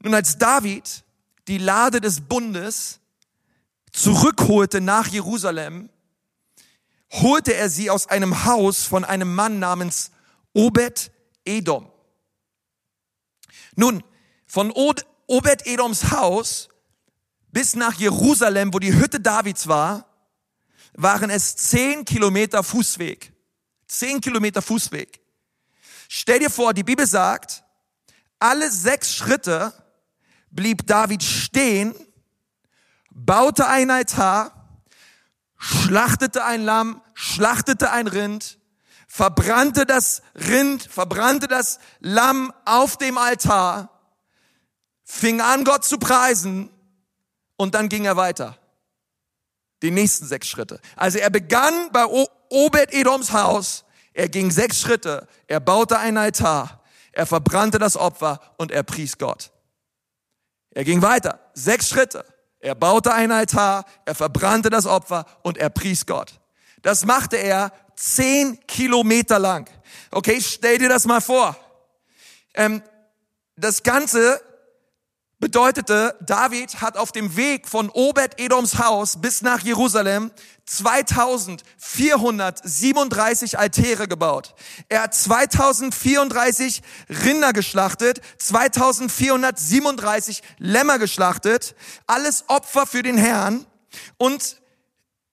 Nun, 0.00 0.14
als 0.14 0.38
David 0.38 1.04
die 1.46 1.58
Lade 1.58 2.00
des 2.00 2.22
Bundes 2.22 3.00
zurückholte 3.92 4.80
nach 4.80 5.08
Jerusalem, 5.08 5.90
holte 7.10 7.54
er 7.54 7.68
sie 7.68 7.90
aus 7.90 8.06
einem 8.06 8.46
Haus 8.46 8.84
von 8.84 9.04
einem 9.04 9.34
Mann 9.34 9.58
namens 9.58 10.10
Obed 10.54 11.10
Edom. 11.48 11.90
Nun, 13.74 14.02
von 14.46 14.70
Obed-Edoms 15.26 16.10
Haus 16.10 16.68
bis 17.50 17.74
nach 17.74 17.94
Jerusalem, 17.94 18.72
wo 18.74 18.78
die 18.78 18.94
Hütte 18.94 19.20
Davids 19.20 19.68
war, 19.68 20.06
waren 20.94 21.30
es 21.30 21.56
zehn 21.56 22.04
Kilometer 22.04 22.62
Fußweg. 22.62 23.32
Zehn 23.86 24.20
Kilometer 24.20 24.62
Fußweg. 24.62 25.20
Stell 26.08 26.40
dir 26.40 26.50
vor, 26.50 26.74
die 26.74 26.84
Bibel 26.84 27.06
sagt, 27.06 27.64
alle 28.38 28.70
sechs 28.70 29.14
Schritte 29.14 29.72
blieb 30.50 30.86
David 30.86 31.22
stehen, 31.22 31.94
baute 33.10 33.66
ein 33.66 33.90
Altar, 33.90 34.80
schlachtete 35.56 36.44
ein 36.44 36.62
Lamm, 36.62 37.02
schlachtete 37.14 37.90
ein 37.90 38.06
Rind, 38.06 38.57
verbrannte 39.08 39.86
das 39.86 40.22
Rind, 40.36 40.84
verbrannte 40.84 41.48
das 41.48 41.80
Lamm 41.98 42.52
auf 42.64 42.96
dem 42.96 43.18
Altar 43.18 43.90
fing 45.08 45.40
an, 45.40 45.64
Gott 45.64 45.84
zu 45.84 45.98
preisen 45.98 46.70
und 47.56 47.74
dann 47.74 47.88
ging 47.88 48.04
er 48.04 48.16
weiter. 48.16 48.58
Die 49.82 49.90
nächsten 49.90 50.26
sechs 50.26 50.48
Schritte. 50.48 50.80
Also 50.96 51.18
er 51.18 51.30
begann 51.30 51.90
bei 51.92 52.04
Obed-Edoms 52.50 53.32
Haus, 53.32 53.84
er 54.12 54.28
ging 54.28 54.50
sechs 54.50 54.80
Schritte, 54.80 55.26
er 55.46 55.60
baute 55.60 55.98
einen 55.98 56.18
Altar, 56.18 56.82
er 57.12 57.26
verbrannte 57.26 57.78
das 57.78 57.96
Opfer 57.96 58.40
und 58.58 58.70
er 58.70 58.82
pries 58.82 59.16
Gott. 59.16 59.50
Er 60.72 60.84
ging 60.84 61.00
weiter, 61.00 61.40
sechs 61.54 61.88
Schritte, 61.88 62.24
er 62.60 62.74
baute 62.74 63.14
einen 63.14 63.32
Altar, 63.32 63.86
er 64.04 64.14
verbrannte 64.14 64.68
das 64.68 64.84
Opfer 64.84 65.24
und 65.42 65.56
er 65.56 65.70
pries 65.70 66.04
Gott. 66.04 66.38
Das 66.82 67.06
machte 67.06 67.36
er 67.36 67.72
zehn 67.98 68.58
Kilometer 68.66 69.38
lang. 69.38 69.70
Okay, 70.10 70.40
stell 70.40 70.78
dir 70.78 70.88
das 70.88 71.04
mal 71.04 71.20
vor. 71.20 71.54
Ähm, 72.54 72.82
das 73.56 73.82
Ganze 73.82 74.40
bedeutete, 75.40 76.16
David 76.20 76.80
hat 76.80 76.96
auf 76.96 77.12
dem 77.12 77.36
Weg 77.36 77.68
von 77.68 77.90
Obed-Edoms 77.90 78.78
Haus 78.78 79.20
bis 79.20 79.42
nach 79.42 79.60
Jerusalem 79.60 80.30
2437 80.66 83.58
Altäre 83.58 84.08
gebaut. 84.08 84.54
Er 84.88 85.02
hat 85.02 85.14
2034 85.14 86.82
Rinder 87.24 87.52
geschlachtet, 87.52 88.20
2437 88.38 90.42
Lämmer 90.58 90.98
geschlachtet, 90.98 91.76
alles 92.06 92.44
Opfer 92.48 92.86
für 92.86 93.02
den 93.02 93.16
Herrn 93.16 93.64
und 94.18 94.60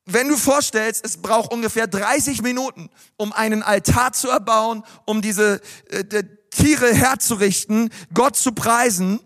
wenn 0.05 0.29
du 0.29 0.37
vorstellst, 0.37 1.03
es 1.03 1.17
braucht 1.17 1.51
ungefähr 1.51 1.87
30 1.87 2.41
Minuten, 2.41 2.89
um 3.17 3.33
einen 3.33 3.63
Altar 3.63 4.13
zu 4.13 4.29
erbauen, 4.29 4.83
um 5.05 5.21
diese 5.21 5.61
äh, 5.89 6.23
Tiere 6.51 6.93
herzurichten, 6.93 7.89
Gott 8.13 8.35
zu 8.37 8.51
preisen, 8.51 9.19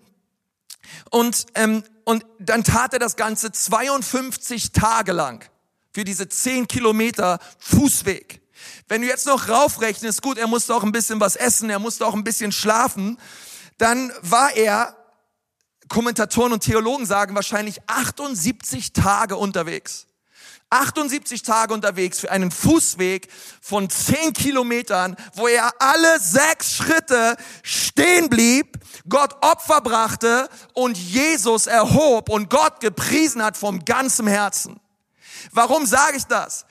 und, 1.10 1.46
ähm, 1.56 1.84
und 2.04 2.26
dann 2.40 2.64
tat 2.64 2.94
er 2.94 3.00
das 3.00 3.16
Ganze 3.16 3.52
52 3.52 4.72
Tage 4.72 5.12
lang 5.12 5.48
für 5.92 6.04
diese 6.04 6.30
10 6.30 6.68
Kilometer 6.68 7.40
Fußweg. 7.60 8.42
Wenn 8.88 9.02
du 9.02 9.08
jetzt 9.08 9.26
noch 9.26 9.50
raufrechnest, 9.50 10.22
gut, 10.22 10.38
er 10.38 10.48
musste 10.48 10.76
auch 10.76 10.84
ein 10.84 10.92
bisschen 10.92 11.20
was 11.20 11.36
essen, 11.36 11.70
er 11.70 11.80
musste 11.80 12.06
auch 12.06 12.14
ein 12.14 12.24
bisschen 12.24 12.52
schlafen, 12.52 13.20
dann 13.78 14.12
war 14.22 14.56
er, 14.56 14.96
Kommentatoren 15.88 16.54
und 16.54 16.64
Theologen 16.64 17.06
sagen 17.06 17.34
wahrscheinlich 17.34 17.80
78 17.88 18.94
Tage 18.94 19.38
unterwegs. 19.38 20.06
78 20.70 21.42
Tage 21.42 21.74
unterwegs 21.74 22.20
für 22.20 22.32
einen 22.32 22.52
Fußweg 22.52 23.28
von 23.62 23.90
10 23.90 24.34
Kilometern, 24.34 25.16
wo 25.34 25.48
er 25.48 25.72
alle 25.80 26.20
sechs 26.20 26.76
Schritte 26.76 27.38
stehen 27.64 28.30
blieb, 28.30 28.78
Gott 29.08 29.36
Opfer 29.42 29.82
brachte 29.82 30.50
und 30.74 30.98
Jesus 30.98 31.68
erhob 31.68 32.30
und 32.30 32.50
Gott 32.50 32.80
gepriesen 32.80 33.44
hat 33.44 33.58
vom 33.58 33.84
ganzem 33.84 34.28
Herzen. 34.28 34.80
Warum 35.52 35.86
sage 35.86 36.18
ich 36.18 36.26
das? 36.26 36.66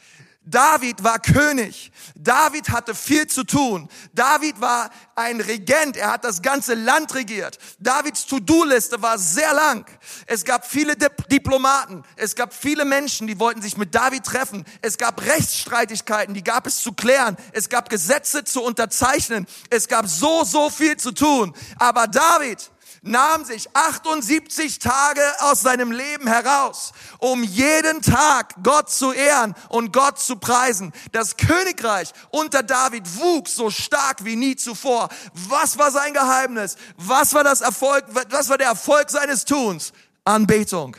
David 0.51 1.05
war 1.05 1.19
König. 1.19 1.93
David 2.15 2.71
hatte 2.71 2.95
viel 2.95 3.27
zu 3.27 3.45
tun. 3.45 3.89
David 4.15 4.61
war 4.61 4.89
ein 5.15 5.43
Regent. 5.43 5.97
Er 5.97 6.13
hat 6.13 6.25
das 6.25 6.41
ganze 6.41 6.75
Land 6.75 7.15
regiert. 7.15 7.59
Davids 7.79 8.25
To-Do-Liste 8.27 9.03
war 9.03 9.19
sehr 9.19 9.53
lang. 9.53 9.85
Es 10.27 10.45
gab 10.45 10.67
viele 10.67 10.97
Diplomaten. 10.97 12.03
Es 12.17 12.35
gab 12.35 12.55
viele 12.55 12.87
Menschen, 12.87 13.27
die 13.27 13.39
wollten 13.39 13.61
sich 13.61 13.77
mit 13.77 13.95
David 13.95 14.25
treffen. 14.25 14.65
Es 14.81 14.97
gab 14.97 15.21
Rechtsstreitigkeiten, 15.21 16.33
die 16.33 16.45
gab 16.45 16.67
es 16.67 16.81
zu 16.81 16.93
klären. 16.93 17.37
Es 17.53 17.69
gab 17.69 17.91
Gesetze 17.91 18.45
zu 18.45 18.63
unterzeichnen. 18.63 19.47
Es 19.69 19.87
gab 19.87 20.09
so, 20.09 20.45
so 20.45 20.71
viel 20.71 20.97
zu 20.97 21.13
tun. 21.13 21.55
Aber 21.79 22.07
David, 22.07 22.71
nahm 23.09 23.45
sich 23.45 23.69
78 23.75 24.79
Tage 24.79 25.23
aus 25.41 25.61
seinem 25.61 25.91
Leben 25.93 26.27
heraus, 26.27 26.93
um 27.19 27.43
jeden 27.43 28.03
Tag 28.03 28.55
Gott 28.63 28.91
zu 28.91 29.13
ehren 29.13 29.55
und 29.69 29.93
Gott 29.93 30.19
zu 30.19 30.37
preisen. 30.37 30.93
Das 31.13 31.37
Königreich 31.37 32.13
unter 32.31 32.63
David 32.63 33.05
wuchs 33.19 33.55
so 33.55 33.71
stark 33.71 34.25
wie 34.25 34.37
nie 34.37 34.57
zuvor. 34.57 35.09
Was 35.33 35.79
war 35.79 35.91
sein 35.91 36.13
Geheimnis? 36.13 36.77
Was 36.97 37.35
war 37.35 37.45
das 37.45 37.61
Erfolg? 37.61 38.05
Was 38.31 38.49
war 38.49 38.59
der 38.59 38.69
Erfolg 38.69 39.11
seines 39.11 39.45
Tuns? 39.45 39.93
Anbetung 40.25 40.97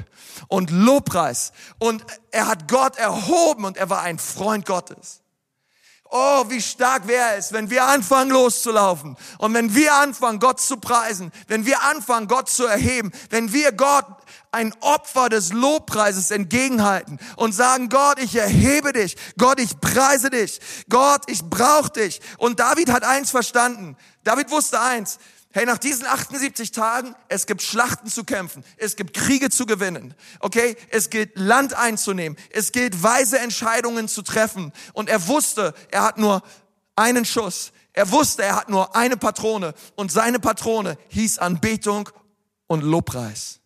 und 0.47 0.72
Lobpreis. 0.72 1.51
Und 1.78 2.03
er 2.32 2.47
hat 2.47 2.68
Gott 2.68 2.97
erhoben 2.97 3.66
und 3.66 3.78
er 3.78 3.89
war 3.89 4.01
ein 4.01 4.20
Freund 4.20 4.66
Gottes. 4.66 5.22
Oh, 6.12 6.45
wie 6.47 6.62
stark 6.62 7.07
wäre 7.07 7.36
es, 7.36 7.53
wenn 7.53 7.70
wir 7.70 7.86
anfangen 7.86 8.32
loszulaufen 8.32 9.16
und 9.38 9.53
wenn 9.53 9.76
wir 9.76 9.93
anfangen, 9.93 10.39
Gott 10.39 10.60
zu 10.60 10.78
preisen, 10.78 11.32
wenn 11.47 11.68
wir 11.68 11.84
anfangen, 11.84 12.28
Gott 12.28 12.49
zu 12.49 12.66
erheben, 12.66 13.12
wenn 13.30 13.53
wir 13.53 13.72
Gott 13.74 14.07
ein 14.51 14.74
Opfer 14.82 15.30
des 15.30 15.53
Lobpreises 15.53 16.32
entgegenhalten 16.32 17.20
und 17.36 17.53
sagen, 17.53 17.89
Gott, 17.89 18.18
ich 18.20 18.36
erhebe 18.36 18.93
dich, 18.93 19.18
Gott, 19.38 19.60
ich 19.60 19.80
preise 19.80 20.32
dich, 20.32 20.60
Gott, 20.89 21.22
ich 21.28 21.43
brauche 21.43 21.91
dich. 21.91 22.22
Und 22.39 22.60
David 22.60 22.91
hat 22.91 23.03
eins 23.03 23.30
verstanden. 23.30 23.95
David 24.24 24.49
wusste 24.49 24.82
eins, 24.82 25.20
Hey, 25.52 25.66
nach 25.66 25.80
diesen 25.80 26.06
78 26.06 26.72
Tagen, 26.72 27.16
es 27.28 27.47
gibt 27.47 27.64
Schlachten 27.64 28.08
zu 28.08 28.24
kämpfen, 28.24 28.64
es 28.78 28.95
gibt 28.95 29.16
Kriege 29.16 29.50
zu 29.50 29.66
gewinnen, 29.66 30.14
okay? 30.41 30.78
Es 30.91 31.10
gilt 31.10 31.32
Land 31.39 31.74
einzunehmen, 31.74 32.38
es 32.52 32.72
gilt 32.72 33.02
weise 33.02 33.39
Entscheidungen 33.39 34.08
zu 34.08 34.22
treffen. 34.22 34.72
Und 34.93 35.10
er 35.10 35.28
wusste, 35.28 35.74
er 35.89 36.04
hat 36.04 36.20
nur 36.20 36.43
einen 36.95 37.26
Schuss. 37.26 37.72
Er 37.93 38.12
wusste, 38.12 38.43
er 38.43 38.58
hat 38.58 38.70
nur 38.70 38.95
eine 38.95 39.18
Patrone 39.18 39.74
und 39.95 40.12
seine 40.12 40.39
Patrone 40.39 40.97
hieß 41.10 41.39
Anbetung 41.39 42.10
und 42.68 42.82
Lobpreis. 42.82 43.60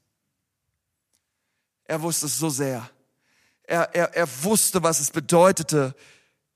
Er 1.83 2.01
wusste 2.01 2.27
es 2.27 2.37
so 2.37 2.49
sehr. 2.49 2.89
Er, 3.63 3.93
er, 3.93 4.15
er 4.15 4.43
wusste, 4.43 4.83
was 4.83 5.01
es 5.01 5.11
bedeutete, 5.11 5.93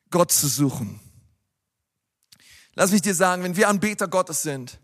Gott 0.09 0.31
zu 0.31 0.47
suchen. 0.47 1.01
Lass 2.75 2.91
mich 2.91 3.01
dir 3.01 3.13
sagen, 3.13 3.43
wenn 3.43 3.57
wir 3.57 3.67
Anbeter 3.67 4.07
Gottes 4.07 4.41
sind, 4.41 4.79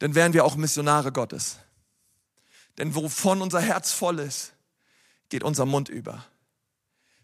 dann 0.00 0.14
wären 0.14 0.32
wir 0.32 0.44
auch 0.44 0.56
Missionare 0.56 1.12
Gottes. 1.12 1.58
Denn 2.78 2.94
wovon 2.94 3.42
unser 3.42 3.60
Herz 3.60 3.92
voll 3.92 4.18
ist, 4.18 4.54
geht 5.28 5.44
unser 5.44 5.66
Mund 5.66 5.88
über. 5.88 6.26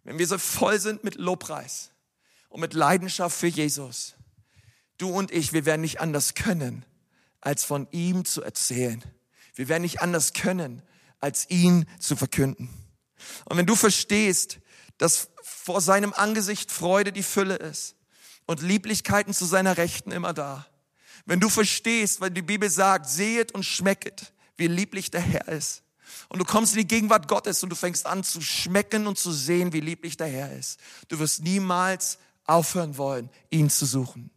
Wenn 0.05 0.19
wir 0.19 0.27
so 0.27 0.39
voll 0.39 0.79
sind 0.79 1.03
mit 1.03 1.17
Lobpreis 1.17 1.91
und 2.49 2.61
mit 2.61 2.75
Leidenschaft 2.75 3.37
für 3.37 3.49
Jesus, 3.49 4.15
du 4.99 5.09
und 5.09 5.33
ich, 5.33 5.53
wir 5.53 5.65
werden 5.65 5.81
nicht 5.81 6.01
anders 6.01 6.35
können, 6.35 6.85
als 7.41 7.65
von 7.65 7.89
ihm 7.91 8.25
zu 8.25 8.43
erzählen. 8.43 9.03
Wir 9.55 9.69
werden 9.69 9.83
nicht 9.83 10.01
anders 10.01 10.35
können, 10.35 10.83
als 11.19 11.49
ihn 11.49 11.87
zu 11.99 12.15
verkünden. 12.15 12.69
Und 13.47 13.57
wenn 13.57 13.67
du 13.67 13.75
verstehst, 13.75 14.59
dass 14.99 15.31
vor 15.43 15.81
seinem 15.81 16.13
Angesicht 16.13 16.71
Freude 16.71 17.13
die 17.13 17.23
Fülle 17.23 17.57
ist 17.57 17.97
und 18.45 18.61
Lieblichkeiten 18.61 19.33
zu 19.33 19.47
seiner 19.47 19.79
Rechten 19.79 20.13
immer 20.13 20.35
da, 20.35 20.67
wenn 21.27 21.41
du 21.41 21.49
verstehst, 21.49 22.21
weil 22.21 22.31
die 22.31 22.43
Bibel 22.43 22.71
sagt, 22.71 23.09
sehet 23.09 23.53
und 23.53 23.65
schmecket, 23.65 24.33
wie 24.57 24.69
lieblich 24.69 25.11
der 25.11 25.21
Herr 25.21 25.49
ist. 25.49 25.83
Und 26.29 26.39
du 26.39 26.45
kommst 26.45 26.73
in 26.75 26.79
die 26.79 26.89
Gegenwart 26.89 27.29
Gottes 27.29 27.63
und 27.63 27.71
du 27.71 27.77
fängst 27.77 28.07
an 28.07 28.25
zu 28.25 28.41
schmecken 28.41 29.07
und 29.07 29.19
zu 29.19 29.33
sehen, 29.33 29.73
wie 29.73 29.81
lieblich 29.81 30.17
der 30.17 30.29
Herr 30.29 30.57
ist. 30.57 30.79
Du 31.09 31.19
wirst 31.19 31.43
niemals 31.43 32.19
aufhören 32.45 32.97
wollen, 32.97 33.29
ihn 33.51 33.71
zu 33.71 33.87
suchen. 33.87 34.31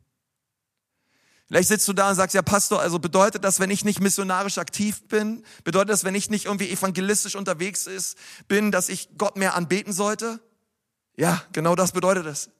Vielleicht 1.47 1.69
sitzt 1.69 1.87
du 1.87 1.93
da 1.93 2.09
und 2.09 2.15
sagst, 2.15 2.35
ja 2.35 2.43
Pastor, 2.43 2.79
also 2.79 2.99
bedeutet 2.99 3.43
das, 3.43 3.59
wenn 3.59 3.71
ich 3.71 3.83
nicht 3.83 3.99
missionarisch 3.99 4.59
aktiv 4.59 5.07
bin, 5.07 5.43
bedeutet 5.63 5.89
das, 5.89 6.03
wenn 6.03 6.13
ich 6.13 6.29
nicht 6.29 6.45
irgendwie 6.45 6.69
evangelistisch 6.69 7.35
unterwegs 7.35 7.87
ist, 7.87 8.17
bin, 8.47 8.71
dass 8.71 8.87
ich 8.87 9.09
Gott 9.17 9.35
mehr 9.35 9.55
anbeten 9.55 9.91
sollte? 9.91 10.39
Ja, 11.17 11.43
genau 11.51 11.75
das 11.75 11.91
bedeutet 11.91 12.27
es. 12.27 12.51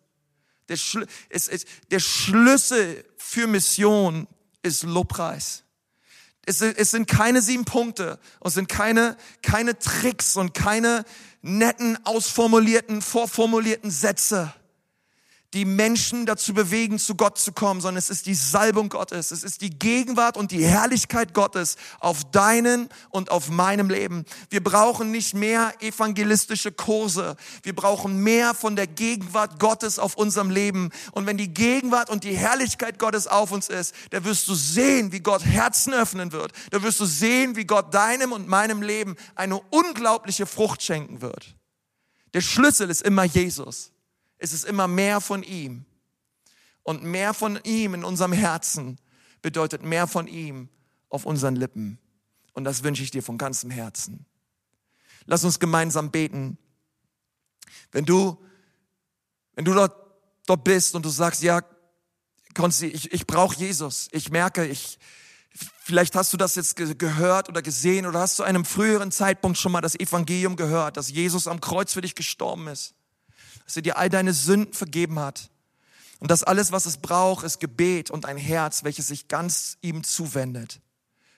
Der, 0.70 0.78
Schl 0.78 1.05
es, 1.30 1.47
es, 1.47 1.65
der 1.91 1.99
Schlüssel 1.99 3.03
für 3.17 3.47
Mission 3.47 4.28
ist 4.61 4.84
Lobpreis. 4.84 5.63
Es, 6.45 6.61
es 6.61 6.91
sind 6.91 7.07
keine 7.07 7.41
sieben 7.41 7.65
Punkte 7.65 8.20
und 8.39 8.51
sind 8.51 8.70
keine, 8.70 9.17
keine 9.41 9.78
Tricks 9.78 10.36
und 10.36 10.53
keine 10.53 11.03
netten, 11.41 11.97
ausformulierten, 12.05 13.01
vorformulierten 13.01 13.91
Sätze 13.91 14.53
die 15.55 15.65
Menschen 15.65 16.27
dazu 16.27 16.53
bewegen, 16.53 16.99
zu 16.99 17.15
Gott 17.15 17.39
zu 17.39 17.51
kommen, 17.51 17.81
sondern 17.81 17.97
es 17.97 18.11
ist 18.11 18.27
die 18.27 18.35
Salbung 18.35 18.89
Gottes, 18.89 19.31
es 19.31 19.43
ist 19.43 19.61
die 19.61 19.71
Gegenwart 19.71 20.37
und 20.37 20.51
die 20.51 20.63
Herrlichkeit 20.63 21.33
Gottes 21.33 21.75
auf 21.99 22.23
deinen 22.29 22.87
und 23.09 23.31
auf 23.31 23.49
meinem 23.49 23.89
Leben. 23.89 24.25
Wir 24.51 24.63
brauchen 24.63 25.09
nicht 25.09 25.33
mehr 25.33 25.73
evangelistische 25.81 26.71
Kurse, 26.71 27.35
wir 27.63 27.75
brauchen 27.75 28.21
mehr 28.21 28.53
von 28.53 28.75
der 28.75 28.85
Gegenwart 28.85 29.59
Gottes 29.59 29.97
auf 29.97 30.15
unserem 30.15 30.51
Leben. 30.51 30.91
Und 31.13 31.25
wenn 31.25 31.37
die 31.37 31.51
Gegenwart 31.51 32.11
und 32.11 32.23
die 32.23 32.37
Herrlichkeit 32.37 32.99
Gottes 32.99 33.25
auf 33.25 33.51
uns 33.51 33.69
ist, 33.69 33.95
da 34.11 34.23
wirst 34.23 34.47
du 34.47 34.53
sehen, 34.53 35.11
wie 35.11 35.19
Gott 35.19 35.43
Herzen 35.43 35.93
öffnen 35.93 36.31
wird. 36.31 36.51
Da 36.69 36.83
wirst 36.83 36.99
du 36.99 37.05
sehen, 37.05 37.55
wie 37.55 37.65
Gott 37.65 37.91
deinem 37.91 38.33
und 38.33 38.47
meinem 38.47 38.83
Leben 38.83 39.15
eine 39.33 39.59
unglaubliche 39.71 40.45
Frucht 40.45 40.83
schenken 40.83 41.21
wird. 41.21 41.55
Der 42.35 42.41
Schlüssel 42.41 42.91
ist 42.91 43.01
immer 43.01 43.23
Jesus 43.23 43.91
ist 44.39 44.53
es 44.53 44.63
immer 44.63 44.87
mehr 44.87 45.21
von 45.21 45.43
ihm. 45.43 45.85
Und 46.83 47.03
mehr 47.03 47.33
von 47.33 47.59
ihm 47.63 47.93
in 47.93 48.03
unserem 48.03 48.31
Herzen 48.31 48.97
bedeutet 49.41 49.83
mehr 49.83 50.07
von 50.07 50.27
ihm 50.27 50.69
auf 51.09 51.25
unseren 51.25 51.55
Lippen. 51.55 51.99
Und 52.53 52.63
das 52.63 52.83
wünsche 52.83 53.03
ich 53.03 53.11
dir 53.11 53.21
von 53.21 53.37
ganzem 53.37 53.69
Herzen. 53.69 54.25
Lass 55.25 55.43
uns 55.43 55.59
gemeinsam 55.59 56.09
beten. 56.09 56.57
Wenn 57.91 58.05
du, 58.05 58.43
wenn 59.53 59.65
du 59.65 59.73
dort, 59.73 59.93
dort 60.47 60.63
bist 60.63 60.95
und 60.95 61.05
du 61.05 61.09
sagst, 61.09 61.43
ja, 61.43 61.61
Konzi, 62.55 62.87
ich, 62.87 63.11
ich 63.11 63.27
brauche 63.27 63.55
Jesus. 63.57 64.07
Ich 64.11 64.31
merke, 64.31 64.65
ich, 64.65 64.97
vielleicht 65.83 66.15
hast 66.15 66.33
du 66.33 66.37
das 66.37 66.55
jetzt 66.55 66.75
gehört 66.75 67.49
oder 67.49 67.61
gesehen 67.61 68.07
oder 68.07 68.21
hast 68.21 68.37
zu 68.37 68.43
einem 68.43 68.65
früheren 68.65 69.11
Zeitpunkt 69.11 69.57
schon 69.57 69.71
mal 69.71 69.81
das 69.81 69.99
Evangelium 69.99 70.55
gehört, 70.55 70.97
dass 70.97 71.11
Jesus 71.11 71.47
am 71.47 71.61
Kreuz 71.61 71.93
für 71.93 72.01
dich 72.01 72.15
gestorben 72.15 72.67
ist 72.67 72.95
dass 73.70 73.76
er 73.76 73.84
dir 73.84 73.99
all 73.99 74.09
deine 74.09 74.34
Sünden 74.34 74.74
vergeben 74.74 75.20
hat. 75.20 75.51
Und 76.17 76.32
dass 76.32 76.43
alles, 76.43 76.72
was 76.72 76.88
es 76.88 76.97
braucht, 76.97 77.45
ist 77.45 77.59
Gebet 77.59 78.09
und 78.09 78.26
ein 78.26 78.36
Herz, 78.36 78.84
welches 78.84 79.09
sich 79.09 79.28
ganz 79.28 79.78
ihm 79.82 80.03
zuwendet. 80.03 80.82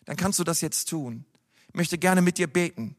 Dann 0.05 0.15
kannst 0.15 0.39
du 0.39 0.45
das 0.45 0.61
jetzt 0.61 0.87
tun. 0.87 1.25
Ich 1.67 1.73
möchte 1.73 1.97
gerne 1.97 2.21
mit 2.21 2.37
dir 2.37 2.47
beten. 2.47 2.95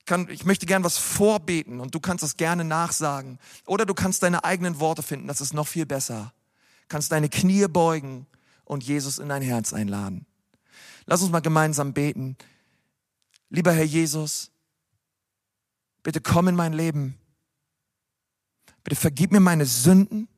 Ich, 0.00 0.04
kann, 0.04 0.28
ich 0.28 0.44
möchte 0.44 0.66
gerne 0.66 0.84
was 0.84 0.98
vorbeten 0.98 1.80
und 1.80 1.94
du 1.94 2.00
kannst 2.00 2.22
das 2.22 2.36
gerne 2.36 2.62
nachsagen. 2.62 3.38
Oder 3.64 3.86
du 3.86 3.94
kannst 3.94 4.22
deine 4.22 4.44
eigenen 4.44 4.78
Worte 4.80 5.02
finden, 5.02 5.28
das 5.28 5.40
ist 5.40 5.54
noch 5.54 5.66
viel 5.66 5.86
besser. 5.86 6.34
Du 6.82 6.88
kannst 6.88 7.10
deine 7.10 7.30
Knie 7.30 7.66
beugen 7.68 8.26
und 8.66 8.84
Jesus 8.84 9.18
in 9.18 9.30
dein 9.30 9.40
Herz 9.40 9.72
einladen. 9.72 10.26
Lass 11.06 11.22
uns 11.22 11.30
mal 11.30 11.40
gemeinsam 11.40 11.94
beten. 11.94 12.36
Lieber 13.48 13.72
Herr 13.72 13.84
Jesus, 13.84 14.50
bitte 16.02 16.20
komm 16.20 16.48
in 16.48 16.54
mein 16.54 16.74
Leben. 16.74 17.18
Bitte 18.84 18.96
vergib 18.96 19.32
mir 19.32 19.40
meine 19.40 19.66
Sünden 19.66 20.28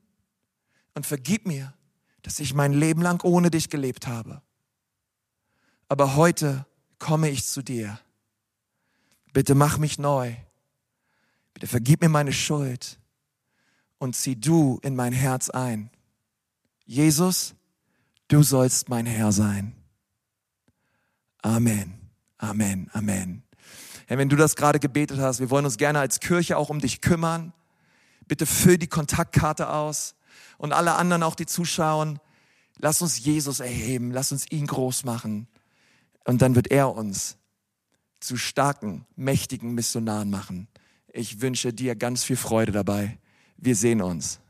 und 0.95 1.05
vergib 1.05 1.47
mir, 1.47 1.75
dass 2.23 2.41
ich 2.41 2.55
mein 2.55 2.73
Leben 2.73 3.03
lang 3.03 3.23
ohne 3.25 3.51
dich 3.51 3.69
gelebt 3.69 4.07
habe. 4.07 4.41
Aber 5.89 6.17
heute 6.17 6.67
komme 6.99 7.29
ich 7.29 7.45
zu 7.45 7.63
dir. 7.63 8.01
Bitte 9.33 9.55
mach 9.55 9.79
mich 9.79 9.99
neu. 9.99 10.35
Bitte 11.55 11.67
vergib 11.67 12.01
mir 12.03 12.09
meine 12.09 12.33
Schuld 12.33 12.99
und 13.99 14.17
zieh 14.17 14.37
du 14.37 14.79
in 14.83 14.95
mein 14.97 15.13
Herz 15.13 15.51
ein. 15.51 15.91
Jesus, 16.85 17.55
du 18.29 18.43
sollst 18.43 18.89
mein 18.89 19.07
Herr 19.07 19.33
sein. 19.33 19.75
Amen, 21.43 21.95
Amen, 22.39 22.91
Amen. 22.93 23.43
Herr, 24.07 24.19
wenn 24.19 24.29
du 24.29 24.37
das 24.37 24.57
gerade 24.57 24.79
gebetet 24.79 25.19
hast, 25.19 25.41
wir 25.41 25.51
wollen 25.51 25.65
uns 25.65 25.77
gerne 25.77 25.99
als 25.99 26.21
Kirche 26.21 26.57
auch 26.57 26.71
um 26.71 26.81
dich 26.81 27.01
kümmern. 27.01 27.53
Bitte 28.27 28.47
füll 28.47 28.79
die 28.79 28.89
Kontaktkarte 28.89 29.71
aus 29.71 30.15
und 30.59 30.73
alle 30.73 30.95
anderen 30.95 31.23
auch, 31.23 31.35
die 31.35 31.47
zuschauen. 31.47 32.19
Lass 32.79 33.03
uns 33.03 33.19
Jesus 33.19 33.61
erheben, 33.61 34.11
lass 34.11 34.33
uns 34.33 34.51
ihn 34.51 34.67
groß 34.67 35.05
machen. 35.05 35.49
Und 36.25 36.43
dann 36.43 36.55
wird 36.55 36.71
er 36.71 36.95
uns 36.95 37.39
zu 38.21 38.37
starken, 38.37 39.07
mächtigen 39.15 39.75
Missionaren 39.75 40.31
machen. 40.31 40.69
Ich 41.13 41.41
wünsche 41.41 41.73
dir 41.73 41.95
ganz 41.95 42.25
viel 42.25 42.37
Freude 42.37 42.73
dabei, 42.73 43.19
Wir 43.57 43.75
sehen 43.75 44.03
uns. 44.03 44.41